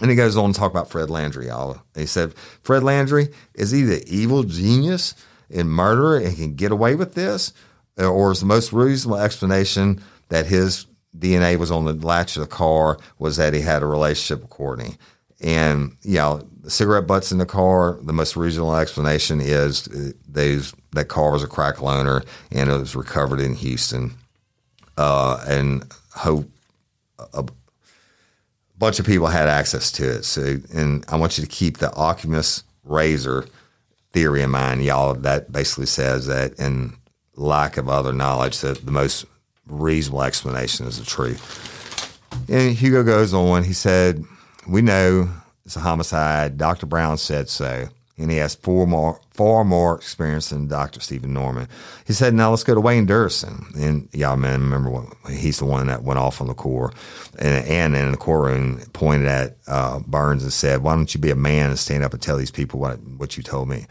And 0.00 0.10
he 0.10 0.16
goes 0.16 0.36
on 0.36 0.52
to 0.52 0.58
talk 0.58 0.70
about 0.70 0.90
Fred 0.90 1.10
Landry. 1.10 1.48
He 1.94 2.06
said, 2.06 2.34
Fred 2.62 2.82
Landry, 2.82 3.28
is 3.54 3.70
he 3.70 3.82
the 3.82 4.04
evil 4.08 4.42
genius 4.42 5.14
in 5.50 5.68
murder 5.68 6.16
and 6.16 6.36
can 6.36 6.54
get 6.54 6.72
away 6.72 6.94
with 6.94 7.14
this? 7.14 7.52
Or 7.96 8.32
is 8.32 8.40
the 8.40 8.46
most 8.46 8.72
reasonable 8.72 9.20
explanation 9.20 10.02
that 10.28 10.46
his 10.46 10.86
DNA 11.18 11.56
was 11.56 11.70
on 11.70 11.84
the 11.84 11.92
latch 11.92 12.36
of 12.36 12.42
the 12.42 12.48
car 12.48 12.98
was 13.18 13.36
that 13.36 13.54
he 13.54 13.60
had 13.60 13.82
a 13.82 13.86
relationship 13.86 14.42
with 14.42 14.50
Courtney? 14.50 14.96
And, 15.40 15.96
you 16.02 16.16
know, 16.16 16.42
the 16.62 16.70
cigarette 16.70 17.06
butts 17.06 17.30
in 17.30 17.38
the 17.38 17.46
car, 17.46 17.98
the 18.02 18.12
most 18.12 18.36
reasonable 18.36 18.76
explanation 18.76 19.40
is 19.40 19.86
uh, 19.88 20.12
those 20.26 20.74
that 20.92 21.08
car 21.08 21.32
was 21.32 21.42
a 21.42 21.48
crack 21.48 21.76
loaner 21.76 22.24
and 22.50 22.70
it 22.70 22.72
was 22.72 22.96
recovered 22.96 23.40
in 23.40 23.54
Houston. 23.54 24.14
Uh, 24.96 25.44
and 25.46 25.92
hope 26.14 26.48
a 27.32 27.44
bunch 28.78 28.98
of 28.98 29.06
people 29.06 29.26
had 29.26 29.48
access 29.48 29.90
to 29.92 30.08
it. 30.08 30.24
So, 30.24 30.56
and 30.72 31.04
I 31.08 31.16
want 31.16 31.36
you 31.36 31.44
to 31.44 31.50
keep 31.50 31.78
the 31.78 31.92
Occam's 31.92 32.64
razor 32.84 33.46
theory 34.12 34.42
in 34.42 34.50
mind, 34.50 34.84
y'all. 34.84 35.14
That 35.14 35.50
basically 35.50 35.86
says 35.86 36.26
that 36.26 36.58
in 36.58 36.96
lack 37.36 37.76
of 37.76 37.88
other 37.88 38.12
knowledge, 38.12 38.60
that 38.60 38.84
the 38.86 38.92
most 38.92 39.26
reasonable 39.66 40.22
explanation 40.22 40.86
is 40.86 40.98
the 40.98 41.04
truth. 41.04 42.20
And 42.48 42.74
Hugo 42.74 43.02
goes 43.02 43.32
on. 43.32 43.64
He 43.64 43.72
said, 43.72 44.24
"We 44.66 44.82
know 44.82 45.28
it's 45.64 45.76
a 45.76 45.80
homicide. 45.80 46.58
Dr. 46.58 46.86
Brown 46.86 47.16
said 47.18 47.48
so." 47.48 47.88
and 48.16 48.30
he 48.30 48.36
has 48.36 48.54
four 48.54 48.86
more, 48.86 49.20
far 49.32 49.64
more 49.64 49.96
experience 49.96 50.50
than 50.50 50.68
Dr. 50.68 51.00
Stephen 51.00 51.32
Norman. 51.32 51.68
He 52.06 52.12
said, 52.12 52.32
"Now 52.32 52.50
let's 52.50 52.62
go 52.62 52.74
to 52.74 52.80
Wayne 52.80 53.06
Durson." 53.06 53.74
And 53.74 54.08
y'all 54.12 54.36
man, 54.36 54.60
remember 54.60 54.90
what, 54.90 55.06
he's 55.30 55.58
the 55.58 55.64
one 55.64 55.86
that 55.88 56.04
went 56.04 56.18
off 56.18 56.40
on 56.40 56.46
the 56.46 56.54
core, 56.54 56.92
and, 57.38 57.66
and 57.66 57.96
in 57.96 58.12
the 58.12 58.16
courtroom 58.16 58.80
pointed 58.92 59.26
at 59.28 59.56
uh, 59.66 60.00
Burns 60.00 60.42
and 60.42 60.52
said, 60.52 60.82
"Why 60.82 60.94
don't 60.94 61.12
you 61.12 61.20
be 61.20 61.30
a 61.30 61.36
man 61.36 61.70
and 61.70 61.78
stand 61.78 62.04
up 62.04 62.12
and 62.12 62.22
tell 62.22 62.36
these 62.36 62.52
people 62.52 62.78
what 62.78 63.00
what 63.02 63.36
you 63.36 63.42
told 63.42 63.68
me?" 63.68 63.86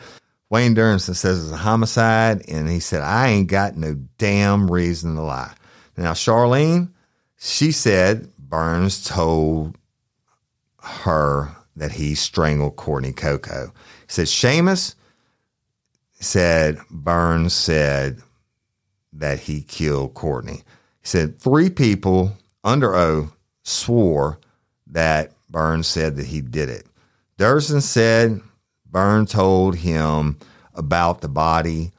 Wayne 0.50 0.76
Durson 0.76 1.16
says 1.16 1.44
it's 1.44 1.54
a 1.54 1.58
homicide, 1.58 2.44
and 2.48 2.70
he 2.70 2.80
said, 2.80 3.02
"I 3.02 3.28
ain't 3.28 3.48
got 3.48 3.76
no 3.76 3.96
damn 4.18 4.72
reason 4.72 5.16
to 5.16 5.22
lie." 5.22 5.54
Now 5.98 6.14
Charlene, 6.14 6.90
she 7.40 7.72
said 7.72 8.30
Burns 8.38 9.04
told 9.04 9.78
her 10.82 11.56
that 11.76 11.94
he 11.94 12.16
strangled 12.16 12.76
Courtney 12.76 13.14
Coco 13.14 13.72
He 14.02 14.08
said 14.08 14.28
Seamus 14.28 14.96
said 16.20 16.80
Burns 16.90 17.54
said 17.54 18.22
that 19.14 19.40
he 19.42 19.62
killed 19.62 20.14
Courtney. 20.14 20.62
He 21.02 21.08
said 21.08 21.40
three 21.40 21.70
people 21.70 22.38
under 22.64 22.96
oath 22.96 23.36
swore 23.64 24.40
that 24.88 25.34
Burns 25.50 25.88
said 25.88 26.16
that 26.16 26.28
he 26.28 26.42
did 26.42 26.70
it. 26.70 26.86
Durson 27.38 27.82
said 27.82 28.42
Burns 28.90 29.32
told 29.32 29.76
him 29.76 30.38
about 30.74 31.22
the 31.22 31.30
body 31.30 31.92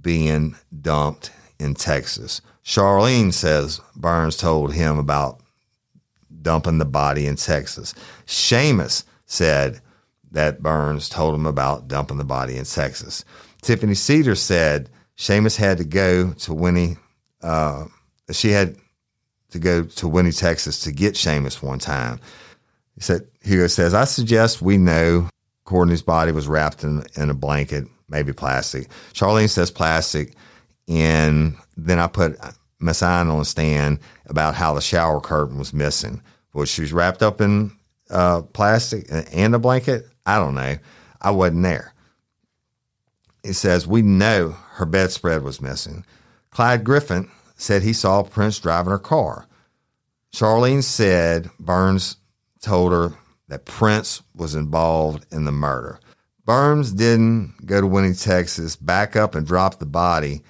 being 0.00 0.56
dumped 0.80 1.30
in 1.58 1.74
Texas. 1.74 2.40
Charlene 2.68 3.32
says 3.32 3.80
Burns 3.96 4.36
told 4.36 4.74
him 4.74 4.98
about 4.98 5.40
dumping 6.42 6.76
the 6.76 6.84
body 6.84 7.26
in 7.26 7.36
Texas. 7.36 7.94
Seamus 8.26 9.04
said 9.24 9.80
that 10.32 10.62
Burns 10.62 11.08
told 11.08 11.34
him 11.34 11.46
about 11.46 11.88
dumping 11.88 12.18
the 12.18 12.24
body 12.24 12.58
in 12.58 12.66
Texas. 12.66 13.24
Tiffany 13.62 13.94
Cedar 13.94 14.34
said 14.34 14.90
Seamus 15.16 15.56
had 15.56 15.78
to 15.78 15.84
go 15.84 16.32
to 16.34 16.52
Winnie. 16.52 16.98
Uh, 17.42 17.86
she 18.32 18.50
had 18.50 18.76
to 19.52 19.58
go 19.58 19.84
to 19.84 20.06
Winnie, 20.06 20.30
Texas 20.30 20.80
to 20.80 20.92
get 20.92 21.14
Seamus 21.14 21.62
one 21.62 21.78
time. 21.78 22.20
He 22.94 23.00
said, 23.00 23.26
Hugo 23.40 23.68
says, 23.68 23.94
I 23.94 24.04
suggest 24.04 24.60
we 24.60 24.76
know 24.76 25.30
Courtney's 25.64 26.02
body 26.02 26.32
was 26.32 26.46
wrapped 26.46 26.84
in, 26.84 27.02
in 27.16 27.30
a 27.30 27.34
blanket, 27.34 27.86
maybe 28.10 28.34
plastic. 28.34 28.88
Charlene 29.14 29.48
says 29.48 29.70
plastic. 29.70 30.34
And 30.86 31.56
then 31.76 31.98
I 31.98 32.06
put 32.06 32.38
Miss 32.80 33.02
Ann 33.02 33.28
on 33.28 33.44
stand 33.44 33.98
about 34.26 34.54
how 34.54 34.74
the 34.74 34.80
shower 34.80 35.20
curtain 35.20 35.58
was 35.58 35.72
missing. 35.72 36.22
Was 36.52 36.68
she 36.68 36.82
was 36.82 36.92
wrapped 36.92 37.22
up 37.22 37.40
in 37.40 37.72
uh, 38.10 38.42
plastic 38.42 39.06
and 39.32 39.54
a 39.54 39.58
blanket. 39.58 40.08
I 40.24 40.38
don't 40.38 40.54
know. 40.54 40.76
I 41.20 41.30
wasn't 41.30 41.62
there. 41.62 41.92
It 43.44 43.54
says, 43.54 43.86
We 43.86 44.02
know 44.02 44.56
her 44.72 44.86
bedspread 44.86 45.42
was 45.42 45.60
missing. 45.60 46.04
Clyde 46.50 46.84
Griffin 46.84 47.30
said 47.56 47.82
he 47.82 47.92
saw 47.92 48.22
Prince 48.22 48.58
driving 48.58 48.90
her 48.90 48.98
car. 48.98 49.46
Charlene 50.32 50.82
said 50.82 51.50
Burns 51.58 52.16
told 52.60 52.92
her 52.92 53.12
that 53.48 53.64
Prince 53.64 54.22
was 54.34 54.54
involved 54.54 55.26
in 55.32 55.44
the 55.44 55.52
murder. 55.52 56.00
Burns 56.44 56.92
didn't 56.92 57.54
go 57.66 57.80
to 57.80 57.86
Winnie, 57.86 58.14
Texas, 58.14 58.76
back 58.76 59.16
up 59.16 59.34
and 59.34 59.46
drop 59.46 59.78
the 59.78 59.86
body, 59.86 60.42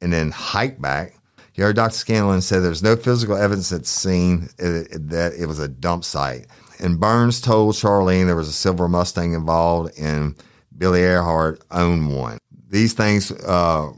and 0.00 0.12
then 0.12 0.30
hike 0.30 0.80
back. 0.80 1.15
You 1.56 1.64
heard 1.64 1.76
Dr. 1.76 1.94
Scanlon 1.94 2.42
said 2.42 2.62
there's 2.62 2.82
no 2.82 2.96
physical 2.96 3.34
evidence 3.34 3.72
at 3.72 3.80
the 3.80 3.86
scene 3.86 4.50
that 4.58 5.32
it 5.38 5.46
was 5.46 5.58
a 5.58 5.68
dump 5.68 6.04
site. 6.04 6.46
And 6.78 7.00
Burns 7.00 7.40
told 7.40 7.74
Charlene 7.74 8.26
there 8.26 8.36
was 8.36 8.48
a 8.48 8.52
silver 8.52 8.88
Mustang 8.88 9.32
involved, 9.32 9.98
and 9.98 10.34
Billy 10.76 11.00
Earhart 11.00 11.62
owned 11.70 12.14
one. 12.14 12.36
These 12.68 12.92
things 12.92 13.32
uh, 13.32 13.90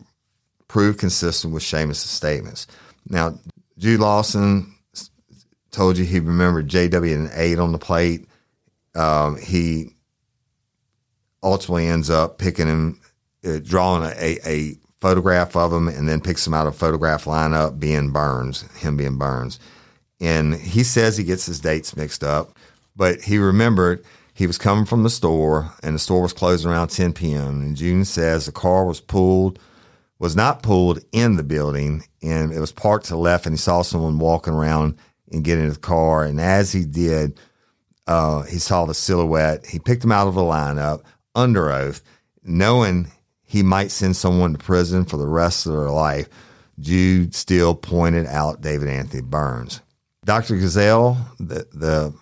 proved 0.69 1.01
consistent 1.01 1.53
with 1.53 1.65
Seamus' 1.65 1.97
statements. 1.97 2.69
Now, 3.09 3.37
Jude 3.77 3.99
Lawson 3.99 4.77
told 5.73 5.99
you 5.99 6.05
he 6.05 6.21
remembered 6.21 6.69
JW 6.69 7.13
and 7.13 7.31
eight 7.35 7.59
on 7.59 7.73
the 7.73 7.79
plate. 7.79 8.29
Um, 8.95 9.37
he 9.37 9.97
ultimately 11.43 11.89
ends 11.89 12.09
up 12.09 12.39
picking 12.39 12.69
him, 12.69 13.01
uh, 13.45 13.59
drawing 13.59 14.05
a, 14.05 14.39
a, 14.47 14.77
photograph 15.01 15.57
of 15.57 15.73
him, 15.73 15.89
and 15.89 16.09
then 16.09 16.21
picks 16.21 16.47
him 16.47 16.55
out 16.55 16.67
of 16.67 16.77
photograph 16.77 17.25
lineup, 17.25 17.79
being 17.79 18.11
Burns, 18.11 18.63
him 18.79 18.97
being 18.97 19.17
Burns. 19.17 19.61
And 20.21 20.55
he 20.55 20.83
says 20.83 21.17
he 21.17 21.25
gets 21.25 21.47
his 21.47 21.61
dates 21.61 21.97
mixed 21.97 22.25
up 22.25 22.57
but 22.99 23.23
he 23.23 23.39
remembered 23.39 24.05
he 24.35 24.47
was 24.47 24.59
coming 24.59 24.85
from 24.85 25.05
the 25.05 25.11
store 25.11 25.73
and 25.83 25.95
the 25.95 26.01
store 26.01 26.21
was 26.21 26.35
closing 26.35 26.71
around 26.71 26.89
10 26.89 27.15
p.m. 27.15 27.63
And 27.63 27.77
June 27.77 28.05
says 28.05 28.45
the 28.45 28.53
car 28.53 28.85
was 28.85 29.01
pulled, 29.01 29.59
was 30.19 30.37
not 30.37 30.63
pulled 30.63 30.99
in 31.13 31.37
the 31.37 31.45
building 31.45 32.03
and 32.23 32.53
it 32.53 32.59
was 32.59 32.73
parked 32.73 33.07
to 33.07 33.13
the 33.13 33.19
left 33.19 33.47
and 33.47 33.55
he 33.55 33.59
saw 33.59 33.83
someone 33.83 34.19
walking 34.19 34.53
around 34.53 34.99
and 35.31 35.45
get 35.45 35.59
into 35.59 35.75
the 35.75 35.79
car. 35.79 36.25
And 36.25 36.41
as 36.41 36.73
he 36.73 36.85
did, 36.85 37.39
uh, 38.09 38.43
he 38.43 38.59
saw 38.59 38.85
the 38.85 38.95
silhouette. 38.95 39.65
He 39.65 39.79
picked 39.79 40.03
him 40.03 40.13
out 40.13 40.27
of 40.27 40.35
the 40.35 40.41
lineup 40.41 41.03
under 41.37 41.71
oath, 41.71 42.03
knowing 42.43 43.13
he 43.49 43.63
might 43.63 43.91
send 43.91 44.15
someone 44.15 44.53
to 44.53 44.59
prison 44.59 45.07
for 45.07 45.17
the 45.17 45.27
rest 45.27 45.67
of 45.67 45.73
their 45.73 45.91
life. 45.91 46.29
Jude 46.79 47.35
still 47.35 47.75
pointed 47.75 48.27
out 48.27 48.61
David 48.61 48.89
Anthony 48.89 49.23
Burns. 49.23 49.81
Dr. 50.25 50.57
Gazelle, 50.57 51.17
the, 51.41 51.67
the 51.73 52.15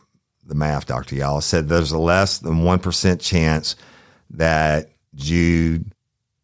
the 0.46 0.54
math, 0.54 0.86
Dr. 0.86 1.16
Yala 1.16 1.42
said 1.42 1.68
there's 1.68 1.90
a 1.90 1.98
less 1.98 2.38
than 2.38 2.60
1% 2.60 3.20
chance 3.20 3.74
that 4.30 4.90
Jude 5.16 5.92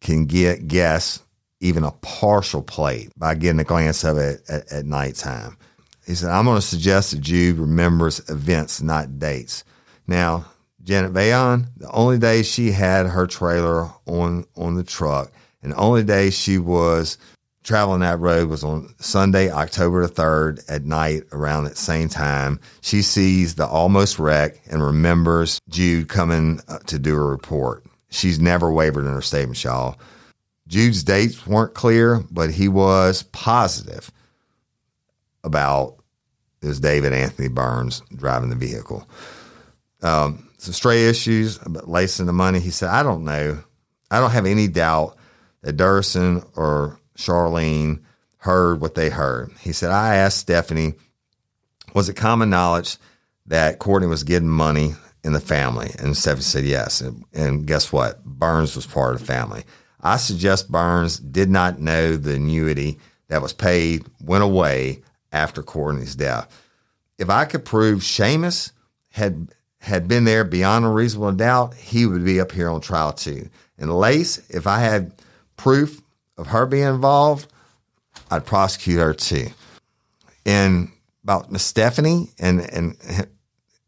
can 0.01 0.25
get 0.25 0.67
guess 0.67 1.23
even 1.61 1.85
a 1.85 1.91
partial 2.01 2.61
plate 2.61 3.09
by 3.15 3.35
getting 3.35 3.61
a 3.61 3.63
glance 3.63 4.03
of 4.03 4.17
it 4.17 4.41
at, 4.49 4.69
at 4.69 4.85
nighttime. 4.85 5.57
He 6.05 6.15
said, 6.15 6.31
I'm 6.31 6.43
going 6.43 6.57
to 6.57 6.61
suggest 6.61 7.11
that 7.11 7.21
Jude 7.21 7.57
remembers 7.57 8.19
events, 8.29 8.81
not 8.81 9.19
dates. 9.19 9.63
Now, 10.05 10.45
Janet 10.83 11.13
Vayon, 11.13 11.67
the 11.77 11.89
only 11.91 12.17
day 12.17 12.43
she 12.43 12.71
had 12.71 13.05
her 13.07 13.25
trailer 13.25 13.89
on, 14.05 14.45
on 14.55 14.75
the 14.75 14.83
truck 14.83 15.31
and 15.63 15.71
the 15.71 15.77
only 15.77 16.03
day 16.03 16.29
she 16.29 16.57
was 16.57 17.17
traveling 17.63 18.01
that 18.01 18.19
road 18.19 18.49
was 18.49 18.63
on 18.63 18.93
Sunday, 18.99 19.49
October 19.49 20.05
the 20.05 20.13
3rd 20.13 20.63
at 20.69 20.83
night 20.83 21.23
around 21.31 21.63
that 21.63 21.77
same 21.77 22.09
time. 22.09 22.59
She 22.81 23.01
sees 23.01 23.55
the 23.55 23.65
almost 23.65 24.19
wreck 24.19 24.59
and 24.69 24.83
remembers 24.83 25.61
Jude 25.69 26.09
coming 26.09 26.59
uh, 26.67 26.79
to 26.79 26.99
do 26.99 27.15
a 27.15 27.23
report. 27.23 27.85
She's 28.09 28.39
never 28.39 28.71
wavered 28.71 29.05
in 29.05 29.13
her 29.13 29.21
statement, 29.21 29.63
y'all. 29.63 29.97
Jude's 30.67 31.03
dates 31.03 31.47
weren't 31.47 31.73
clear, 31.73 32.23
but 32.29 32.51
he 32.51 32.67
was 32.67 33.23
positive 33.31 34.11
about 35.43 35.95
this 36.59 36.79
David 36.79 37.13
Anthony 37.13 37.47
Burns 37.47 38.01
driving 38.15 38.49
the 38.49 38.55
vehicle. 38.55 39.07
Um, 40.01 40.49
some 40.63 40.73
stray 40.73 41.09
issues 41.09 41.59
about 41.61 41.89
lacing 41.89 42.25
the 42.25 42.33
money. 42.33 42.59
He 42.59 42.71
said, 42.71 42.89
I 42.89 43.03
don't 43.03 43.25
know. 43.25 43.61
I 44.09 44.19
don't 44.19 44.31
have 44.31 44.45
any 44.45 44.67
doubt 44.67 45.17
that 45.61 45.75
Durson 45.75 46.47
or 46.55 46.99
Charlene 47.17 48.01
heard 48.37 48.79
what 48.79 48.95
they 48.95 49.09
heard. 49.09 49.51
He 49.59 49.73
said, 49.73 49.91
I 49.91 50.15
asked 50.15 50.37
Stephanie, 50.37 50.93
was 51.93 52.09
it 52.09 52.15
common 52.15 52.49
knowledge 52.49 52.97
that 53.45 53.79
Courtney 53.79 54.07
was 54.07 54.23
getting 54.23 54.49
money 54.49 54.95
in 55.23 55.33
the 55.33 55.39
family? 55.41 55.91
And 55.99 56.15
Stephanie 56.15 56.43
said, 56.43 56.63
yes. 56.63 57.01
And, 57.01 57.25
and 57.33 57.67
guess 57.67 57.91
what? 57.91 58.23
Burns 58.23 58.75
was 58.75 58.85
part 58.85 59.15
of 59.15 59.19
the 59.19 59.25
family. 59.25 59.63
I 60.01 60.17
suggest 60.17 60.71
Burns 60.71 61.19
did 61.19 61.49
not 61.49 61.79
know 61.79 62.15
the 62.15 62.35
annuity 62.35 62.99
that 63.27 63.41
was 63.41 63.53
paid 63.53 64.05
went 64.21 64.43
away 64.43 65.01
after 65.31 65.61
Courtney's 65.63 66.15
death. 66.15 66.49
If 67.17 67.29
I 67.29 67.45
could 67.45 67.65
prove 67.65 68.01
Seamus 68.01 68.71
had 69.11 69.49
had 69.83 70.07
been 70.07 70.23
there 70.23 70.45
beyond 70.45 70.85
a 70.85 70.87
reasonable 70.87 71.33
doubt, 71.33 71.73
he 71.73 72.05
would 72.05 72.23
be 72.23 72.39
up 72.39 72.53
here 72.53 72.69
on 72.69 72.79
trial 72.79 73.11
too. 73.11 73.49
And 73.77 73.93
Lace, 73.93 74.37
if 74.49 74.65
I 74.65 74.79
had 74.79 75.11
proof 75.57 76.01
of 76.37 76.47
her 76.47 76.65
being 76.65 76.87
involved, 76.87 77.51
I'd 78.31 78.45
prosecute 78.45 78.99
her 78.99 79.13
too. 79.13 79.47
And 80.45 80.89
about 81.25 81.51
Miss 81.51 81.63
Stephanie 81.63 82.29
and 82.39 82.61
and 82.61 82.95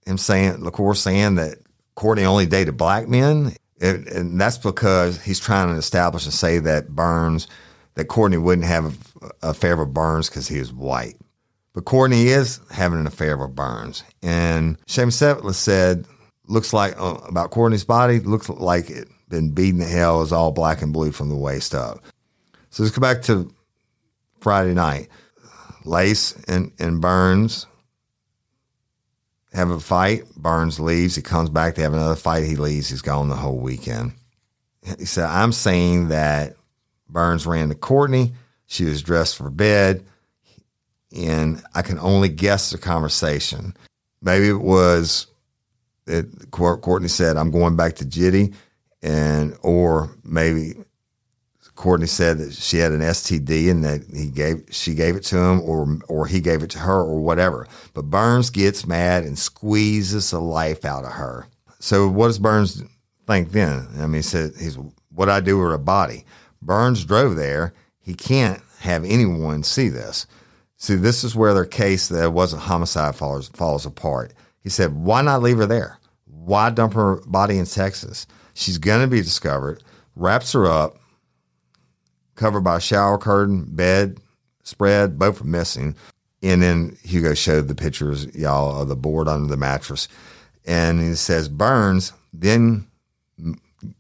him 0.06 0.18
saying, 0.18 0.66
LaCour 0.66 0.96
saying 0.96 1.36
that 1.36 1.60
Courtney 1.96 2.26
only 2.26 2.46
dated 2.46 2.76
black 2.76 3.08
men. 3.08 3.56
And, 3.80 4.08
and 4.08 4.42
that's 4.42 4.58
because 4.58 5.24
he's 5.24 5.40
trying 5.40 5.70
to 5.70 5.76
establish 5.76 6.26
and 6.26 6.34
say 6.34 6.60
that 6.60 6.90
Burns, 6.90 7.48
that 7.94 8.06
Courtney 8.10 8.38
wouldn't 8.38 8.68
have 8.68 8.86
an 8.86 9.32
affair 9.42 9.78
with 9.78 9.94
Burns 9.94 10.30
because 10.30 10.50
he 10.50 10.60
was 10.60 10.74
white. 10.74 11.16
But 11.76 11.84
Courtney 11.84 12.30
is 12.30 12.62
having 12.72 13.00
an 13.00 13.06
affair 13.06 13.38
with 13.38 13.54
Burns. 13.54 14.04
And 14.24 14.80
Seamus 14.86 15.12
Setless 15.12 15.58
said, 15.58 16.08
looks 16.48 16.72
like 16.72 17.00
uh, 17.00 17.18
about 17.28 17.52
Courtney's 17.52 17.84
body, 17.84 18.20
looks 18.20 18.48
like 18.48 18.90
it 18.90 19.10
been 19.28 19.52
beaten 19.52 19.82
to 19.82 19.86
hell, 19.86 20.22
is 20.22 20.32
all 20.32 20.52
black 20.52 20.82
and 20.82 20.94
blue 20.94 21.12
from 21.12 21.28
the 21.28 21.36
waist 21.36 21.76
up. 21.76 22.00
So 22.70 22.82
let's 22.82 22.96
go 22.96 23.02
back 23.02 23.24
to 23.24 23.54
Friday 24.40 24.74
night. 24.74 25.10
Lace 25.84 26.34
and, 26.48 26.72
and 26.80 27.02
Burns 27.02 27.68
have 29.54 29.70
a 29.70 29.80
fight. 29.80 30.24
Burns 30.36 30.80
leaves. 30.80 31.16
He 31.16 31.22
comes 31.22 31.50
back. 31.50 31.76
They 31.76 31.82
have 31.82 31.94
another 31.94 32.16
fight. 32.16 32.46
He 32.46 32.56
leaves. 32.56 32.90
He's 32.90 33.02
gone 33.02 33.28
the 33.28 33.36
whole 33.36 33.60
weekend. 33.60 34.14
He 34.98 35.06
said, 35.06 35.26
I'm 35.26 35.52
saying 35.52 36.08
that 36.08 36.56
Burns 37.10 37.46
ran 37.46 37.68
to 37.70 37.76
Courtney. 37.76 38.34
She 38.66 38.86
was 38.86 39.02
dressed 39.02 39.36
for 39.36 39.50
bed. 39.50 40.06
And 41.16 41.64
I 41.74 41.82
can 41.82 41.98
only 42.00 42.30
guess 42.30 42.72
the 42.72 42.78
conversation. 42.78 43.76
Maybe 44.22 44.50
it 44.50 44.62
was 44.62 45.28
that 46.06 46.52
Courtney 46.52 47.08
said, 47.08 47.38
I'm 47.38 47.52
going 47.52 47.76
back 47.76 47.96
to 47.96 48.06
Jitty. 48.06 48.54
And, 49.02 49.56
or 49.62 50.10
maybe 50.24 50.74
Courtney 51.76 52.08
said 52.08 52.38
that 52.38 52.54
she 52.54 52.78
had 52.78 52.94
an 52.94 53.02
STD 53.02 53.70
and 53.70 53.84
that 53.84 54.02
he 54.14 54.30
gave 54.30 54.64
she 54.72 54.96
gave 54.96 55.16
it 55.16 55.24
to 55.26 55.38
him 55.38 55.62
or 55.62 56.00
or 56.08 56.26
he 56.26 56.40
gave 56.40 56.64
it 56.64 56.70
to 56.72 56.80
her 56.80 57.02
or 57.02 57.20
whatever. 57.20 57.68
But 57.94 58.10
Burns 58.10 58.50
gets 58.50 58.88
mad 58.88 59.24
and 59.24 59.38
squeezes 59.38 60.32
the 60.32 60.40
life 60.40 60.86
out 60.86 61.04
of 61.04 61.12
her. 61.12 61.48
So 61.80 62.08
what 62.08 62.28
does 62.28 62.40
Burns 62.40 62.82
think 63.28 63.52
then? 63.52 63.88
I 63.98 64.08
mean, 64.08 64.16
he 64.16 64.22
said 64.22 64.54
he's 64.58 64.78
what 65.14 65.30
I 65.30 65.42
do 65.42 65.60
with 65.60 65.74
a 65.74 65.78
body. 65.78 66.26
Burns 66.62 67.04
drove 67.04 67.36
there. 67.36 67.74
He 68.00 68.14
can't 68.14 68.62
have 68.80 69.04
anyone 69.04 69.64
see 69.64 69.90
this. 69.90 70.26
See, 70.86 70.94
this 70.94 71.24
is 71.24 71.36
where 71.36 71.56
their 71.56 71.66
case 71.66 72.10
that 72.10 72.32
wasn't 72.32 72.62
homicide 72.62 73.16
falls 73.16 73.48
falls 73.48 73.88
apart. 73.88 74.34
He 74.62 74.70
said, 74.70 74.94
"Why 74.94 75.24
not 75.24 75.42
leave 75.42 75.58
her 75.58 75.66
there? 75.66 75.98
Why 76.26 76.70
dump 76.70 76.94
her 76.94 77.16
body 77.26 77.58
in 77.58 77.66
Texas? 77.66 78.28
She's 78.54 78.78
going 78.78 79.02
to 79.02 79.08
be 79.08 79.22
discovered." 79.22 79.84
Wraps 80.16 80.52
her 80.52 80.68
up 80.68 81.00
covered 82.36 82.62
by 82.62 82.78
a 82.78 82.82
shower 82.82 83.18
curtain, 83.18 83.66
bed, 83.68 84.20
spread, 84.62 85.18
both 85.18 85.42
are 85.42 85.46
missing. 85.46 85.96
And 86.44 86.62
then 86.62 86.98
Hugo 87.04 87.34
showed 87.34 87.68
the 87.68 87.74
pictures, 87.74 88.28
y'all, 88.36 88.80
of 88.80 88.88
the 88.88 88.96
board 88.96 89.28
under 89.28 89.48
the 89.48 89.58
mattress. 89.58 90.08
And 90.66 91.02
he 91.02 91.16
says 91.16 91.50
Burns 91.50 92.14
then 92.32 92.86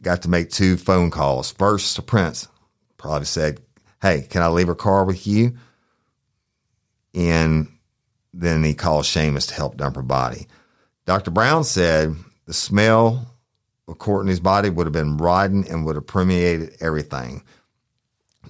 got 0.03 0.21
to 0.21 0.29
make 0.29 0.51
two 0.51 0.77
phone 0.77 1.09
calls. 1.09 1.51
First 1.51 1.95
to 1.95 2.03
Prince, 2.03 2.47
probably 2.97 3.25
said, 3.25 3.59
Hey, 4.03 4.27
can 4.29 4.43
I 4.43 4.49
leave 4.49 4.67
her 4.67 4.75
car 4.75 5.03
with 5.03 5.25
you? 5.25 5.57
And 7.15 7.69
then 8.33 8.63
he 8.63 8.73
called 8.73 9.05
Seamus 9.05 9.47
to 9.47 9.53
help 9.55 9.77
dump 9.77 9.95
her 9.95 10.01
body. 10.01 10.47
Dr. 11.05 11.31
Brown 11.31 11.63
said 11.63 12.15
the 12.45 12.53
smell 12.53 13.27
of 13.87 13.97
Courtney's 13.97 14.39
body 14.39 14.69
would 14.69 14.85
have 14.85 14.93
been 14.93 15.17
rotten 15.17 15.65
and 15.67 15.85
would 15.85 15.95
have 15.95 16.07
permeated 16.07 16.75
everything. 16.81 17.43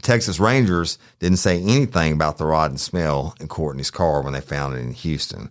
Texas 0.01 0.39
Rangers 0.39 0.97
didn't 1.19 1.37
say 1.37 1.61
anything 1.61 2.13
about 2.13 2.37
the 2.37 2.45
rotten 2.45 2.77
smell 2.77 3.35
in 3.39 3.47
Courtney's 3.47 3.91
car 3.91 4.21
when 4.21 4.33
they 4.33 4.41
found 4.41 4.75
it 4.75 4.79
in 4.79 4.93
Houston. 4.93 5.49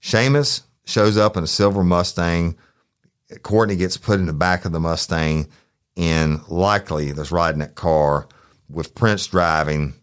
Seamus 0.00 0.62
shows 0.84 1.16
up 1.16 1.36
in 1.36 1.44
a 1.44 1.48
silver 1.48 1.84
Mustang. 1.84 2.56
Courtney 3.42 3.76
gets 3.76 3.96
put 3.96 4.18
in 4.18 4.26
the 4.26 4.32
back 4.32 4.64
of 4.64 4.72
the 4.72 4.80
Mustang, 4.80 5.48
and 5.96 6.46
likely 6.48 7.12
there's 7.12 7.32
riding 7.32 7.60
that 7.60 7.74
car 7.74 8.26
with 8.68 8.94
Prince 8.94 9.26
driving. 9.26 9.94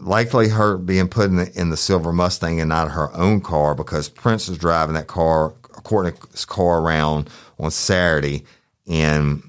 Likely 0.00 0.48
her 0.48 0.76
being 0.76 1.08
put 1.08 1.30
in 1.30 1.36
the, 1.36 1.60
in 1.60 1.70
the 1.70 1.76
silver 1.76 2.12
Mustang 2.12 2.60
and 2.60 2.68
not 2.68 2.90
her 2.92 3.14
own 3.14 3.40
car 3.40 3.74
because 3.74 4.08
Prince 4.08 4.48
was 4.48 4.58
driving 4.58 4.94
that 4.94 5.06
car, 5.06 5.50
Courtney's 5.82 6.44
car 6.44 6.80
around 6.80 7.30
on 7.58 7.70
Saturday, 7.70 8.44
and 8.86 9.42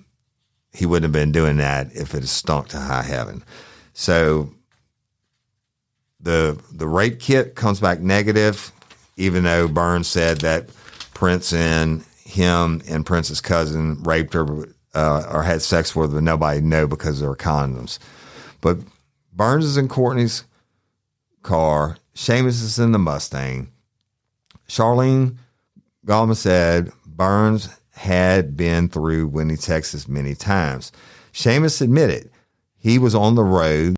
he 0.74 0.86
wouldn't 0.86 1.04
have 1.04 1.12
been 1.12 1.32
doing 1.32 1.58
that 1.58 1.88
if 1.94 2.14
it 2.14 2.20
had 2.20 2.30
stunk 2.30 2.70
to 2.70 2.80
high 2.80 3.04
heaven. 3.04 3.44
So 3.94 4.54
the 6.20 6.60
the 6.72 6.88
rape 6.88 7.20
kit 7.20 7.56
comes 7.56 7.80
back 7.80 8.00
negative, 8.00 8.72
even 9.16 9.44
though 9.44 9.68
Burns 9.68 10.08
said 10.08 10.42
that 10.42 10.70
Prince 11.14 11.54
and 11.54 12.04
him 12.24 12.82
and 12.88 13.06
Prince's 13.06 13.42
cousin 13.42 14.04
raped 14.04 14.34
her 14.34 14.68
uh, 14.94 15.28
or 15.32 15.44
had 15.44 15.62
sex 15.62 15.96
with 15.96 16.12
her, 16.12 16.18
but 16.18 16.24
nobody 16.24 16.62
know 16.62 16.88
because 16.88 17.20
there 17.20 17.30
were 17.30 17.36
condoms. 17.36 18.00
But 18.62 18.80
Burns 19.38 19.66
is 19.66 19.78
in 19.78 19.88
Courtney's 19.88 20.46
car. 21.44 21.98
Seamus 22.16 22.64
is 22.64 22.80
in 22.80 22.92
the 22.92 22.98
Mustang. 22.98 23.72
Charlene 24.68 25.38
Gallman 26.08 26.36
said 26.36 26.92
Burns 27.06 27.70
had 27.92 28.58
been 28.58 28.90
through 28.90 29.28
Winnie, 29.28 29.56
Texas 29.56 30.08
many 30.08 30.34
times. 30.34 30.92
Seamus 31.34 31.84
admitted 31.84 32.32
he 32.80 32.98
was 32.98 33.14
on 33.14 33.36
the 33.36 33.44
road 33.44 33.96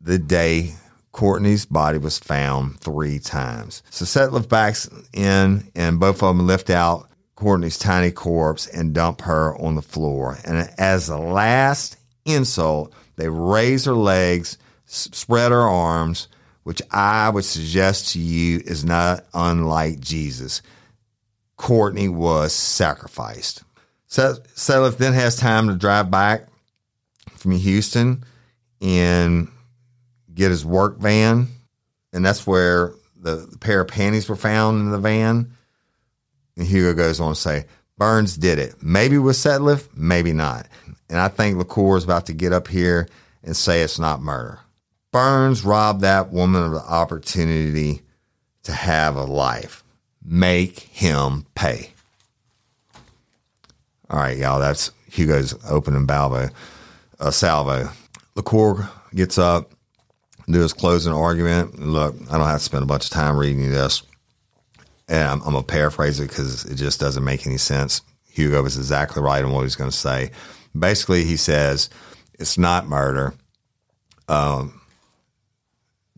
the 0.00 0.16
day 0.16 0.74
Courtney's 1.10 1.66
body 1.66 1.98
was 1.98 2.20
found 2.20 2.78
three 2.78 3.18
times. 3.18 3.82
So 3.90 4.04
Setliffe 4.04 4.48
backs 4.48 4.88
in, 5.12 5.72
and 5.74 5.98
both 5.98 6.22
of 6.22 6.36
them 6.36 6.46
lift 6.46 6.70
out 6.70 7.10
Courtney's 7.34 7.78
tiny 7.78 8.12
corpse 8.12 8.68
and 8.68 8.94
dump 8.94 9.22
her 9.22 9.56
on 9.58 9.74
the 9.74 9.82
floor. 9.82 10.38
And 10.44 10.70
as 10.78 11.08
a 11.08 11.18
last 11.18 11.96
insult, 12.24 12.92
they 13.16 13.28
raise 13.28 13.84
her 13.86 13.94
legs, 13.94 14.56
spread 14.88 15.52
her 15.52 15.60
arms, 15.60 16.28
which 16.64 16.82
I 16.90 17.30
would 17.30 17.44
suggest 17.44 18.12
to 18.12 18.18
you 18.18 18.60
is 18.64 18.84
not 18.84 19.24
unlike 19.34 20.00
Jesus. 20.00 20.62
Courtney 21.56 22.08
was 22.08 22.52
sacrificed. 22.52 23.62
Setliffe 24.08 24.96
then 24.96 25.12
has 25.12 25.36
time 25.36 25.68
to 25.68 25.74
drive 25.74 26.10
back 26.10 26.46
from 27.36 27.52
Houston 27.52 28.24
and 28.80 29.48
get 30.34 30.50
his 30.50 30.64
work 30.64 30.98
van. 30.98 31.48
And 32.12 32.24
that's 32.24 32.46
where 32.46 32.94
the, 33.16 33.46
the 33.50 33.58
pair 33.58 33.80
of 33.80 33.88
panties 33.88 34.28
were 34.28 34.36
found 34.36 34.80
in 34.80 34.90
the 34.90 34.98
van. 34.98 35.52
And 36.56 36.66
Hugo 36.66 36.94
goes 36.94 37.20
on 37.20 37.34
to 37.34 37.40
say, 37.40 37.66
Burns 37.98 38.36
did 38.36 38.58
it. 38.58 38.82
Maybe 38.82 39.18
with 39.18 39.36
Setliffe, 39.36 39.88
maybe 39.94 40.32
not. 40.32 40.68
And 41.10 41.18
I 41.18 41.28
think 41.28 41.58
LaCour 41.58 41.96
is 41.96 42.04
about 42.04 42.26
to 42.26 42.32
get 42.32 42.52
up 42.52 42.68
here 42.68 43.08
and 43.42 43.56
say 43.56 43.82
it's 43.82 43.98
not 43.98 44.22
murder. 44.22 44.60
Burns 45.10 45.64
robbed 45.64 46.02
that 46.02 46.32
woman 46.32 46.62
of 46.62 46.72
the 46.72 46.82
opportunity 46.82 48.02
to 48.64 48.72
have 48.72 49.16
a 49.16 49.24
life. 49.24 49.82
Make 50.22 50.80
him 50.80 51.46
pay. 51.54 51.92
All 54.10 54.18
right, 54.18 54.36
y'all. 54.36 54.58
That's 54.58 54.90
Hugo's 55.10 55.54
opening 55.68 56.06
balvo, 56.06 56.50
uh, 57.18 57.30
salvo. 57.30 57.90
LaCour 58.36 58.88
gets 59.14 59.38
up, 59.38 59.72
do 60.48 60.60
his 60.60 60.72
closing 60.72 61.12
argument. 61.12 61.78
Look, 61.78 62.14
I 62.30 62.38
don't 62.38 62.46
have 62.46 62.58
to 62.58 62.64
spend 62.64 62.82
a 62.82 62.86
bunch 62.86 63.04
of 63.04 63.10
time 63.10 63.36
reading 63.36 63.70
this. 63.70 64.02
And 65.08 65.28
I'm, 65.28 65.42
I'm 65.42 65.52
going 65.52 65.64
to 65.64 65.72
paraphrase 65.72 66.20
it 66.20 66.28
because 66.28 66.64
it 66.66 66.76
just 66.76 67.00
doesn't 67.00 67.24
make 67.24 67.46
any 67.46 67.56
sense. 67.56 68.02
Hugo 68.30 68.62
was 68.62 68.76
exactly 68.76 69.22
right 69.22 69.42
on 69.42 69.52
what 69.52 69.62
he's 69.62 69.76
going 69.76 69.90
to 69.90 69.96
say. 69.96 70.30
Basically, 70.78 71.24
he 71.24 71.36
says 71.36 71.88
it's 72.38 72.58
not 72.58 72.86
murder. 72.86 73.34
Um, 74.28 74.77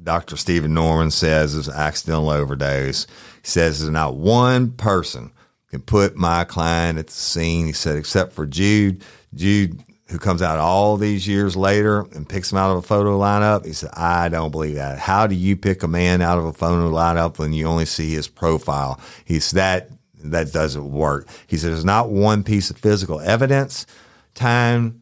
Dr. 0.03 0.37
Stephen 0.37 0.75
Norman 0.75 1.11
says 1.11 1.55
it's 1.55 1.69
accidental 1.69 2.31
overdose. 2.31 3.07
He 3.07 3.49
says 3.49 3.81
there's 3.81 3.91
not 3.91 4.17
one 4.17 4.73
person 4.73 5.33
can 5.71 5.81
put 5.81 6.17
my 6.17 6.45
client 6.45 6.99
at 6.99 7.07
the 7.07 7.13
scene. 7.13 7.67
He 7.67 7.73
said, 7.73 7.97
except 7.97 8.33
for 8.33 8.45
Jude. 8.45 9.05
Jude 9.35 9.83
who 10.11 10.19
comes 10.19 10.43
out 10.43 10.59
all 10.59 10.97
these 10.97 11.29
years 11.29 11.57
later 11.57 12.01
and 12.15 12.29
picks 12.29 12.51
him 12.51 12.59
out 12.59 12.73
of 12.73 12.79
a 12.79 12.83
photo 12.83 13.17
lineup. 13.17 13.65
He 13.65 13.73
said, 13.73 13.91
I 13.93 14.29
don't 14.29 14.51
believe 14.51 14.75
that. 14.75 14.99
How 14.99 15.29
do 15.29 15.37
you 15.37 15.57
pick 15.57 15.85
a 15.85 15.89
man 15.89 16.21
out 16.21 16.37
of 16.37 16.45
a 16.47 16.53
photo 16.53 16.91
lineup 16.91 17.39
when 17.39 17.53
you 17.53 17.67
only 17.67 17.87
see 17.87 18.11
his 18.11 18.27
profile? 18.27 19.01
He 19.25 19.39
said, 19.39 19.57
that, 19.57 19.91
that 20.25 20.53
doesn't 20.53 20.91
work. 20.91 21.29
He 21.47 21.57
said, 21.57 21.71
there's 21.71 21.85
not 21.85 22.11
one 22.11 22.43
piece 22.43 22.71
of 22.71 22.79
physical 22.79 23.21
evidence 23.21 23.87
tying 24.35 25.01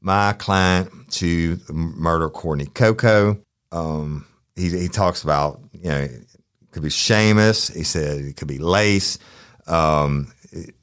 my 0.00 0.34
client 0.34 1.10
to 1.12 1.58
murder 1.68 2.30
Courtney 2.30 2.66
Coco. 2.66 3.40
Um, 3.72 4.26
he, 4.54 4.68
he 4.68 4.88
talks 4.88 5.22
about, 5.22 5.60
you 5.72 5.88
know, 5.88 6.08
could 6.70 6.82
be 6.82 6.88
Seamus. 6.88 7.74
He 7.74 7.82
said 7.82 8.20
it 8.24 8.36
could 8.36 8.48
be 8.48 8.58
Lace. 8.58 9.18
Um, 9.66 10.32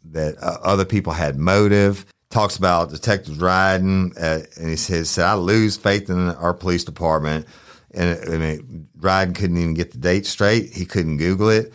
that 0.05 0.35
uh, 0.41 0.57
other 0.63 0.85
people 0.85 1.13
had 1.13 1.37
motive 1.37 2.05
talks 2.29 2.55
about 2.55 2.91
Detective 2.91 3.37
Dryden, 3.37 4.13
uh, 4.19 4.39
and 4.57 4.69
he 4.69 4.75
says, 4.75 5.17
"I 5.19 5.33
lose 5.33 5.77
faith 5.77 6.09
in 6.09 6.29
our 6.29 6.53
police 6.53 6.83
department." 6.83 7.45
And 7.91 8.19
I 8.31 8.37
mean, 8.37 8.87
Dryden 8.99 9.33
couldn't 9.33 9.57
even 9.57 9.73
get 9.73 9.91
the 9.91 9.97
date 9.97 10.25
straight. 10.25 10.71
He 10.71 10.85
couldn't 10.85 11.17
Google 11.17 11.49
it. 11.49 11.73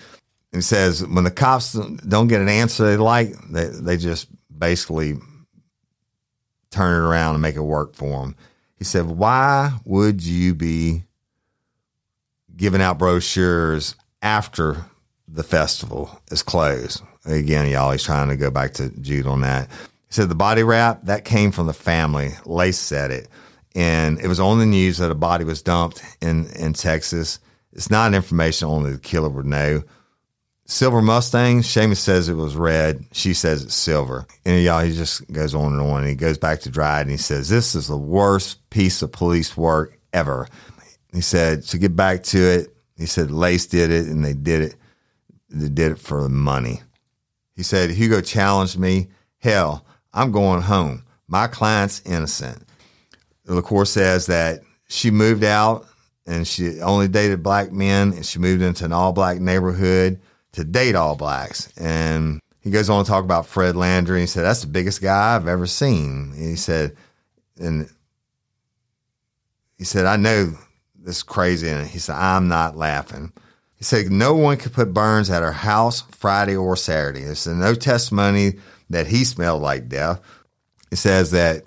And 0.53 0.59
he 0.59 0.63
says 0.63 1.05
when 1.05 1.25
the 1.25 1.31
cops 1.31 1.73
don't 1.73 2.29
get 2.29 2.41
an 2.41 2.49
answer 2.49 2.85
they 2.85 2.97
like, 2.97 3.35
they, 3.51 3.67
they 3.67 3.97
just 3.97 4.29
basically 4.57 5.15
turn 6.71 6.95
it 6.95 7.07
around 7.07 7.35
and 7.35 7.43
make 7.43 7.57
it 7.57 7.63
work 7.63 7.97
for 7.97 8.21
them. 8.21 8.37
He 8.85 8.87
said, 8.87 9.07
Why 9.07 9.73
would 9.87 10.23
you 10.23 10.55
be 10.55 11.05
giving 12.55 12.83
out 12.83 12.99
brochures 12.99 13.97
after 14.21 14.85
the 15.27 15.43
festival 15.43 16.21
is 16.31 16.43
closed? 16.43 17.01
Again, 17.25 17.71
y'all, 17.71 17.93
he's 17.93 18.03
trying 18.03 18.29
to 18.29 18.37
go 18.37 18.51
back 18.51 18.75
to 18.75 18.91
Jude 19.01 19.27
on 19.27 19.41
that. 19.41 19.71
He 19.71 20.11
said, 20.11 20.29
The 20.29 20.35
body 20.35 20.63
wrap, 20.63 21.01
that 21.05 21.25
came 21.25 21.51
from 21.51 21.67
the 21.67 21.73
family. 21.73 22.33
Lace 22.45 22.79
said 22.79 23.11
it. 23.11 23.29
And 23.75 24.21
it 24.21 24.29
was 24.29 24.39
on 24.39 24.59
the 24.59 24.67
news 24.67 24.99
that 24.99 25.11
a 25.11 25.15
body 25.15 25.47
was 25.47 25.63
dumped 25.63 26.03
in, 26.21 26.49
in 26.51 26.75
Texas. 26.75 27.39
It's 27.73 27.91
not 27.91 28.13
information 28.13 28.69
only 28.69 28.93
the 28.93 28.99
killer 28.99 29.31
would 29.31 29.47
know. 29.47 29.83
Silver 30.67 31.03
Mustang, 31.03 31.61
Seamus 31.61 31.99
says 31.99 32.29
it 32.29 32.35
was 32.35 32.57
red. 32.57 33.05
She 33.13 33.35
says 33.35 33.63
it's 33.63 33.75
silver. 33.75 34.27
And 34.47 34.63
y'all, 34.63 34.83
he 34.83 34.95
just 34.95 35.31
goes 35.31 35.55
on 35.55 35.73
and 35.75 35.83
on. 35.83 36.01
And 36.01 36.09
he 36.09 36.15
goes 36.15 36.39
back 36.39 36.61
to 36.61 36.71
Dryden 36.71 37.03
and 37.03 37.11
he 37.11 37.17
says, 37.19 37.51
This 37.51 37.75
is 37.75 37.89
the 37.89 37.99
worst 37.99 38.69
piece 38.71 39.03
of 39.03 39.13
police 39.13 39.57
work 39.57 39.99
ever. 40.15 40.49
He 41.13 41.21
said, 41.21 41.65
To 41.65 41.79
get 41.79 41.95
back 41.95 42.23
to 42.25 42.39
it, 42.39 42.75
he 42.97 43.05
said, 43.05 43.31
Lace 43.31 43.67
did 43.67 43.91
it 43.91 44.07
and 44.07 44.25
they 44.25 44.33
did 44.33 44.63
it. 44.63 44.77
They 45.51 45.69
did 45.69 45.93
it 45.93 45.99
for 45.99 46.23
the 46.23 46.31
money. 46.31 46.81
He 47.55 47.63
said, 47.63 47.91
Hugo 47.91 48.23
challenged 48.23 48.79
me. 48.79 49.09
Hell, 49.39 49.85
I'm 50.15 50.33
going 50.33 50.63
home. 50.63 51.05
My 51.29 51.47
client's 51.47 52.01
innocent. 52.07 52.65
LaCour 53.47 53.85
says 53.85 54.27
that 54.27 54.63
she 54.89 55.11
moved 55.11 55.45
out 55.45 55.87
and 56.27 56.47
she 56.47 56.81
only 56.81 57.07
dated 57.07 57.43
black 57.43 57.71
men 57.71 58.15
and 58.15 58.25
she 58.25 58.39
moved 58.39 58.63
into 58.63 58.87
an 58.87 58.93
all 58.93 59.13
black 59.13 59.41
neighborhood 59.41 60.19
to 60.55 60.65
date 60.65 60.95
all 60.95 61.17
blacks. 61.17 61.73
And 61.77 62.41
he 62.61 62.71
goes 62.71 62.89
on 62.89 63.05
to 63.05 63.09
talk 63.09 63.25
about 63.25 63.47
Fred 63.47 63.77
Landry. 63.77 64.21
He 64.21 64.27
said, 64.27 64.45
That's 64.45 64.63
the 64.63 64.67
biggest 64.67 65.03
guy 65.03 65.37
I've 65.37 65.49
ever 65.49 65.67
seen. 65.67 66.33
He 66.37 66.57
said, 66.57 66.97
and 67.59 67.89
he 69.79 69.85
said, 69.85 70.07
I 70.07 70.17
know 70.17 70.57
this 70.97 71.19
is 71.19 71.23
crazy. 71.23 71.69
And 71.69 71.87
he 71.87 71.99
said, 71.99 72.17
I'm 72.17 72.49
not 72.49 72.77
laughing. 72.77 73.33
He 73.77 73.85
said, 73.85 74.11
No 74.11 74.35
one 74.35 74.57
could 74.57 74.73
put 74.73 74.95
Burns 74.95 75.31
at 75.31 75.43
her 75.43 75.53
house 75.53 76.03
Friday 76.11 76.57
or 76.57 76.77
Saturday. 76.77 77.27
He 77.27 77.35
said, 77.35 77.57
No 77.57 77.75
testimony 77.75 78.55
that 78.91 79.07
he 79.07 79.25
smelled 79.25 79.63
like 79.63 79.89
death. 79.89 80.21
He 80.91 80.97
says 80.97 81.33
that 81.33 81.63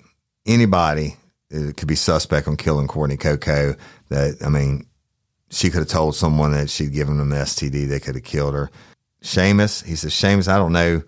anybody 0.46 1.16
could 1.50 1.86
be 1.86 1.94
suspect 1.94 2.48
on 2.48 2.56
killing 2.56 2.88
Courtney 2.88 3.16
Coco. 3.16 3.74
That, 4.08 4.36
I 4.44 4.48
mean, 4.48 4.86
she 5.50 5.70
could 5.70 5.80
have 5.80 5.88
told 5.88 6.14
someone 6.14 6.52
that 6.52 6.70
she'd 6.70 6.92
given 6.92 7.18
them 7.18 7.32
an 7.32 7.38
STD, 7.38 7.88
they 7.88 8.00
could 8.00 8.14
have 8.14 8.24
killed 8.24 8.54
her. 8.54 8.70
Seamus, 9.22 9.84
he 9.84 9.96
says, 9.96 10.12
Seamus, 10.12 10.48
I 10.48 10.58
don't 10.58 10.72
know 10.72 11.02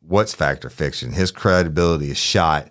what's 0.00 0.34
fact 0.34 0.64
or 0.64 0.70
fiction. 0.70 1.12
His 1.12 1.30
credibility 1.30 2.10
is 2.10 2.18
shot. 2.18 2.68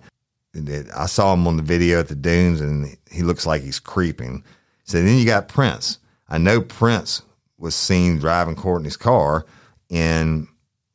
I 0.95 1.05
saw 1.05 1.33
him 1.33 1.47
on 1.47 1.57
the 1.57 1.63
video 1.63 1.99
at 1.99 2.07
the 2.07 2.15
dunes 2.15 2.61
and 2.61 2.97
he 3.11 3.21
looks 3.21 3.45
like 3.45 3.61
he's 3.61 3.79
creeping. 3.79 4.43
So 4.83 5.01
then 5.01 5.17
you 5.17 5.25
got 5.25 5.47
Prince. 5.47 5.99
I 6.29 6.37
know 6.37 6.61
Prince 6.61 7.21
was 7.57 7.75
seen 7.75 8.17
driving 8.17 8.55
Courtney's 8.55 8.97
car 8.97 9.45
and 9.89 10.47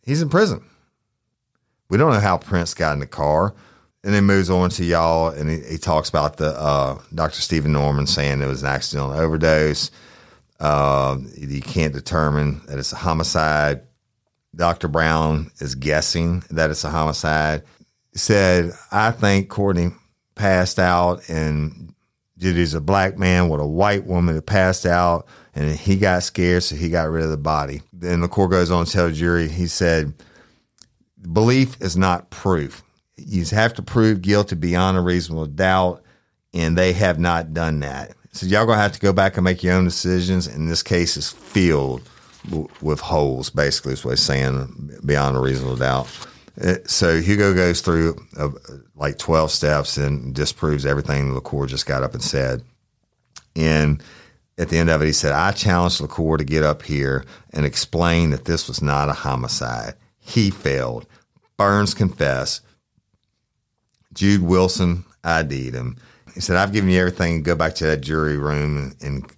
he's 0.03 0.23
in 0.23 0.29
prison. 0.29 0.65
We 1.89 1.99
don't 1.99 2.13
know 2.13 2.21
how 2.21 2.39
Prince 2.39 2.75
got 2.75 2.95
in 2.95 3.01
the 3.01 3.07
car. 3.07 3.55
And 4.05 4.13
then 4.13 4.25
moves 4.25 4.51
on 4.51 4.71
to 4.71 4.85
y'all 4.85 5.29
and 5.29 5.49
he, 5.49 5.61
he 5.61 5.79
talks 5.79 6.09
about 6.09 6.37
the 6.37 6.59
uh, 6.59 6.99
Dr. 7.15 7.41
Stephen 7.41 7.73
Norman 7.73 8.09
saying 8.09 8.43
it 8.43 8.47
was 8.47 8.63
an 8.63 8.69
accidental 8.69 9.13
overdose. 9.13 9.93
Uh, 10.63 11.19
you 11.37 11.61
can't 11.61 11.93
determine 11.93 12.61
that 12.69 12.79
it's 12.79 12.93
a 12.93 12.97
homicide. 12.97 13.83
Dr. 14.55 14.87
Brown 14.87 15.51
is 15.59 15.75
guessing 15.75 16.45
that 16.51 16.71
it's 16.71 16.85
a 16.85 16.91
homicide. 16.91 17.65
He 18.13 18.19
said, 18.19 18.71
I 18.93 19.11
think 19.11 19.49
Courtney 19.49 19.91
passed 20.37 20.79
out 20.79 21.29
and 21.29 21.93
Judy's 22.39 22.75
a 22.75 22.81
black 22.81 23.19
man 23.19 23.49
with 23.49 23.61
a 23.61 23.67
white 23.67 24.07
woman 24.07 24.37
that 24.37 24.47
passed 24.47 24.87
out 24.87 25.27
and 25.53 25.69
he 25.77 25.97
got 25.97 26.23
scared, 26.23 26.63
so 26.63 26.77
he 26.77 26.89
got 26.91 27.11
rid 27.11 27.25
of 27.25 27.31
the 27.31 27.37
body. 27.37 27.83
Then 27.93 28.21
LaCour 28.21 28.49
goes 28.49 28.71
on 28.71 28.85
to 28.85 28.93
tell 28.93 29.09
the 29.09 29.15
jury, 29.15 29.49
he 29.49 29.67
said, 29.67 30.15
belief 31.33 31.77
is 31.81 31.97
not 31.97 32.31
proof. 32.31 32.85
You 33.17 33.45
have 33.47 33.75
to 33.75 33.83
prove 33.83 34.23
guilty 34.23 34.55
beyond 34.55 34.97
a 34.97 35.01
reasonable 35.01 35.47
doubt, 35.47 36.05
and 36.55 36.79
they 36.79 36.93
have 36.93 37.19
not 37.19 37.53
done 37.53 37.81
that. 37.81 38.15
So 38.33 38.47
y'all 38.47 38.67
gonna 38.67 38.81
have 38.81 38.93
to 38.93 39.01
go 39.01 39.13
back 39.13 39.37
and 39.37 39.45
make 39.45 39.63
your 39.63 39.75
own 39.75 39.85
decisions. 39.85 40.47
And 40.47 40.69
this 40.69 40.83
case 40.83 41.17
is 41.17 41.31
filled 41.31 42.03
w- 42.49 42.69
with 42.81 43.01
holes. 43.01 43.51
Basically, 43.51 43.93
is 43.93 44.05
what 44.05 44.13
he's 44.13 44.23
saying 44.23 44.99
beyond 45.05 45.37
a 45.37 45.41
reasonable 45.41 45.77
doubt. 45.77 46.09
Uh, 46.61 46.77
So 46.87 47.21
Hugo 47.21 47.55
goes 47.55 47.81
through 47.83 48.17
uh, 48.39 48.51
like 48.97 49.19
twelve 49.19 49.51
steps 49.51 49.97
and 49.99 50.35
disproves 50.35 50.87
everything 50.87 51.35
LaCour 51.35 51.67
just 51.67 51.87
got 51.87 52.03
up 52.03 52.15
and 52.15 52.23
said. 52.23 52.63
And 53.55 54.03
at 54.57 54.71
the 54.71 54.79
end 54.79 54.89
of 54.89 55.03
it, 55.03 55.07
he 55.07 55.13
said, 55.13 55.33
"I 55.33 55.53
challenged 55.53 56.01
LaCour 56.01 56.39
to 56.39 56.45
get 56.45 56.63
up 56.63 56.83
here 56.83 57.25
and 57.53 57.67
explain 57.67 58.31
that 58.31 58.47
this 58.47 58.67
was 58.67 58.81
not 58.81 59.11
a 59.11 59.15
homicide. 59.15 59.95
He 60.19 60.51
failed. 60.51 61.07
Burns 61.59 61.93
confessed. 61.93 62.63
Jude 64.15 64.43
Wilson 64.43 65.05
ID'd 65.25 65.75
him. 65.75 65.97
He 66.35 66.41
said, 66.41 66.57
I've 66.57 66.73
given 66.73 66.91
you 66.91 67.01
everything. 67.01 67.43
Go 67.43 67.55
back 67.55 67.75
to 67.77 67.87
that 67.87 68.01
jury 68.01 68.37
room 68.37 68.95
and, 69.01 69.31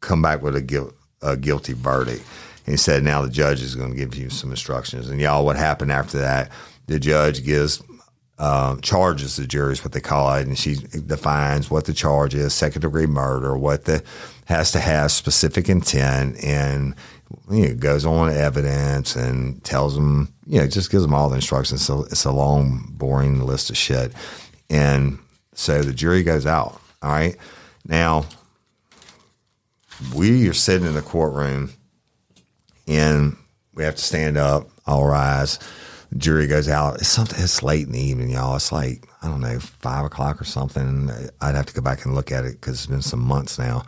come 0.00 0.20
back 0.20 0.42
with 0.42 0.54
a, 0.54 0.92
a 1.22 1.34
guilty 1.34 1.72
verdict. 1.72 2.22
And 2.66 2.74
he 2.74 2.76
said, 2.76 3.02
now 3.02 3.22
the 3.22 3.30
judge 3.30 3.62
is 3.62 3.74
going 3.74 3.92
to 3.92 3.96
give 3.96 4.14
you 4.14 4.28
some 4.28 4.50
instructions. 4.50 5.08
And 5.08 5.18
y'all, 5.18 5.46
what 5.46 5.56
happened 5.56 5.92
after 5.92 6.18
that? 6.18 6.50
The 6.88 7.00
judge 7.00 7.42
gives 7.42 7.82
uh, 8.38 8.76
charges 8.80 9.36
the 9.36 9.46
jury 9.46 9.72
is 9.72 9.84
what 9.84 9.92
they 9.92 10.00
call 10.00 10.34
it, 10.34 10.46
and 10.46 10.58
she 10.58 10.74
defines 10.74 11.70
what 11.70 11.84
the 11.84 11.92
charge 11.92 12.34
is: 12.34 12.52
second 12.52 12.82
degree 12.82 13.06
murder, 13.06 13.56
what 13.56 13.84
the 13.84 14.02
has 14.46 14.72
to 14.72 14.80
have 14.80 15.12
specific 15.12 15.68
intent, 15.68 16.42
and 16.42 16.94
you 17.50 17.68
know, 17.68 17.74
goes 17.74 18.04
on 18.04 18.30
evidence 18.30 19.14
and 19.16 19.62
tells 19.64 19.94
them, 19.94 20.34
you 20.46 20.58
know, 20.58 20.66
just 20.66 20.90
gives 20.90 21.04
them 21.04 21.14
all 21.14 21.28
the 21.28 21.36
instructions. 21.36 21.82
So 21.82 22.04
it's 22.04 22.24
a 22.24 22.32
long, 22.32 22.84
boring 22.90 23.40
list 23.40 23.70
of 23.70 23.76
shit, 23.76 24.12
and 24.68 25.18
so 25.54 25.82
the 25.82 25.92
jury 25.92 26.22
goes 26.22 26.46
out. 26.46 26.80
All 27.02 27.10
right, 27.10 27.36
now 27.86 28.26
we 30.14 30.48
are 30.48 30.54
sitting 30.54 30.86
in 30.86 30.94
the 30.94 31.02
courtroom, 31.02 31.72
and 32.86 33.36
we 33.74 33.84
have 33.84 33.96
to 33.96 34.02
stand 34.02 34.36
up, 34.36 34.68
all 34.86 35.06
rise 35.06 35.58
jury 36.16 36.46
goes 36.46 36.68
out. 36.68 36.96
It's 36.96 37.08
something. 37.08 37.42
It's 37.42 37.62
late 37.62 37.86
in 37.86 37.92
the 37.92 38.00
evening, 38.00 38.30
y'all. 38.30 38.56
It's 38.56 38.72
like 38.72 39.06
I 39.22 39.28
don't 39.28 39.40
know, 39.40 39.58
five 39.58 40.04
o'clock 40.04 40.40
or 40.40 40.44
something. 40.44 41.10
I'd 41.40 41.54
have 41.54 41.66
to 41.66 41.74
go 41.74 41.80
back 41.80 42.04
and 42.04 42.14
look 42.14 42.32
at 42.32 42.44
it 42.44 42.60
because 42.60 42.74
it's 42.74 42.86
been 42.86 43.02
some 43.02 43.20
months 43.20 43.58
now. 43.58 43.84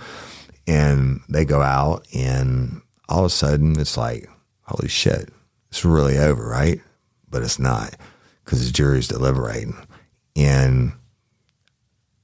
And 0.67 1.21
they 1.29 1.45
go 1.45 1.63
out, 1.63 2.07
and 2.15 2.81
all 3.09 3.21
of 3.21 3.27
a 3.27 3.31
sudden, 3.31 3.79
it's 3.79 3.97
like, 3.97 4.29
holy 4.63 4.89
shit, 4.89 5.29
it's 5.71 5.85
really 5.85 6.19
over, 6.19 6.49
right? 6.49 6.81
But 7.31 7.43
it's 7.43 7.59
not 7.59 7.95
because 8.45 8.67
the 8.67 8.73
jury's 8.73 9.09
deliberating, 9.09 9.77
and 10.35 10.93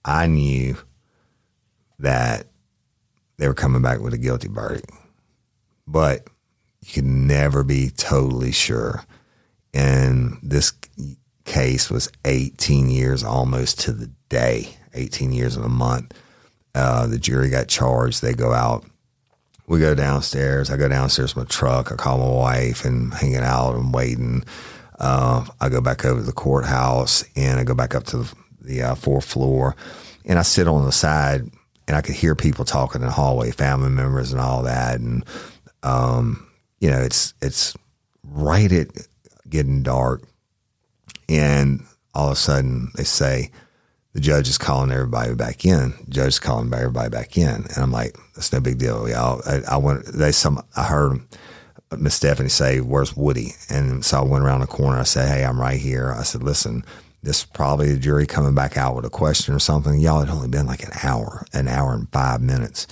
I 0.05 0.27
knew 0.27 0.77
that 1.99 2.47
they 3.39 3.49
were 3.49 3.55
coming 3.55 3.83
back 3.83 4.01
with 4.01 4.15
a 4.15 4.19
guilty 4.19 4.49
verdict, 4.49 4.91
but 5.87 6.27
you 6.81 6.93
can 6.93 7.27
never 7.27 7.63
be 7.63 7.91
totally 7.91 8.53
sure. 8.53 9.05
And 9.73 10.39
this 10.43 10.73
case 11.45 11.91
was 11.91 12.11
18 12.25 12.91
years 12.91 13.25
almost 13.25 13.81
to 13.81 13.93
the 13.93 14.11
day 14.29 14.77
18 14.95 15.33
years 15.33 15.57
in 15.57 15.63
a 15.63 15.69
month. 15.69 16.13
Uh, 16.75 17.07
the 17.07 17.19
jury 17.19 17.51
got 17.51 17.69
charged. 17.69 18.23
They 18.23 18.35
go 18.35 18.53
out. 18.53 18.85
We 19.67 19.79
go 19.79 19.95
downstairs. 19.95 20.71
I 20.71 20.77
go 20.77 20.89
downstairs 20.89 21.37
my 21.37 21.45
truck. 21.45 21.93
I 21.93 21.97
call 21.97 22.19
my 22.19 22.35
wife 22.35 22.85
and 22.85 23.13
hanging 23.15 23.37
out 23.37 23.75
and 23.75 23.95
waiting. 23.95 24.45
Uh, 24.99 25.45
i 25.61 25.69
go 25.69 25.81
back 25.81 26.05
over 26.05 26.21
to 26.21 26.27
the 26.27 26.33
courthouse 26.33 27.25
and 27.35 27.59
i 27.59 27.65
go 27.65 27.75
back 27.75 27.93
up 27.93 28.05
to 28.05 28.19
the, 28.19 28.35
the 28.65 28.83
uh, 28.83 28.95
fourth 28.95 29.25
floor 29.25 29.77
and 30.25 30.39
i 30.39 30.43
sit 30.43 30.69
on 30.69 30.85
the 30.85 30.93
side 30.93 31.43
and 31.87 31.97
i 31.97 32.01
could 32.01 32.15
hear 32.15 32.35
people 32.35 32.65
talking 32.65 33.01
in 33.01 33.07
the 33.07 33.13
hallway 33.13 33.51
family 33.51 33.91
members 33.91 34.33
and 34.33 34.41
all 34.41 34.63
that 34.63 35.01
and 35.01 35.25
um, 35.83 36.47
you 36.81 36.91
know 36.91 37.01
it's 37.01 37.35
it's 37.43 37.75
right 38.25 38.71
at 38.73 38.89
getting 39.49 39.83
dark, 39.83 40.23
and 41.29 41.85
all 42.15 42.29
of 42.29 42.33
a 42.33 42.37
sudden 42.37 42.91
they 42.97 43.05
say 43.05 43.51
the 44.13 44.21
judge 44.21 44.49
is 44.49 44.59
calling 44.59 44.91
everybody 44.91 45.35
back 45.35 45.65
in. 45.65 45.95
The 46.07 46.11
judge 46.11 46.29
is 46.29 46.39
calling 46.39 46.73
everybody 46.73 47.11
back 47.11 47.37
in, 47.37 47.49
and 47.49 47.79
I'm 47.79 47.93
like, 47.93 48.17
that's 48.35 48.53
no 48.53 48.61
big 48.61 48.79
deal, 48.79 49.09
y'all. 49.09 49.43
I, 49.47 49.63
I 49.73 49.77
went. 49.77 50.05
They 50.07 50.33
some. 50.33 50.65
I 50.77 50.85
heard 50.85 51.21
Miss 51.97 52.15
Stephanie 52.15 52.49
say, 52.49 52.81
"Where's 52.81 53.17
Woody?" 53.17 53.55
And 53.69 54.05
so 54.05 54.19
I 54.19 54.25
went 54.25 54.45
around 54.45 54.61
the 54.61 54.67
corner. 54.67 54.99
I 54.99 55.05
said, 55.05 55.29
"Hey, 55.29 55.45
I'm 55.45 55.61
right 55.61 55.81
here." 55.81 56.13
I 56.13 56.23
said, 56.23 56.43
"Listen." 56.43 56.85
This 57.23 57.39
is 57.39 57.45
probably 57.45 57.93
the 57.93 57.99
jury 57.99 58.27
coming 58.27 58.55
back 58.55 58.77
out 58.77 58.97
with 58.97 59.05
a 59.05 59.11
question 59.11 59.55
or 59.55 59.59
something. 59.59 60.01
Y'all 60.01 60.21
had 60.21 60.31
only 60.31 60.49
been 60.49 60.67
like 60.67 60.83
an 60.83 60.93
hour, 61.03 61.47
an 61.53 61.69
hour 61.69 61.95
and 61.95 62.11
five 62.13 62.41
minutes. 62.41 62.87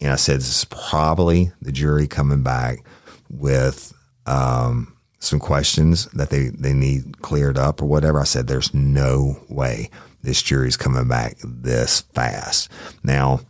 And 0.00 0.12
I 0.12 0.16
said, 0.16 0.36
This 0.38 0.58
is 0.58 0.64
probably 0.64 1.52
the 1.60 1.72
jury 1.72 2.06
coming 2.06 2.42
back 2.42 2.84
with 3.28 3.92
um, 4.26 4.96
some 5.18 5.38
questions 5.38 6.06
that 6.06 6.30
they, 6.30 6.48
they 6.48 6.72
need 6.72 7.20
cleared 7.22 7.58
up 7.58 7.80
or 7.80 7.86
whatever. 7.86 8.20
I 8.20 8.24
said, 8.24 8.46
there's 8.46 8.72
no 8.72 9.36
way 9.48 9.90
this 10.22 10.42
jury's 10.42 10.76
coming 10.76 11.08
back 11.08 11.36
this 11.44 12.00
fast. 12.14 12.70
Now, 13.02 13.40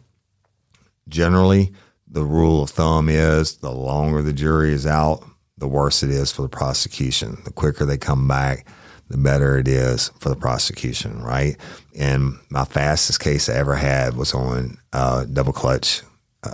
generally, 1.08 1.72
the 2.08 2.24
rule 2.24 2.62
of 2.62 2.70
thumb 2.70 3.08
is 3.08 3.56
the 3.56 3.72
longer 3.72 4.22
the 4.22 4.32
jury 4.32 4.72
is 4.72 4.86
out, 4.86 5.24
the 5.58 5.68
worse 5.68 6.02
it 6.02 6.10
is 6.10 6.30
for 6.32 6.42
the 6.42 6.48
prosecution. 6.48 7.38
The 7.44 7.52
quicker 7.52 7.84
they 7.84 7.98
come 7.98 8.28
back, 8.28 8.66
the 9.08 9.16
better 9.16 9.56
it 9.56 9.68
is 9.68 10.10
for 10.18 10.28
the 10.28 10.36
prosecution, 10.36 11.22
right? 11.22 11.56
And 11.96 12.38
my 12.50 12.64
fastest 12.64 13.20
case 13.20 13.48
I 13.48 13.54
ever 13.54 13.76
had 13.76 14.16
was 14.16 14.34
on 14.34 14.78
uh, 14.92 15.24
double 15.26 15.52
clutch 15.52 16.02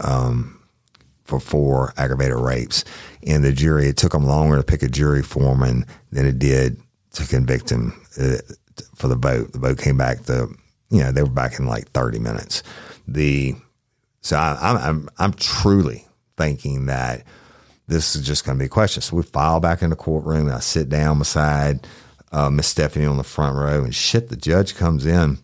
um, 0.04 0.60
for 1.24 1.40
four 1.40 1.94
aggravated 1.96 2.36
rapes. 2.36 2.84
And 3.26 3.42
the 3.42 3.52
jury, 3.52 3.88
it 3.88 3.96
took 3.96 4.12
them 4.12 4.24
longer 4.24 4.56
to 4.56 4.62
pick 4.62 4.82
a 4.82 4.88
jury 4.88 5.22
foreman 5.22 5.86
than 6.10 6.26
it 6.26 6.38
did 6.38 6.78
to 7.14 7.26
convict 7.26 7.70
him 7.70 7.92
uh, 8.20 8.38
for 8.94 9.08
the 9.08 9.16
vote. 9.16 9.52
The 9.52 9.58
vote 9.58 9.78
came 9.78 9.96
back 9.96 10.22
the, 10.24 10.54
you 10.90 11.00
know, 11.00 11.10
they 11.12 11.22
were 11.22 11.30
back 11.30 11.58
in 11.58 11.66
like 11.66 11.90
30 11.92 12.18
minutes. 12.18 12.62
The, 13.08 13.54
so 14.20 14.36
I, 14.36 14.58
I'm, 14.60 14.76
I'm, 14.76 15.08
I'm 15.18 15.32
truly 15.32 16.06
thinking 16.36 16.86
that 16.86 17.24
this 17.88 18.14
is 18.14 18.26
just 18.26 18.44
going 18.44 18.58
to 18.58 18.62
be 18.62 18.66
a 18.66 18.70
question. 18.70 19.02
So 19.02 19.16
we 19.16 19.22
file 19.22 19.60
back 19.60 19.82
in 19.82 19.90
the 19.90 19.96
courtroom 19.96 20.46
and 20.46 20.54
I 20.54 20.60
sit 20.60 20.88
down 20.88 21.18
beside 21.18 21.86
uh, 22.32 22.50
Miss 22.50 22.66
Stephanie 22.66 23.06
on 23.06 23.18
the 23.18 23.24
front 23.24 23.56
row 23.56 23.84
and 23.84 23.94
shit, 23.94 24.28
the 24.28 24.36
judge 24.36 24.74
comes 24.74 25.06
in. 25.06 25.38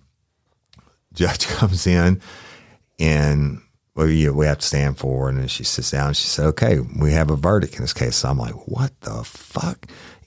Judge 1.12 1.46
comes 1.48 1.86
in 1.86 2.20
and 2.98 3.60
well, 3.94 4.06
we 4.06 4.46
have 4.46 4.58
to 4.58 4.66
stand 4.66 4.96
for. 4.96 5.28
And 5.28 5.38
then 5.38 5.48
she 5.48 5.64
sits 5.64 5.90
down 5.90 6.08
and 6.08 6.16
she 6.16 6.28
said, 6.28 6.46
okay, 6.46 6.78
we 6.78 7.12
have 7.12 7.30
a 7.30 7.36
verdict 7.36 7.74
in 7.74 7.82
this 7.82 7.92
case. 7.92 8.16
So 8.16 8.28
I'm 8.28 8.38
like, 8.38 8.54
what 8.68 8.92
the 9.00 9.24
fuck? 9.24 9.86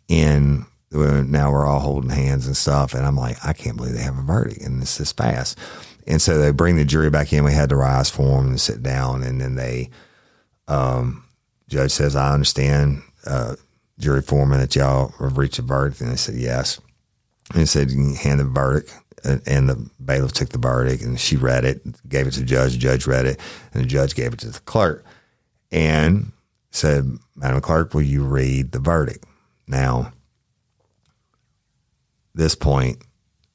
And 0.09 0.65
now 0.91 1.51
we're 1.51 1.65
all 1.65 1.79
holding 1.79 2.09
hands 2.09 2.47
and 2.47 2.57
stuff. 2.57 2.93
And 2.93 3.05
I'm 3.05 3.15
like, 3.15 3.37
I 3.45 3.53
can't 3.53 3.77
believe 3.77 3.93
they 3.93 4.03
have 4.03 4.17
a 4.17 4.23
verdict 4.23 4.61
and 4.61 4.81
this 4.81 4.99
is 4.99 5.13
fast. 5.13 5.57
And 6.05 6.21
so 6.21 6.37
they 6.37 6.51
bring 6.51 6.75
the 6.75 6.83
jury 6.83 7.09
back 7.09 7.31
in. 7.31 7.45
We 7.45 7.53
had 7.53 7.69
to 7.69 7.77
rise 7.77 8.09
for 8.09 8.23
them 8.23 8.49
and 8.49 8.59
sit 8.59 8.83
down. 8.83 9.23
And 9.23 9.39
then 9.39 9.55
they, 9.55 9.89
um, 10.67 11.23
judge 11.69 11.91
says, 11.91 12.15
I 12.15 12.33
understand, 12.33 13.03
uh, 13.25 13.55
jury 14.01 14.21
foreman 14.21 14.59
that 14.59 14.75
y'all 14.75 15.13
have 15.19 15.37
reached 15.37 15.59
a 15.59 15.61
verdict. 15.61 16.01
And 16.01 16.11
they 16.11 16.17
said, 16.17 16.35
yes. 16.35 16.79
And 17.51 17.59
he 17.59 17.65
said, 17.65 17.91
you 17.91 18.13
hand 18.15 18.39
the 18.39 18.45
verdict 18.45 18.93
and 19.23 19.69
the 19.69 19.89
bailiff 20.03 20.33
took 20.33 20.49
the 20.49 20.57
verdict 20.57 21.03
and 21.03 21.19
she 21.19 21.35
read 21.35 21.65
it, 21.65 21.81
gave 22.09 22.27
it 22.27 22.31
to 22.31 22.39
the 22.39 22.45
judge. 22.45 22.73
The 22.73 22.79
judge 22.79 23.07
read 23.07 23.25
it, 23.25 23.39
and 23.73 23.83
the 23.83 23.87
judge 23.87 24.15
gave 24.15 24.33
it 24.33 24.39
to 24.39 24.49
the 24.49 24.59
clerk 24.61 25.05
and 25.71 26.31
said, 26.71 27.05
Madam 27.35 27.61
Clerk, 27.61 27.93
will 27.93 28.01
you 28.01 28.23
read 28.23 28.71
the 28.71 28.79
verdict? 28.79 29.25
Now, 29.67 30.13
this 32.33 32.55
point, 32.55 32.97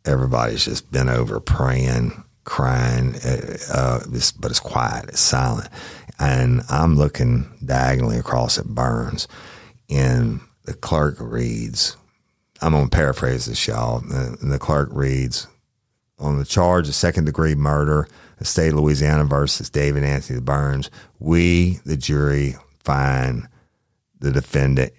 everybody's 0.05 0.65
just 0.65 0.91
been 0.93 1.09
over 1.09 1.41
praying, 1.41 2.25
crying, 2.45 3.17
uh, 3.25 3.57
uh 3.73 4.01
but 4.39 4.51
it's 4.51 4.61
quiet, 4.61 5.09
it's 5.09 5.21
silent. 5.21 5.69
And 6.19 6.63
I'm 6.71 6.97
looking 6.97 7.51
diagonally 7.65 8.19
across 8.19 8.59
at 8.59 8.67
Burns, 8.67 9.29
and 9.91 10.41
the 10.65 10.75
clerk 10.75 11.17
reads, 11.21 11.97
I'm 12.61 12.73
going 12.73 12.89
to 12.89 12.97
paraphrase 12.97 13.47
this, 13.47 13.67
y'all. 13.67 13.99
And 13.99 14.51
the 14.51 14.59
clerk 14.59 14.89
reads, 14.93 15.47
on 16.19 16.39
the 16.39 16.45
charge 16.45 16.89
of 16.89 16.95
second 16.95 17.27
degree 17.27 17.55
murder, 17.55 18.09
the 18.39 18.45
state 18.45 18.69
of 18.69 18.81
Louisiana 18.81 19.25
versus 19.25 19.71
David 19.71 20.05
Anthony 20.05 20.41
Burns, 20.41 20.91
we, 21.19 21.81
the 21.85 21.97
jury, 21.97 22.57
find 22.83 23.49
the 24.19 24.31
defendant 24.31 24.93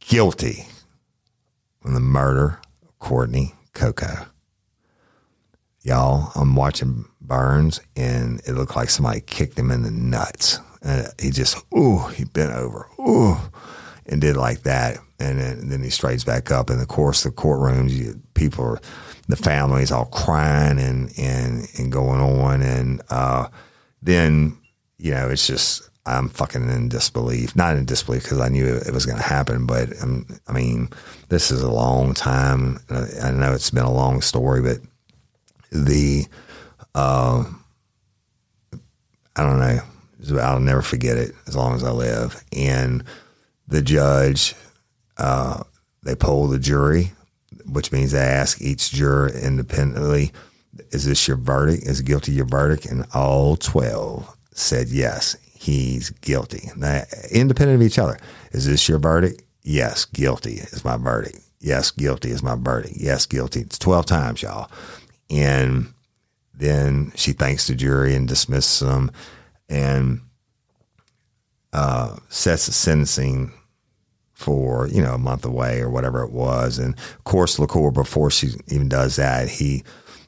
guilty 0.00 0.66
on 1.84 1.94
the 1.94 2.00
murder 2.00 2.60
of 2.82 2.98
Courtney 2.98 3.54
Coco. 3.74 4.26
Y'all, 5.82 6.32
I'm 6.34 6.54
watching 6.54 7.04
Burns 7.20 7.80
and 7.96 8.40
it 8.46 8.52
looked 8.52 8.76
like 8.76 8.90
somebody 8.90 9.20
kicked 9.20 9.58
him 9.58 9.70
in 9.70 9.82
the 9.82 9.90
nuts. 9.90 10.60
And 10.82 11.12
he 11.20 11.30
just, 11.30 11.56
ooh, 11.76 12.06
he 12.08 12.24
bent 12.24 12.52
over, 12.52 12.88
ooh, 13.00 13.36
and 14.08 14.20
did 14.20 14.36
like 14.36 14.62
that. 14.62 14.98
And 15.20 15.38
then, 15.38 15.58
and 15.58 15.72
then 15.72 15.82
he 15.82 15.90
straightens 15.90 16.24
back 16.24 16.50
up. 16.50 16.70
And 16.70 16.80
of 16.80 16.88
course, 16.88 17.24
the 17.24 17.30
courtrooms, 17.30 17.90
you, 17.90 18.20
people 18.34 18.64
are 18.64 18.80
the 19.28 19.36
family's 19.36 19.92
all 19.92 20.06
crying 20.06 20.78
and 20.78 21.12
and 21.18 21.68
and 21.78 21.92
going 21.92 22.20
on, 22.20 22.62
and 22.62 23.02
uh, 23.10 23.48
then 24.02 24.56
you 24.96 25.12
know 25.12 25.28
it's 25.28 25.46
just 25.46 25.88
I'm 26.06 26.28
fucking 26.28 26.68
in 26.70 26.88
disbelief. 26.88 27.54
Not 27.54 27.76
in 27.76 27.84
disbelief 27.84 28.22
because 28.22 28.40
I 28.40 28.48
knew 28.48 28.66
it 28.66 28.92
was 28.92 29.04
going 29.04 29.18
to 29.18 29.24
happen, 29.24 29.66
but 29.66 29.90
um, 30.02 30.26
I 30.46 30.52
mean, 30.52 30.88
this 31.28 31.50
is 31.50 31.62
a 31.62 31.70
long 31.70 32.14
time. 32.14 32.80
I 32.90 33.30
know 33.30 33.52
it's 33.52 33.70
been 33.70 33.84
a 33.84 33.92
long 33.92 34.22
story, 34.22 34.62
but 34.62 34.78
the 35.70 36.26
uh, 36.94 37.44
I 39.36 39.42
don't 39.42 39.58
know. 39.58 39.80
I'll 40.40 40.58
never 40.58 40.82
forget 40.82 41.16
it 41.16 41.32
as 41.46 41.54
long 41.54 41.74
as 41.74 41.84
I 41.84 41.90
live. 41.90 42.42
And 42.52 43.04
the 43.68 43.82
judge, 43.82 44.56
uh, 45.16 45.62
they 46.02 46.16
poll 46.16 46.48
the 46.48 46.58
jury 46.58 47.12
which 47.68 47.92
means 47.92 48.12
they 48.12 48.18
ask 48.18 48.60
each 48.60 48.90
juror 48.90 49.28
independently, 49.28 50.32
is 50.90 51.04
this 51.04 51.28
your 51.28 51.36
verdict? 51.36 51.84
Is 51.84 52.00
guilty 52.00 52.32
your 52.32 52.46
verdict? 52.46 52.86
And 52.86 53.04
all 53.14 53.56
12 53.56 54.36
said 54.52 54.88
yes, 54.88 55.36
he's 55.54 56.10
guilty. 56.10 56.70
Now, 56.76 57.02
independent 57.30 57.80
of 57.80 57.86
each 57.86 57.98
other. 57.98 58.18
Is 58.52 58.66
this 58.66 58.88
your 58.88 58.98
verdict? 58.98 59.42
Yes, 59.62 60.04
guilty 60.04 60.54
is 60.54 60.84
my 60.84 60.96
verdict. 60.96 61.40
Yes, 61.60 61.90
guilty 61.90 62.30
is 62.30 62.42
my 62.42 62.54
verdict. 62.54 62.94
Yes, 62.96 63.26
guilty. 63.26 63.60
It's 63.60 63.78
12 63.78 64.06
times, 64.06 64.42
y'all. 64.42 64.70
And 65.28 65.92
then 66.54 67.12
she 67.16 67.32
thanks 67.32 67.66
the 67.66 67.74
jury 67.74 68.14
and 68.14 68.26
dismisses 68.26 68.80
them 68.80 69.10
and 69.68 70.20
uh, 71.72 72.16
sets 72.28 72.66
the 72.66 72.72
sentencing 72.72 73.52
for 74.38 74.86
you 74.86 75.02
know 75.02 75.14
a 75.14 75.18
month 75.18 75.44
away 75.44 75.80
or 75.80 75.90
whatever 75.90 76.22
it 76.22 76.30
was. 76.30 76.78
And 76.78 76.94
of 76.94 77.24
course, 77.24 77.58
LaCour 77.58 77.90
before 77.90 78.30
she 78.30 78.50
even 78.68 78.88
does 78.88 79.16
that, 79.16 79.48
he 79.48 79.82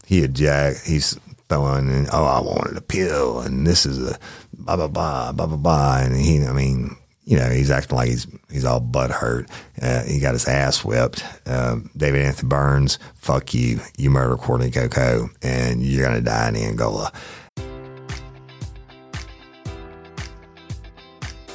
he 0.04 0.22
eject 0.24 0.84
he's 0.84 1.18
throwing 1.48 1.88
and 1.88 2.08
oh 2.12 2.24
I 2.24 2.40
wanted 2.40 2.76
a 2.76 2.80
pill 2.80 3.40
and 3.40 3.66
this 3.66 3.86
is 3.86 4.11
a 4.11 4.18
blah 4.52 4.76
blah 4.76 4.88
blah 4.88 5.32
blah 5.32 5.46
blah 5.46 5.56
blah 5.56 5.98
and 5.98 6.14
he 6.14 6.44
I 6.44 6.52
mean 6.52 6.96
you 7.24 7.36
know 7.36 7.48
he's 7.48 7.70
acting 7.70 7.96
like 7.96 8.08
he's 8.08 8.26
he's 8.50 8.64
all 8.64 8.80
butt 8.80 9.12
hurt. 9.12 9.48
Uh, 9.80 10.02
he 10.02 10.18
got 10.18 10.32
his 10.34 10.48
ass 10.48 10.84
whipped. 10.84 11.24
Uh, 11.46 11.76
David 11.96 12.22
Anthony 12.22 12.48
Burns, 12.48 12.98
fuck 13.14 13.54
you, 13.54 13.80
you 13.96 14.11
murder 14.11 14.36
Courtney 14.36 14.70
Coco, 14.72 15.30
and 15.40 15.82
you're 15.82 16.04
gonna 16.04 16.20
die 16.20 16.48
in 16.48 16.56
Angola. 16.56 17.12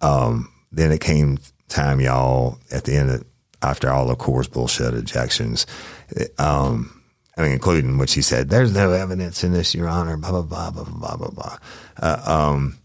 Um, 0.00 0.52
then 0.70 0.92
it 0.92 1.00
came 1.00 1.38
time, 1.68 2.00
y'all, 2.00 2.58
at 2.70 2.84
the 2.84 2.94
end 2.94 3.10
of, 3.10 3.24
after 3.62 3.90
all 3.90 4.10
of 4.10 4.18
course 4.18 4.46
bullshit 4.46 4.94
objections, 4.94 5.66
um, 6.38 6.98
I 7.36 7.42
mean, 7.42 7.52
including 7.52 7.98
what 7.98 8.08
she 8.08 8.20
said, 8.20 8.48
there's 8.48 8.74
no 8.74 8.90
evidence 8.90 9.44
in 9.44 9.52
this, 9.52 9.74
Your 9.74 9.88
Honor, 9.88 10.16
blah, 10.16 10.42
blah, 10.42 10.42
blah, 10.42 10.70
blah, 10.70 10.84
blah, 10.84 11.16
blah, 11.16 11.30
blah. 11.30 11.58
Uh, 11.96 12.22
um, 12.26 12.78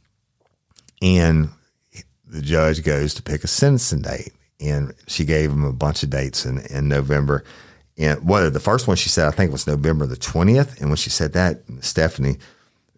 and 1.01 1.49
the 2.27 2.41
judge 2.41 2.83
goes 2.83 3.15
to 3.15 3.23
pick 3.23 3.43
a 3.43 3.47
sentencing 3.47 4.03
date. 4.03 4.31
And 4.59 4.93
she 5.07 5.25
gave 5.25 5.51
him 5.51 5.63
a 5.63 5.73
bunch 5.73 6.03
of 6.03 6.09
dates 6.09 6.45
in, 6.45 6.59
in 6.67 6.87
November. 6.87 7.43
And 7.97 8.21
one 8.27 8.43
of 8.43 8.53
the 8.53 8.59
first 8.59 8.87
one 8.87 8.95
she 8.95 9.09
said, 9.09 9.27
I 9.27 9.31
think 9.31 9.51
was 9.51 9.67
November 9.67 10.05
the 10.05 10.15
20th. 10.15 10.79
And 10.79 10.89
when 10.89 10.97
she 10.97 11.09
said 11.09 11.33
that, 11.33 11.61
Stephanie, 11.81 12.37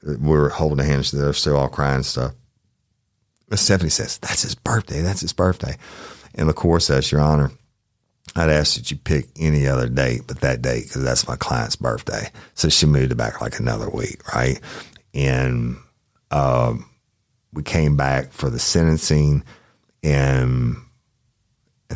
we 0.03 0.18
were 0.18 0.49
holding 0.49 0.86
hands, 0.86 1.11
they're 1.11 1.34
still 1.34 1.57
all 1.57 1.70
crying 1.70 1.95
and 1.95 2.05
stuff. 2.05 2.34
Stephanie 3.53 3.89
says, 3.89 4.17
That's 4.17 4.41
his 4.41 4.55
birthday. 4.55 5.01
That's 5.01 5.21
his 5.21 5.33
birthday. 5.33 5.77
And 6.33 6.47
LaCour 6.47 6.79
says, 6.79 7.11
Your 7.11 7.21
Honor, 7.21 7.51
I'd 8.35 8.49
ask 8.49 8.75
that 8.75 8.91
you 8.91 8.97
pick 8.97 9.27
any 9.39 9.67
other 9.67 9.87
date 9.87 10.23
but 10.27 10.41
that 10.41 10.61
date 10.61 10.85
because 10.87 11.03
that's 11.03 11.27
my 11.27 11.35
client's 11.35 11.75
birthday. 11.75 12.29
So 12.53 12.69
she 12.69 12.85
moved 12.85 13.11
it 13.11 13.15
back 13.15 13.41
like 13.41 13.59
another 13.59 13.89
week, 13.89 14.33
right? 14.33 14.59
And 15.13 15.77
um, 16.31 16.89
we 17.53 17.63
came 17.63 17.95
back 17.95 18.33
for 18.33 18.49
the 18.49 18.59
sentencing, 18.59 19.43
and 20.03 20.75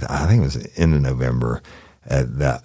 I 0.08 0.26
think 0.28 0.42
it 0.42 0.46
was 0.46 0.78
end 0.78 0.96
of 0.96 1.02
November. 1.02 1.62
Uh, 2.10 2.24
that 2.26 2.64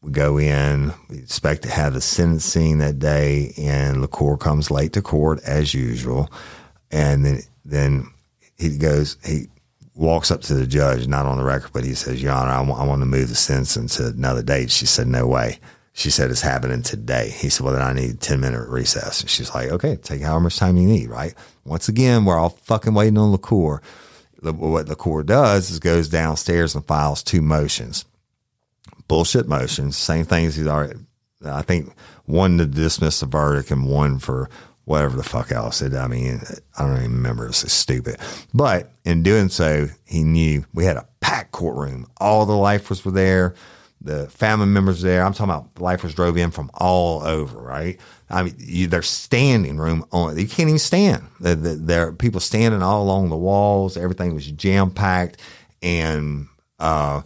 we 0.00 0.10
go 0.10 0.38
in, 0.38 0.92
we 1.08 1.18
expect 1.18 1.62
to 1.62 1.70
have 1.70 1.92
the 1.94 2.00
sentencing 2.00 2.78
that 2.78 2.98
day, 2.98 3.52
and 3.58 4.00
LaCour 4.00 4.38
comes 4.38 4.70
late 4.70 4.94
to 4.94 5.02
court 5.02 5.40
as 5.44 5.74
usual, 5.74 6.30
and 6.90 7.24
then 7.24 7.42
then 7.64 8.10
he 8.56 8.76
goes 8.78 9.16
he 9.24 9.46
walks 9.94 10.30
up 10.30 10.42
to 10.42 10.54
the 10.54 10.66
judge, 10.66 11.06
not 11.06 11.26
on 11.26 11.38
the 11.38 11.44
record, 11.44 11.72
but 11.72 11.84
he 11.84 11.94
says, 11.94 12.22
Your 12.22 12.32
Honor, 12.32 12.50
I 12.50 12.60
want, 12.60 12.80
I 12.80 12.84
want 12.84 13.02
to 13.02 13.06
move 13.06 13.28
the 13.28 13.34
sentencing 13.34 13.88
to 13.88 14.08
another 14.08 14.42
date. 14.42 14.70
She 14.70 14.86
said, 14.86 15.06
No 15.06 15.26
way. 15.26 15.58
She 15.92 16.10
said, 16.10 16.30
It's 16.30 16.40
happening 16.40 16.82
today. 16.82 17.30
He 17.30 17.48
said, 17.48 17.64
Well, 17.64 17.74
then 17.74 17.82
I 17.82 17.92
need 17.92 18.10
a 18.10 18.16
10 18.16 18.40
minute 18.40 18.68
recess. 18.68 19.20
And 19.20 19.30
she's 19.30 19.54
like, 19.54 19.70
Okay, 19.70 19.96
take 19.96 20.22
however 20.22 20.44
much 20.44 20.56
time 20.56 20.76
you 20.76 20.86
need, 20.86 21.08
right? 21.08 21.34
Once 21.64 21.88
again, 21.88 22.24
we're 22.24 22.38
all 22.38 22.50
fucking 22.50 22.94
waiting 22.94 23.18
on 23.18 23.32
LaCour. 23.32 23.82
What 24.42 24.88
LaCour 24.88 25.22
does 25.22 25.70
is 25.70 25.78
goes 25.78 26.08
downstairs 26.08 26.74
and 26.74 26.84
files 26.84 27.22
two 27.22 27.40
motions. 27.40 28.04
Bullshit 29.08 29.48
motions, 29.48 29.96
same 29.96 30.24
things 30.24 30.56
he's 30.56 30.66
already, 30.66 30.98
I 31.44 31.62
think 31.62 31.94
one 32.24 32.58
to 32.58 32.66
dismiss 32.66 33.20
the 33.20 33.26
verdict 33.26 33.70
and 33.70 33.88
one 33.88 34.18
for 34.18 34.48
whatever 34.84 35.16
the 35.16 35.22
fuck 35.22 35.52
else. 35.52 35.82
It, 35.82 35.94
I 35.94 36.06
mean, 36.06 36.40
I 36.78 36.82
don't 36.86 36.96
even 36.98 37.12
remember. 37.12 37.46
It's 37.46 37.72
stupid. 37.72 38.18
But 38.52 38.90
in 39.04 39.22
doing 39.22 39.48
so, 39.48 39.88
he 40.04 40.24
knew 40.24 40.64
we 40.72 40.84
had 40.84 40.96
a 40.96 41.06
packed 41.20 41.52
courtroom. 41.52 42.06
All 42.18 42.46
the 42.46 42.56
lifers 42.56 43.04
were 43.04 43.10
there. 43.10 43.54
The 44.00 44.28
family 44.28 44.66
members 44.66 45.02
were 45.02 45.08
there. 45.08 45.24
I'm 45.24 45.32
talking 45.32 45.54
about 45.54 45.80
lifers 45.80 46.14
drove 46.14 46.36
in 46.36 46.50
from 46.50 46.70
all 46.74 47.22
over, 47.22 47.58
right? 47.58 47.98
I 48.28 48.42
mean, 48.42 48.54
you, 48.58 48.86
they're 48.86 49.02
standing 49.02 49.78
room 49.78 50.04
on. 50.12 50.36
You 50.38 50.46
can't 50.46 50.68
even 50.68 50.78
stand. 50.78 51.22
There, 51.40 51.54
there 51.54 52.08
are 52.08 52.12
people 52.12 52.40
standing 52.40 52.82
all 52.82 53.02
along 53.02 53.30
the 53.30 53.36
walls. 53.36 53.96
Everything 53.96 54.34
was 54.34 54.50
jam 54.50 54.90
packed, 54.90 55.40
and 55.82 56.48
uh, 56.78 57.22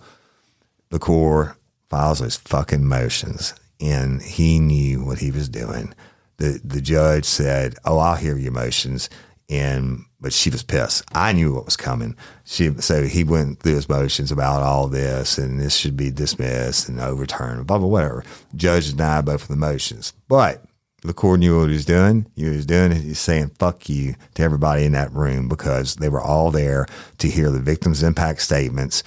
LaCour 0.92 1.56
files 1.88 2.20
those 2.20 2.36
fucking 2.36 2.84
motions, 2.84 3.54
and 3.80 4.22
he 4.22 4.60
knew 4.60 5.04
what 5.04 5.18
he 5.18 5.30
was 5.30 5.48
doing 5.48 5.94
the 6.38 6.60
the 6.64 6.80
judge 6.80 7.24
said, 7.24 7.74
"Oh, 7.84 7.98
I'll 7.98 8.16
hear 8.16 8.36
your 8.36 8.52
motions," 8.52 9.10
and 9.48 10.04
but 10.20 10.32
she 10.32 10.50
was 10.50 10.62
pissed. 10.62 11.04
I 11.14 11.32
knew 11.32 11.54
what 11.54 11.64
was 11.66 11.76
coming. 11.76 12.16
She 12.44 12.72
so 12.80 13.04
he 13.04 13.24
went 13.24 13.60
through 13.60 13.74
his 13.74 13.88
motions 13.88 14.32
about 14.32 14.62
all 14.62 14.88
this, 14.88 15.38
and 15.38 15.60
this 15.60 15.76
should 15.76 15.96
be 15.96 16.10
dismissed 16.10 16.88
and 16.88 17.00
overturned, 17.00 17.66
blah 17.66 17.78
blah 17.78 17.88
whatever. 17.88 18.24
Judge 18.56 18.90
denied 18.90 19.26
both 19.26 19.42
of 19.42 19.48
the 19.48 19.56
motions, 19.56 20.14
but 20.28 20.64
LaCour 21.04 21.36
knew 21.38 21.60
what 21.60 21.68
he 21.68 21.74
was 21.74 21.84
doing. 21.84 22.26
He 22.34 22.44
was 22.48 22.66
doing 22.66 22.92
it. 22.92 23.02
He's 23.02 23.20
saying 23.20 23.52
"fuck 23.58 23.88
you" 23.88 24.14
to 24.34 24.42
everybody 24.42 24.84
in 24.84 24.92
that 24.92 25.12
room 25.12 25.48
because 25.48 25.96
they 25.96 26.08
were 26.08 26.20
all 26.22 26.50
there 26.50 26.86
to 27.18 27.28
hear 27.28 27.50
the 27.50 27.60
victim's 27.60 28.02
impact 28.02 28.42
statements 28.42 29.02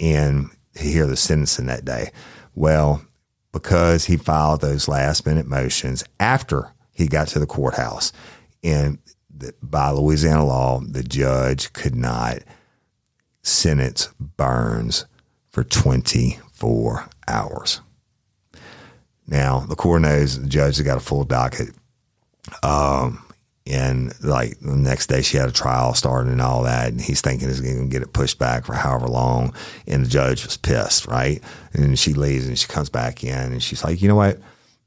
and 0.00 0.50
to 0.74 0.82
hear 0.82 1.06
the 1.06 1.16
sentencing 1.16 1.66
that 1.66 1.84
day. 1.84 2.10
Well, 2.54 3.02
because 3.52 4.04
he 4.04 4.16
filed 4.16 4.60
those 4.60 4.88
last 4.88 5.24
minute 5.24 5.46
motions 5.46 6.04
after 6.20 6.72
he 6.96 7.06
got 7.06 7.28
to 7.28 7.38
the 7.38 7.46
courthouse. 7.46 8.12
And 8.64 8.98
the, 9.34 9.54
by 9.62 9.90
Louisiana 9.90 10.44
law, 10.44 10.80
the 10.80 11.02
judge 11.02 11.72
could 11.72 11.94
not 11.94 12.38
sentence 13.42 14.08
Burns 14.18 15.06
for 15.50 15.62
24 15.62 17.08
hours. 17.28 17.80
Now, 19.28 19.64
LaCour 19.68 20.00
knows 20.00 20.40
the 20.40 20.48
judge 20.48 20.76
has 20.76 20.86
got 20.86 20.96
a 20.96 21.00
full 21.00 21.24
docket. 21.24 21.70
Um, 22.62 23.22
and 23.66 24.14
like 24.22 24.58
the 24.60 24.76
next 24.76 25.08
day, 25.08 25.22
she 25.22 25.36
had 25.36 25.48
a 25.48 25.52
trial 25.52 25.94
starting 25.94 26.30
and 26.30 26.40
all 26.40 26.62
that. 26.62 26.88
And 26.88 27.00
he's 27.00 27.20
thinking 27.20 27.48
he's 27.48 27.60
going 27.60 27.78
to 27.78 27.92
get 27.92 28.02
it 28.02 28.12
pushed 28.12 28.38
back 28.38 28.64
for 28.64 28.74
however 28.74 29.08
long. 29.08 29.54
And 29.86 30.04
the 30.04 30.08
judge 30.08 30.44
was 30.44 30.56
pissed, 30.56 31.06
right? 31.06 31.42
And 31.72 31.98
she 31.98 32.14
leaves 32.14 32.46
and 32.46 32.58
she 32.58 32.68
comes 32.68 32.88
back 32.88 33.24
in 33.24 33.52
and 33.52 33.62
she's 33.62 33.82
like, 33.82 34.00
you 34.00 34.08
know 34.08 34.14
what? 34.14 34.38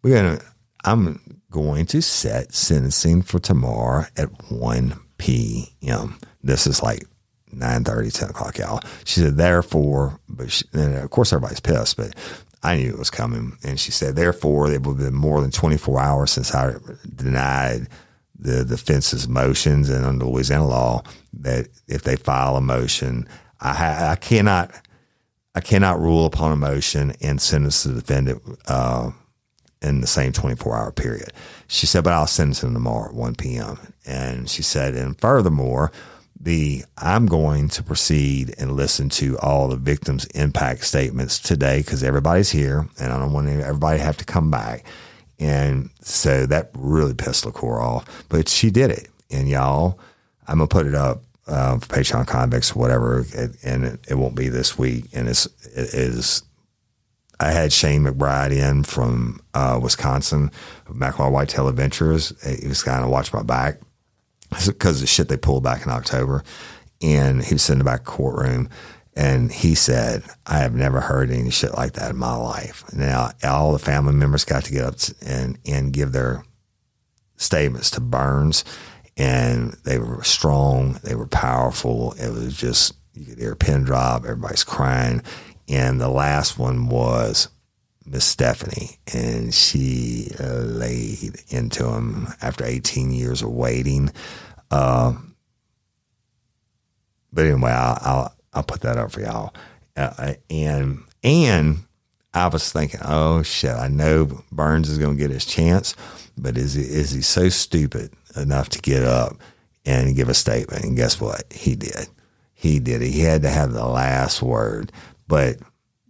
We're 0.01 0.21
going 0.21 0.37
to, 0.37 0.45
I'm 0.85 1.38
going 1.51 1.85
to 1.87 2.01
set 2.01 2.53
sentencing 2.53 3.21
for 3.21 3.39
tomorrow 3.39 4.05
at 4.17 4.51
1 4.51 4.99
p.m. 5.17 6.17
This 6.43 6.67
is 6.67 6.81
like 6.83 7.03
9 7.51 7.83
30, 7.83 8.11
10 8.11 8.29
o'clock, 8.29 8.57
y'all. 8.57 8.81
She 9.05 9.21
said, 9.21 9.37
therefore, 9.37 10.19
but 10.27 10.51
she, 10.51 10.65
and 10.73 10.95
of 10.95 11.09
course 11.09 11.33
everybody's 11.33 11.59
pissed, 11.59 11.97
but 11.97 12.15
I 12.61 12.75
knew 12.75 12.89
it 12.89 12.99
was 12.99 13.09
coming. 13.09 13.57
And 13.63 13.79
she 13.79 13.91
said, 13.91 14.15
therefore, 14.15 14.71
it 14.71 14.85
would 14.85 14.97
have 14.97 15.11
been 15.11 15.15
more 15.15 15.41
than 15.41 15.51
24 15.51 15.99
hours 15.99 16.31
since 16.31 16.53
I 16.53 16.75
denied 17.15 17.87
the 18.37 18.63
defense's 18.63 19.27
motions 19.27 19.89
and 19.89 20.05
under 20.05 20.25
Louisiana 20.25 20.67
law 20.67 21.03
that 21.33 21.67
if 21.87 22.03
they 22.03 22.15
file 22.15 22.55
a 22.55 22.61
motion, 22.61 23.27
I, 23.59 23.73
ha- 23.73 24.09
I 24.11 24.15
cannot, 24.15 24.71
I 25.55 25.61
cannot 25.61 25.99
rule 25.99 26.25
upon 26.25 26.51
a 26.51 26.55
motion 26.55 27.13
and 27.21 27.41
sentence 27.41 27.83
the 27.83 27.93
defendant, 27.93 28.41
uh, 28.67 29.11
in 29.81 30.01
the 30.01 30.07
same 30.07 30.33
24 30.33 30.75
hour 30.75 30.91
period. 30.91 31.31
She 31.67 31.85
said, 31.85 32.03
but 32.03 32.13
I'll 32.13 32.27
sentence 32.27 32.63
him 32.63 32.73
tomorrow 32.73 33.09
at 33.09 33.13
1 33.13 33.35
p.m. 33.35 33.79
And 34.05 34.49
she 34.49 34.61
said, 34.61 34.95
and 34.95 35.19
furthermore, 35.19 35.91
the 36.39 36.83
I'm 36.97 37.25
going 37.25 37.67
to 37.69 37.83
proceed 37.83 38.55
and 38.57 38.75
listen 38.75 39.09
to 39.09 39.37
all 39.39 39.67
the 39.67 39.75
victims' 39.75 40.25
impact 40.27 40.85
statements 40.85 41.37
today 41.37 41.79
because 41.79 42.03
everybody's 42.03 42.49
here 42.49 42.87
and 42.99 43.11
I 43.11 43.19
don't 43.19 43.33
want 43.33 43.49
everybody 43.49 43.97
to 43.99 44.03
have 44.03 44.17
to 44.17 44.25
come 44.25 44.49
back. 44.49 44.85
And 45.37 45.89
so 46.01 46.45
that 46.45 46.71
really 46.73 47.13
pissed 47.13 47.45
LaCour 47.45 47.81
off. 47.81 48.25
But 48.29 48.49
she 48.49 48.69
did 48.69 48.91
it. 48.91 49.09
And 49.31 49.47
y'all, 49.47 49.99
I'm 50.47 50.57
going 50.57 50.67
to 50.67 50.73
put 50.73 50.85
it 50.85 50.95
up 50.95 51.23
uh, 51.47 51.77
for 51.79 51.87
Patreon 51.87 52.27
convicts 52.27 52.75
whatever, 52.75 53.25
and 53.63 53.85
it, 53.85 53.99
it, 54.09 54.15
won't 54.15 54.35
be 54.35 54.49
this 54.49 54.77
week. 54.77 55.05
And 55.13 55.27
it's, 55.27 55.45
it 55.75 55.93
is 55.93 56.43
I 57.39 57.51
had 57.51 57.71
Shane 57.71 58.03
McBride 58.03 58.51
in 58.51 58.83
from 58.83 59.41
uh, 59.53 59.79
Wisconsin, 59.81 60.51
McLaw 60.87 61.31
Whitetail 61.31 61.67
Adventures. 61.67 62.33
He 62.61 62.67
was 62.67 62.83
kind 62.83 63.03
of 63.03 63.09
watch 63.09 63.33
my 63.33 63.43
back 63.43 63.79
because 64.65 64.97
of 64.97 65.01
the 65.01 65.07
shit 65.07 65.29
they 65.29 65.37
pulled 65.37 65.63
back 65.63 65.85
in 65.85 65.91
October. 65.91 66.43
And 67.01 67.41
he 67.43 67.53
was 67.53 67.63
sitting 67.63 67.79
in 67.79 67.85
the 67.85 67.91
back 67.91 68.03
courtroom 68.03 68.69
and 69.15 69.51
he 69.51 69.75
said, 69.75 70.23
I 70.45 70.59
have 70.59 70.73
never 70.73 71.01
heard 71.01 71.31
any 71.31 71.49
shit 71.49 71.73
like 71.73 71.93
that 71.93 72.11
in 72.11 72.17
my 72.17 72.35
life. 72.35 72.83
Now, 72.93 73.31
all 73.43 73.73
the 73.73 73.79
family 73.79 74.13
members 74.13 74.45
got 74.45 74.65
to 74.65 74.71
get 74.71 74.85
up 74.85 74.95
and, 75.25 75.57
and 75.65 75.93
give 75.93 76.11
their 76.11 76.43
statements 77.37 77.89
to 77.91 78.01
Burns. 78.01 78.63
And 79.17 79.73
they 79.83 79.99
were 79.99 80.23
strong, 80.23 80.99
they 81.03 81.15
were 81.15 81.27
powerful. 81.27 82.13
It 82.13 82.29
was 82.29 82.55
just, 82.55 82.93
you 83.13 83.25
could 83.25 83.39
hear 83.39 83.51
a 83.51 83.57
pin 83.57 83.83
drop, 83.83 84.23
everybody's 84.23 84.63
crying. 84.63 85.21
And 85.69 86.01
the 86.01 86.09
last 86.09 86.57
one 86.57 86.89
was 86.89 87.47
Miss 88.05 88.25
Stephanie, 88.25 88.97
and 89.13 89.53
she 89.53 90.31
laid 90.39 91.43
into 91.49 91.87
him 91.87 92.27
after 92.41 92.65
18 92.65 93.11
years 93.11 93.43
of 93.43 93.49
waiting. 93.51 94.11
Uh, 94.71 95.13
but 97.31 97.45
anyway, 97.45 97.71
I'll, 97.71 97.99
I'll, 98.01 98.35
I'll 98.53 98.63
put 98.63 98.81
that 98.81 98.97
up 98.97 99.11
for 99.11 99.21
y'all. 99.21 99.53
Uh, 99.95 100.33
and 100.49 101.03
and 101.23 101.79
I 102.33 102.47
was 102.47 102.71
thinking, 102.71 103.01
oh 103.03 103.43
shit, 103.43 103.75
I 103.75 103.89
know 103.89 104.43
Burns 104.51 104.89
is 104.89 104.97
going 104.97 105.17
to 105.17 105.21
get 105.21 105.29
his 105.29 105.45
chance, 105.45 105.95
but 106.37 106.57
is 106.57 106.73
he 106.73 106.81
is 106.81 107.11
he 107.11 107.21
so 107.21 107.49
stupid 107.49 108.13
enough 108.35 108.69
to 108.69 108.81
get 108.81 109.03
up 109.03 109.37
and 109.85 110.15
give 110.15 110.29
a 110.29 110.33
statement? 110.33 110.83
And 110.83 110.95
guess 110.95 111.19
what? 111.19 111.43
He 111.51 111.75
did 111.75 112.07
he 112.59 112.79
did. 112.79 113.01
He 113.01 113.21
had 113.21 113.43
to 113.43 113.49
have 113.49 113.71
the 113.71 113.85
last 113.85 114.41
word. 114.41 114.91
But 115.29 115.59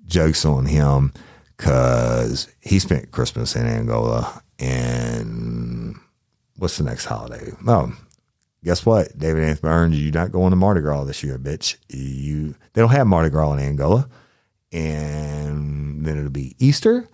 jokes 0.07 0.45
on 0.45 0.65
him 0.65 1.13
because 1.55 2.47
he 2.61 2.79
spent 2.79 3.11
Christmas 3.11 3.55
in 3.55 3.67
Angola. 3.67 4.41
And 4.57 5.95
what's 6.55 6.77
the 6.77 6.85
next 6.85 7.05
holiday? 7.05 7.51
Oh, 7.67 7.93
guess 8.63 8.85
what? 8.85 9.17
David 9.17 9.43
Anthony 9.43 9.69
Burns, 9.69 10.01
you're 10.01 10.13
not 10.13 10.31
going 10.31 10.51
to 10.51 10.55
Mardi 10.55 10.81
Gras 10.81 11.03
this 11.03 11.21
year, 11.21 11.37
bitch. 11.37 11.75
You 11.89 12.55
they 12.73 12.81
don't 12.81 12.91
have 12.91 13.07
Mardi 13.07 13.29
Gras 13.29 13.53
in 13.53 13.59
Angola. 13.59 14.09
And 14.71 16.05
then 16.05 16.17
it'll 16.17 16.29
be 16.29 16.55
Easter. 16.57 17.07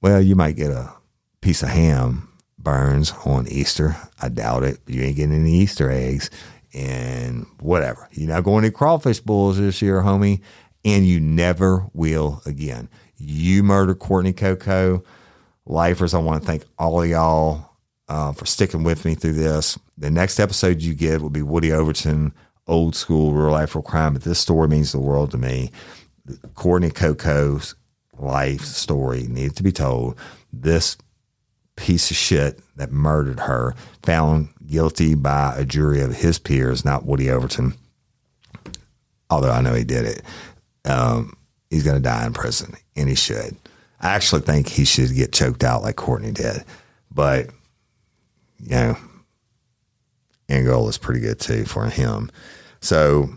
Well, 0.00 0.20
you 0.20 0.36
might 0.36 0.56
get 0.56 0.70
a 0.70 0.92
piece 1.40 1.62
of 1.62 1.70
ham 1.70 2.28
Burns 2.56 3.12
on 3.24 3.48
Easter. 3.48 3.96
I 4.22 4.28
doubt 4.28 4.62
it. 4.62 4.78
You 4.86 5.02
ain't 5.02 5.16
getting 5.16 5.34
any 5.34 5.54
Easter 5.54 5.90
eggs 5.90 6.30
and 6.74 7.46
whatever. 7.60 8.08
You're 8.12 8.28
not 8.28 8.44
going 8.44 8.64
to 8.64 8.70
crawfish 8.70 9.20
bowls 9.20 9.58
this 9.58 9.80
year, 9.80 10.02
homie, 10.02 10.40
and 10.84 11.06
you 11.06 11.20
never 11.20 11.86
will 11.92 12.42
again. 12.44 12.88
You 13.16 13.62
murdered 13.62 14.00
Courtney 14.00 14.32
Coco. 14.32 15.02
Lifers, 15.66 16.12
I 16.12 16.18
want 16.18 16.42
to 16.42 16.46
thank 16.46 16.64
all 16.78 17.00
of 17.00 17.08
y'all 17.08 17.70
uh, 18.08 18.32
for 18.32 18.44
sticking 18.44 18.82
with 18.82 19.04
me 19.04 19.14
through 19.14 19.34
this. 19.34 19.78
The 19.96 20.10
next 20.10 20.38
episode 20.38 20.82
you 20.82 20.94
get 20.94 21.22
will 21.22 21.30
be 21.30 21.42
Woody 21.42 21.72
Overton, 21.72 22.34
old 22.66 22.94
school 22.96 23.32
real 23.32 23.52
life 23.52 23.74
real 23.74 23.82
crime. 23.82 24.12
But 24.12 24.22
this 24.22 24.38
story 24.38 24.68
means 24.68 24.92
the 24.92 24.98
world 24.98 25.30
to 25.30 25.38
me. 25.38 25.70
Courtney 26.54 26.90
Coco's 26.90 27.74
life 28.18 28.62
story 28.62 29.26
needed 29.28 29.56
to 29.56 29.62
be 29.62 29.72
told. 29.72 30.18
This 30.52 30.96
piece 31.76 32.10
of 32.10 32.16
shit 32.16 32.60
that 32.76 32.92
murdered 32.92 33.40
her, 33.40 33.74
found 34.02 34.48
guilty 34.66 35.14
by 35.14 35.54
a 35.56 35.64
jury 35.64 36.00
of 36.00 36.14
his 36.14 36.38
peers, 36.38 36.84
not 36.84 37.04
Woody 37.04 37.30
Overton, 37.30 37.74
although 39.30 39.50
I 39.50 39.60
know 39.60 39.74
he 39.74 39.84
did 39.84 40.04
it. 40.04 40.22
Um, 40.84 41.36
he's 41.70 41.84
going 41.84 41.96
to 41.96 42.02
die 42.02 42.26
in 42.26 42.32
prison, 42.32 42.74
and 42.96 43.08
he 43.08 43.14
should. 43.14 43.56
I 44.00 44.10
actually 44.10 44.42
think 44.42 44.68
he 44.68 44.84
should 44.84 45.14
get 45.14 45.32
choked 45.32 45.64
out 45.64 45.82
like 45.82 45.96
Courtney 45.96 46.32
did. 46.32 46.64
But, 47.10 47.48
you 48.60 48.70
know, 48.70 48.96
Angola 50.48 50.88
is 50.88 50.98
pretty 50.98 51.20
good 51.20 51.40
too 51.40 51.64
for 51.64 51.86
him. 51.86 52.30
So 52.80 53.30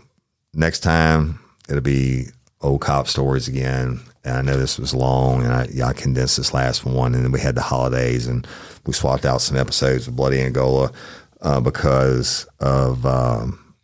next 0.52 0.80
time 0.80 1.40
it'll 1.68 1.80
be 1.80 2.26
old 2.60 2.80
cop 2.80 3.08
stories 3.08 3.48
again. 3.48 4.00
And 4.24 4.36
I 4.36 4.42
know 4.42 4.58
this 4.58 4.78
was 4.78 4.92
long, 4.92 5.42
and 5.42 5.52
I, 5.52 5.68
yeah, 5.72 5.86
I 5.86 5.92
condensed 5.92 6.36
this 6.36 6.52
last 6.52 6.84
one, 6.84 7.14
and 7.14 7.24
then 7.24 7.32
we 7.32 7.40
had 7.40 7.54
the 7.54 7.62
holidays, 7.62 8.26
and 8.26 8.46
we 8.84 8.92
swapped 8.92 9.24
out 9.24 9.40
some 9.40 9.56
episodes 9.56 10.06
of 10.06 10.16
Bloody 10.16 10.42
Angola 10.42 10.92
uh, 11.40 11.60
because 11.60 12.46
of 12.60 13.04
um, 13.06 13.74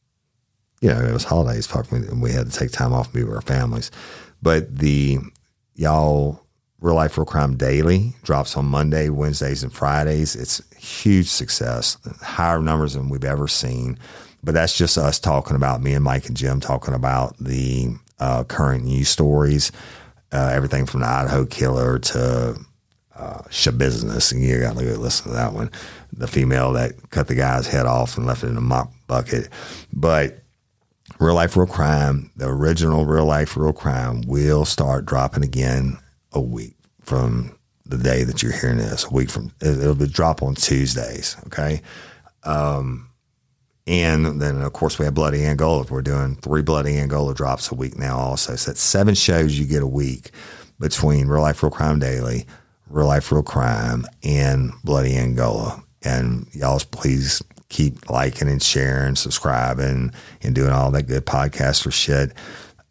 you 0.81 0.89
know 0.89 1.01
it 1.01 1.13
was 1.13 1.25
holidays. 1.25 1.67
Fuck 1.67 1.91
and 1.93 2.23
we 2.23 2.33
had 2.33 2.51
to 2.51 2.59
take 2.59 2.71
time 2.71 2.93
off 2.93 3.07
and 3.07 3.15
be 3.15 3.25
with 3.25 3.35
our 3.35 3.43
families. 3.43 3.91
But 4.43 4.79
the 4.79 5.19
y'all 5.75 6.45
Real 6.81 6.97
Life 6.97 7.17
Real 7.17 7.25
Crime 7.25 7.57
Daily 7.57 8.13
drops 8.25 8.57
on 8.57 8.67
Monday, 8.67 9.09
Wednesdays, 9.09 9.63
and 9.63 9.73
Fridays. 9.73 10.37
It's 10.37 10.61
huge 10.77 11.29
success, 11.29 11.97
higher 12.21 12.61
numbers 12.61 12.95
than 12.95 13.09
we've 13.09 13.25
ever 13.25 13.49
seen. 13.49 13.99
But 14.43 14.53
that's 14.53 14.77
just 14.77 14.99
us 14.99 15.19
talking 15.19 15.57
about 15.57 15.83
me 15.83 15.95
and 15.95 16.05
Mike 16.05 16.27
and 16.27 16.37
Jim 16.37 16.61
talking 16.61 16.93
about 16.93 17.39
the 17.39 17.95
uh, 18.19 18.45
current 18.45 18.85
news 18.85 19.09
stories, 19.09 19.73
uh, 20.31 20.51
everything 20.53 20.85
from 20.85 21.01
the 21.01 21.07
Idaho 21.07 21.47
killer 21.47 21.99
to 21.99 22.57
uh, 23.17 23.43
business. 23.77 24.33
And 24.33 24.43
you 24.43 24.61
got 24.61 24.77
to 24.77 24.99
listen 24.99 25.29
to 25.29 25.35
that 25.35 25.53
one. 25.53 25.71
The 26.13 26.27
female 26.27 26.73
that 26.73 27.11
cut 27.11 27.29
the 27.29 27.35
guy's 27.35 27.67
head 27.67 27.87
off 27.87 28.17
and 28.17 28.27
left 28.27 28.45
it 28.45 28.49
in 28.49 28.57
a 28.57 28.61
mop 28.61 28.93
bucket. 29.07 29.49
But 29.93 30.41
Real 31.19 31.35
Life 31.35 31.57
Real 31.57 31.67
Crime, 31.67 32.31
the 32.37 32.49
original 32.49 33.05
Real 33.05 33.27
Life 33.27 33.57
Real 33.57 33.73
Crime, 33.73 34.23
will 34.27 34.65
start 34.65 35.07
dropping 35.07 35.45
again 35.45 35.99
a 36.33 36.41
week 36.41 36.77
from 37.03 37.57
the 37.87 37.99
day 37.99 38.25
that 38.25 38.43
you're 38.43 38.53
hearing 38.53 38.79
this. 38.79 39.05
A 39.05 39.11
week 39.11 39.31
from 39.31 39.53
it'll 39.61 39.95
be 39.95 40.07
drop 40.07 40.43
on 40.43 40.55
Tuesdays. 40.55 41.37
Okay. 41.47 41.83
Um, 42.45 43.09
and 43.87 44.41
then 44.41 44.63
of 44.63 44.73
course 44.73 44.99
we 44.99 45.05
have 45.05 45.15
Bloody 45.15 45.45
Angola. 45.45 45.85
We're 45.89 46.03
doing 46.03 46.37
three 46.37 46.63
Bloody 46.63 46.99
Angola 46.99 47.35
drops 47.35 47.71
a 47.71 47.75
week 47.75 47.99
now. 47.99 48.17
Also, 48.17 48.57
so 48.57 48.71
that's 48.71 48.81
seven 48.81 49.15
shows 49.15 49.59
you 49.59 49.67
get 49.67 49.83
a 49.83 49.87
week 49.87 50.31
between 50.81 51.29
Real 51.29 51.43
Life 51.43 51.63
Real 51.63 51.71
Crime 51.71 51.99
Daily, 51.99 52.47
Real 52.95 53.07
Life 53.07 53.31
Real 53.31 53.43
Crime, 53.43 54.07
and 54.23 54.73
Bloody 54.85 55.17
Angola. 55.17 55.83
And 56.03 56.47
y'all 56.53 56.81
please 56.91 57.43
keep 57.69 58.09
liking 58.09 58.49
and 58.49 58.63
sharing, 58.63 59.17
subscribing, 59.17 60.13
and 60.43 60.55
doing 60.55 60.71
all 60.71 60.91
that 60.93 61.05
good 61.05 61.27
podcaster 61.27 61.93
shit 61.93 62.33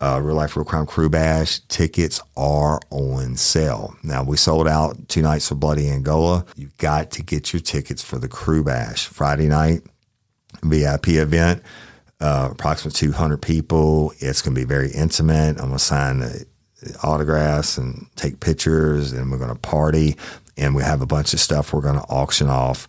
uh, 0.03 0.19
Real 0.21 0.35
Life 0.35 0.57
Real 0.57 0.65
Crime 0.65 0.85
Crew 0.85 1.09
Bash 1.09 1.59
tickets 1.69 2.19
are 2.35 2.81
on 2.89 3.37
sale. 3.37 3.95
Now, 4.03 4.21
we 4.21 4.35
sold 4.35 4.67
out 4.67 5.07
two 5.07 5.21
nights 5.21 5.47
for 5.47 5.55
Bloody 5.55 5.89
Angola. 5.89 6.45
You've 6.57 6.77
got 6.77 7.11
to 7.11 7.23
get 7.23 7.53
your 7.53 7.61
tickets 7.61 8.03
for 8.03 8.17
the 8.17 8.27
Crew 8.27 8.65
Bash 8.65 9.07
Friday 9.07 9.47
night 9.47 9.83
VIP 10.61 11.09
event. 11.09 11.63
Uh, 12.19 12.49
approximately 12.51 12.97
200 12.97 13.41
people. 13.41 14.13
It's 14.19 14.41
going 14.41 14.53
to 14.53 14.59
be 14.59 14.65
very 14.65 14.91
intimate. 14.91 15.51
I'm 15.51 15.67
going 15.67 15.73
to 15.73 15.79
sign 15.79 16.21
autographs 17.03 17.77
and 17.77 18.07
take 18.15 18.39
pictures, 18.39 19.11
and 19.11 19.31
we're 19.31 19.37
going 19.37 19.49
to 19.49 19.59
party. 19.59 20.17
And 20.57 20.75
we 20.75 20.83
have 20.83 21.01
a 21.01 21.07
bunch 21.07 21.33
of 21.33 21.39
stuff 21.39 21.73
we're 21.73 21.81
going 21.81 21.99
to 21.99 22.05
auction 22.07 22.47
off 22.47 22.87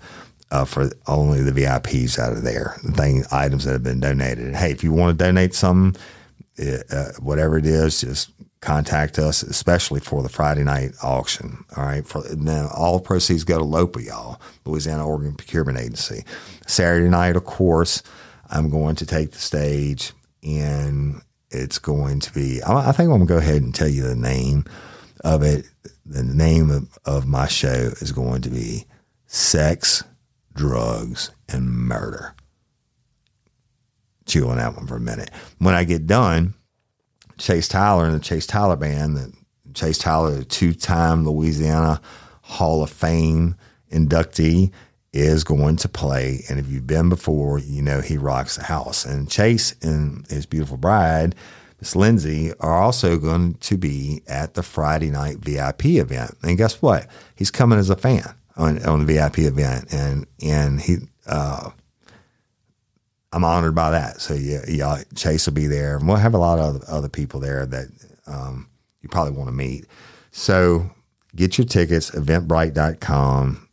uh, 0.51 0.65
for 0.65 0.91
only 1.07 1.43
the 1.43 1.53
VIPs 1.53 2.19
out 2.19 2.33
of 2.33 2.43
there. 2.43 2.77
The 2.85 2.93
things, 2.93 3.27
items 3.33 3.65
that 3.65 3.73
have 3.73 3.83
been 3.83 4.01
donated. 4.01 4.47
And 4.47 4.57
hey, 4.57 4.71
if 4.71 4.85
you 4.85 4.93
want 4.93 5.19
to 5.19 5.25
donate 5.25 5.55
something, 5.55 6.01
uh, 6.61 7.13
whatever 7.19 7.59
it 7.59 7.67
is, 7.67 8.01
just 8.01 8.31
contact 8.61 9.19
us, 9.19 9.43
especially 9.43 10.01
for 10.01 10.23
the 10.23 10.29
Friday 10.29 10.65
night 10.65 10.93
auction. 11.03 11.65
All 11.77 11.85
right. 11.85 12.07
For, 12.07 12.23
then 12.23 12.67
all 12.75 13.01
proceeds 13.01 13.45
go 13.45 13.59
to 13.59 13.65
LOPA, 13.65 14.03
y'all, 14.03 14.41
Louisiana 14.65 15.07
Organ 15.07 15.35
Procurement 15.35 15.79
Agency. 15.79 16.25
Saturday 16.67 17.09
night, 17.09 17.37
of 17.37 17.45
course, 17.45 18.03
I'm 18.49 18.71
going 18.71 18.97
to 18.97 19.07
take 19.07 19.33
the 19.33 19.39
stage 19.39 20.13
and 20.43 21.21
it's 21.55 21.79
going 21.79 22.21
to 22.21 22.33
be, 22.33 22.63
I, 22.63 22.93
think 22.93 23.11
I'm 23.11 23.17
going 23.17 23.21
to 23.21 23.27
go 23.27 23.39
ahead 23.39 23.63
and 23.63 23.75
tell 23.75 23.89
you 23.89 24.03
the 24.03 24.17
name 24.17 24.65
of 25.23 25.43
it. 25.43 25.67
The 26.07 26.23
name 26.23 26.71
of, 26.71 26.99
of 27.07 27.27
my 27.27 27.49
show 27.49 27.93
is 28.01 28.13
going 28.13 28.43
to 28.43 28.51
be 28.51 28.85
Sex, 29.27 30.05
Drugs, 30.55 31.31
and 31.49 31.71
Murder 31.71 32.35
chew 34.27 34.49
on 34.49 34.57
that 34.57 34.75
one 34.75 34.87
for 34.87 34.97
a 34.97 35.01
minute. 35.01 35.31
When 35.59 35.75
I 35.75 35.85
get 35.85 36.07
done, 36.07 36.55
Chase 37.39 37.69
Tyler 37.69 38.05
and 38.05 38.15
the 38.15 38.21
Chase 38.21 38.47
Tyler 38.47 38.77
band, 38.77 39.17
the 39.17 39.33
Chase 39.75 39.99
Tyler, 39.99 40.43
two 40.45 40.73
time 40.73 41.27
Louisiana 41.27 42.01
Hall 42.43 42.83
of 42.83 42.91
Fame 42.91 43.57
inductee, 43.91 44.71
is 45.15 45.45
going 45.45 45.77
to 45.77 45.89
play. 45.89 46.45
And 46.49 46.59
if 46.59 46.69
you've 46.69 46.87
been 46.87 47.09
before, 47.09 47.59
you 47.59 47.81
know 47.81 48.01
he 48.01 48.19
rocks 48.19 48.57
the 48.57 48.65
house. 48.65 49.05
And 49.05 49.31
Chase 49.31 49.77
and 49.81 50.27
his 50.27 50.45
beautiful 50.45 50.77
bride, 50.77 51.37
Miss 51.81 51.95
Lindsay, 51.95 52.53
are 52.59 52.83
also 52.83 53.17
going 53.17 53.55
to 53.55 53.77
be 53.77 54.23
at 54.27 54.55
the 54.55 54.63
Friday 54.63 55.11
night 55.11 55.39
VIP 55.39 55.87
event. 55.87 56.37
And 56.43 56.59
guess 56.59 56.83
what? 56.83 57.07
He's 57.37 57.53
coming 57.53 57.79
as 57.79 57.91
a 57.91 57.97
fan 57.97 58.35
on, 58.57 58.85
on 58.85 59.07
the 59.07 59.15
VIP 59.15 59.39
event. 59.41 59.93
And, 59.93 60.27
and 60.43 60.81
he, 60.81 60.97
uh, 61.27 61.71
I'm 63.35 63.45
honored 63.45 63.75
by 63.75 63.91
that. 63.93 64.21
So 64.21 64.35
yeah, 64.35 64.65
yeah, 64.69 65.03
Chase 65.15 65.47
will 65.47 65.55
be 65.55 65.67
there, 65.67 65.97
and 65.97 66.07
we'll 66.07 66.17
have 66.19 66.35
a 66.35 66.39
lot 66.39 66.61
of 66.61 66.83
other, 66.85 67.09
people 67.09 67.41
there 67.41 67.67
that 67.67 67.87
um, 68.29 68.69
you 69.03 69.09
probably 69.09 69.33
want 69.33 69.49
to 69.49 69.53
meet. 69.53 69.87
So 70.31 70.89
get 71.35 71.59
your 71.59 71.67
tickets, 71.67 72.11
eventbrite.com. 72.13 73.69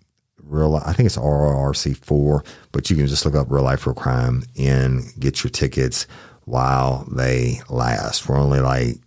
Real, 0.52 0.70
life. 0.70 0.84
I 0.86 0.94
think 0.94 1.08
it's 1.08 1.18
RRC4, 1.18 2.46
but 2.72 2.90
you 2.90 2.96
can 2.96 3.08
just 3.08 3.26
look 3.26 3.36
up 3.36 3.50
Real 3.50 3.64
Life 3.64 3.86
Real 3.88 3.96
Crime 3.96 4.44
and 4.58 5.04
get 5.20 5.44
your 5.44 5.52
tickets 5.52 6.08
while 6.46 7.06
they 7.12 7.62
last. 7.70 8.28
We're 8.28 8.40
only 8.40 8.60
like 8.60 8.98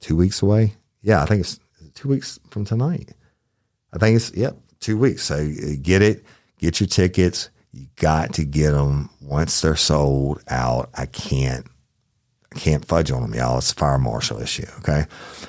two 0.00 0.16
weeks 0.16 0.42
away. 0.42 0.74
Yeah, 1.02 1.22
I 1.22 1.26
think 1.26 1.40
it's 1.40 1.60
two 1.94 2.08
weeks 2.08 2.38
from 2.50 2.64
tonight. 2.64 3.12
I 3.92 3.98
think 3.98 4.16
it's, 4.16 4.32
yep, 4.34 4.56
two 4.80 4.96
weeks. 4.96 5.24
So 5.24 5.50
get 5.82 6.02
it, 6.02 6.24
get 6.58 6.80
your 6.80 6.88
tickets 6.88 7.50
you 7.74 7.88
got 7.96 8.34
to 8.34 8.44
get 8.44 8.70
them 8.70 9.10
once 9.20 9.60
they're 9.60 9.76
sold 9.76 10.40
out. 10.48 10.90
I 10.94 11.06
can't, 11.06 11.66
I 12.54 12.58
can't 12.58 12.84
fudge 12.84 13.10
on 13.10 13.22
them, 13.22 13.34
y'all. 13.34 13.58
It's 13.58 13.72
a 13.72 13.74
fire 13.74 13.98
marshal 13.98 14.40
issue. 14.40 14.66
Okay. 14.78 15.04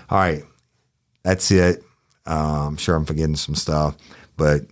All 0.10 0.18
right. 0.18 0.44
That's 1.24 1.52
it. 1.52 1.84
Uh, 2.26 2.66
I'm 2.68 2.78
sure 2.78 2.96
I'm 2.96 3.06
forgetting 3.06 3.36
some 3.36 3.54
stuff, 3.54 3.96
but 4.38 4.66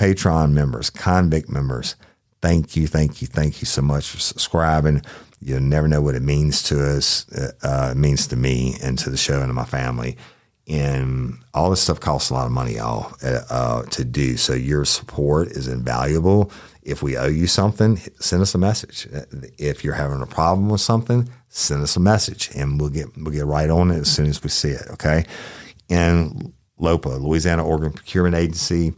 Patreon 0.00 0.52
members, 0.52 0.88
convict 0.88 1.50
members, 1.50 1.94
thank 2.40 2.74
you, 2.76 2.86
thank 2.86 3.20
you, 3.20 3.28
thank 3.28 3.60
you 3.60 3.66
so 3.66 3.82
much 3.82 4.08
for 4.08 4.18
subscribing. 4.18 5.02
You'll 5.40 5.60
never 5.60 5.88
know 5.88 6.00
what 6.00 6.14
it 6.14 6.22
means 6.22 6.62
to 6.64 6.74
us. 6.96 7.30
Uh, 7.62 7.90
it 7.92 7.98
means 7.98 8.26
to 8.28 8.36
me 8.36 8.76
and 8.82 8.98
to 8.98 9.10
the 9.10 9.16
show 9.18 9.40
and 9.42 9.50
to 9.50 9.54
my 9.54 9.66
family. 9.66 10.16
and 10.70 11.38
all 11.52 11.68
this 11.70 11.82
stuff 11.82 11.98
costs 12.00 12.30
a 12.30 12.34
lot 12.34 12.46
of 12.46 12.52
money, 12.52 12.74
y'all, 12.76 13.12
uh, 13.24 13.40
uh, 13.50 13.82
to 13.84 14.04
do. 14.04 14.36
So 14.36 14.54
your 14.54 14.84
support 14.84 15.48
is 15.48 15.66
invaluable. 15.66 16.52
If 16.82 17.02
we 17.02 17.16
owe 17.16 17.26
you 17.26 17.46
something, 17.46 17.96
send 18.20 18.40
us 18.42 18.54
a 18.54 18.58
message. 18.58 19.08
If 19.58 19.84
you're 19.84 19.94
having 19.94 20.22
a 20.22 20.26
problem 20.26 20.68
with 20.70 20.80
something, 20.80 21.28
send 21.48 21.82
us 21.82 21.96
a 21.96 22.00
message, 22.00 22.50
and 22.54 22.80
we'll 22.80 22.90
get 22.90 23.08
we'll 23.16 23.34
get 23.34 23.46
right 23.46 23.68
on 23.68 23.90
it 23.90 23.98
as 23.98 24.10
soon 24.10 24.26
as 24.26 24.42
we 24.42 24.48
see 24.48 24.70
it. 24.70 24.86
Okay, 24.92 25.26
and 25.90 26.52
LOPA, 26.78 27.20
Louisiana 27.20 27.66
Organ 27.66 27.92
Procurement 27.92 28.36
Agency, 28.36 28.94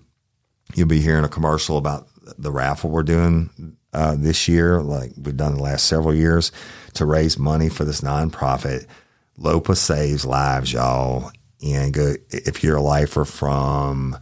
you'll 0.74 0.88
be 0.88 1.00
hearing 1.00 1.24
a 1.24 1.28
commercial 1.28 1.76
about 1.76 2.08
the 2.38 2.52
raffle 2.52 2.90
we're 2.90 3.02
doing 3.02 3.76
uh, 3.92 4.16
this 4.16 4.48
year, 4.48 4.80
like 4.80 5.12
we've 5.20 5.36
done 5.36 5.56
the 5.56 5.62
last 5.62 5.86
several 5.86 6.14
years, 6.14 6.52
to 6.94 7.04
raise 7.04 7.38
money 7.38 7.68
for 7.68 7.84
this 7.84 8.00
nonprofit. 8.00 8.86
LOPA 9.38 9.76
saves 9.76 10.24
lives, 10.24 10.72
y'all. 10.72 11.30
And 11.64 11.92
go 11.92 12.14
if 12.30 12.64
you're 12.64 12.76
a 12.76 12.82
lifer 12.82 13.24
from 13.24 14.16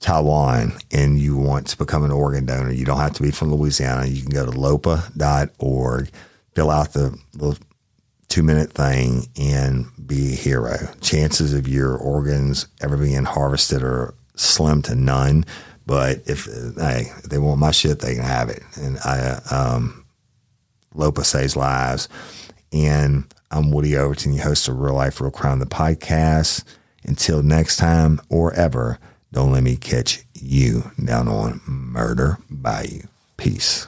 Taiwan 0.00 0.74
and 0.92 1.18
you 1.18 1.36
want 1.36 1.66
to 1.68 1.78
become 1.78 2.04
an 2.04 2.12
organ 2.12 2.46
donor, 2.46 2.70
you 2.70 2.84
don't 2.84 3.00
have 3.00 3.14
to 3.14 3.22
be 3.22 3.30
from 3.30 3.52
Louisiana. 3.52 4.06
You 4.06 4.22
can 4.22 4.30
go 4.30 4.44
to 4.44 4.52
lopa.org, 4.52 6.10
fill 6.54 6.70
out 6.70 6.92
the 6.92 7.18
little 7.34 7.58
two 8.28 8.42
minute 8.42 8.72
thing, 8.72 9.26
and 9.36 9.86
be 10.06 10.32
a 10.32 10.36
hero. 10.36 10.76
Chances 11.00 11.52
of 11.52 11.66
your 11.66 11.96
organs 11.96 12.68
ever 12.80 12.96
being 12.96 13.24
harvested 13.24 13.82
are 13.82 14.14
slim 14.36 14.82
to 14.82 14.94
none. 14.94 15.44
But 15.86 16.22
if 16.26 16.46
hey, 16.76 17.12
they 17.28 17.38
want 17.38 17.60
my 17.60 17.70
shit, 17.70 18.00
they 18.00 18.14
can 18.14 18.24
have 18.24 18.48
it. 18.48 18.62
And 18.76 18.98
I, 18.98 19.40
um, 19.50 20.04
Lopa 20.94 21.24
saves 21.24 21.56
lives. 21.56 22.08
And 22.72 23.24
I'm 23.50 23.70
Woody 23.70 23.96
Overton, 23.96 24.32
your 24.32 24.44
host 24.44 24.68
of 24.68 24.78
Real 24.78 24.94
Life, 24.94 25.20
Real 25.20 25.30
Crime, 25.30 25.60
the 25.60 25.66
podcast. 25.66 26.64
Until 27.04 27.42
next 27.42 27.76
time 27.76 28.20
or 28.28 28.52
ever, 28.54 28.98
don't 29.32 29.52
let 29.52 29.62
me 29.62 29.76
catch 29.76 30.24
you 30.34 30.90
down 31.02 31.28
on 31.28 31.60
Murder. 31.66 32.38
Peace. 33.36 33.86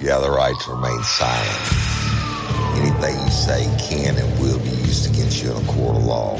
You 0.00 0.08
have 0.08 0.22
the 0.22 0.30
right 0.30 0.58
to 0.64 0.70
remain 0.72 1.00
silent. 1.04 1.81
You 3.10 3.30
say 3.30 3.64
can 3.80 4.16
and 4.16 4.40
will 4.40 4.60
be 4.60 4.70
used 4.70 5.12
against 5.12 5.42
you 5.42 5.50
in 5.50 5.56
a 5.56 5.72
court 5.72 5.96
of 5.96 6.04
law. 6.04 6.38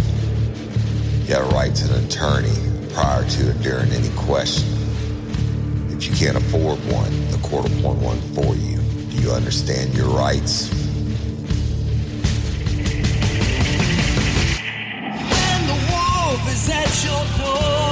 You 1.27 1.35
have 1.35 1.47
a 1.51 1.55
right 1.55 1.75
to 1.75 1.95
an 1.95 2.05
attorney 2.05 2.55
prior 2.93 3.29
to 3.29 3.51
and 3.51 3.63
during 3.63 3.91
any 3.91 4.11
question. 4.11 4.69
If 5.91 6.05
you 6.07 6.15
can't 6.15 6.37
afford 6.37 6.79
one, 6.93 7.31
the 7.31 7.39
court 7.43 7.65
will 7.65 7.79
appoint 7.79 7.99
one 7.99 8.21
for 8.35 8.55
you. 8.55 8.79
Do 9.11 9.17
you 9.23 9.33
understand 9.33 9.95
your 9.95 10.09
rights? 10.09 10.69
The 15.67 15.77
wolf 15.91 16.53
is 16.53 16.69
at 16.71 17.05
your 17.05 17.25
door, 17.39 17.92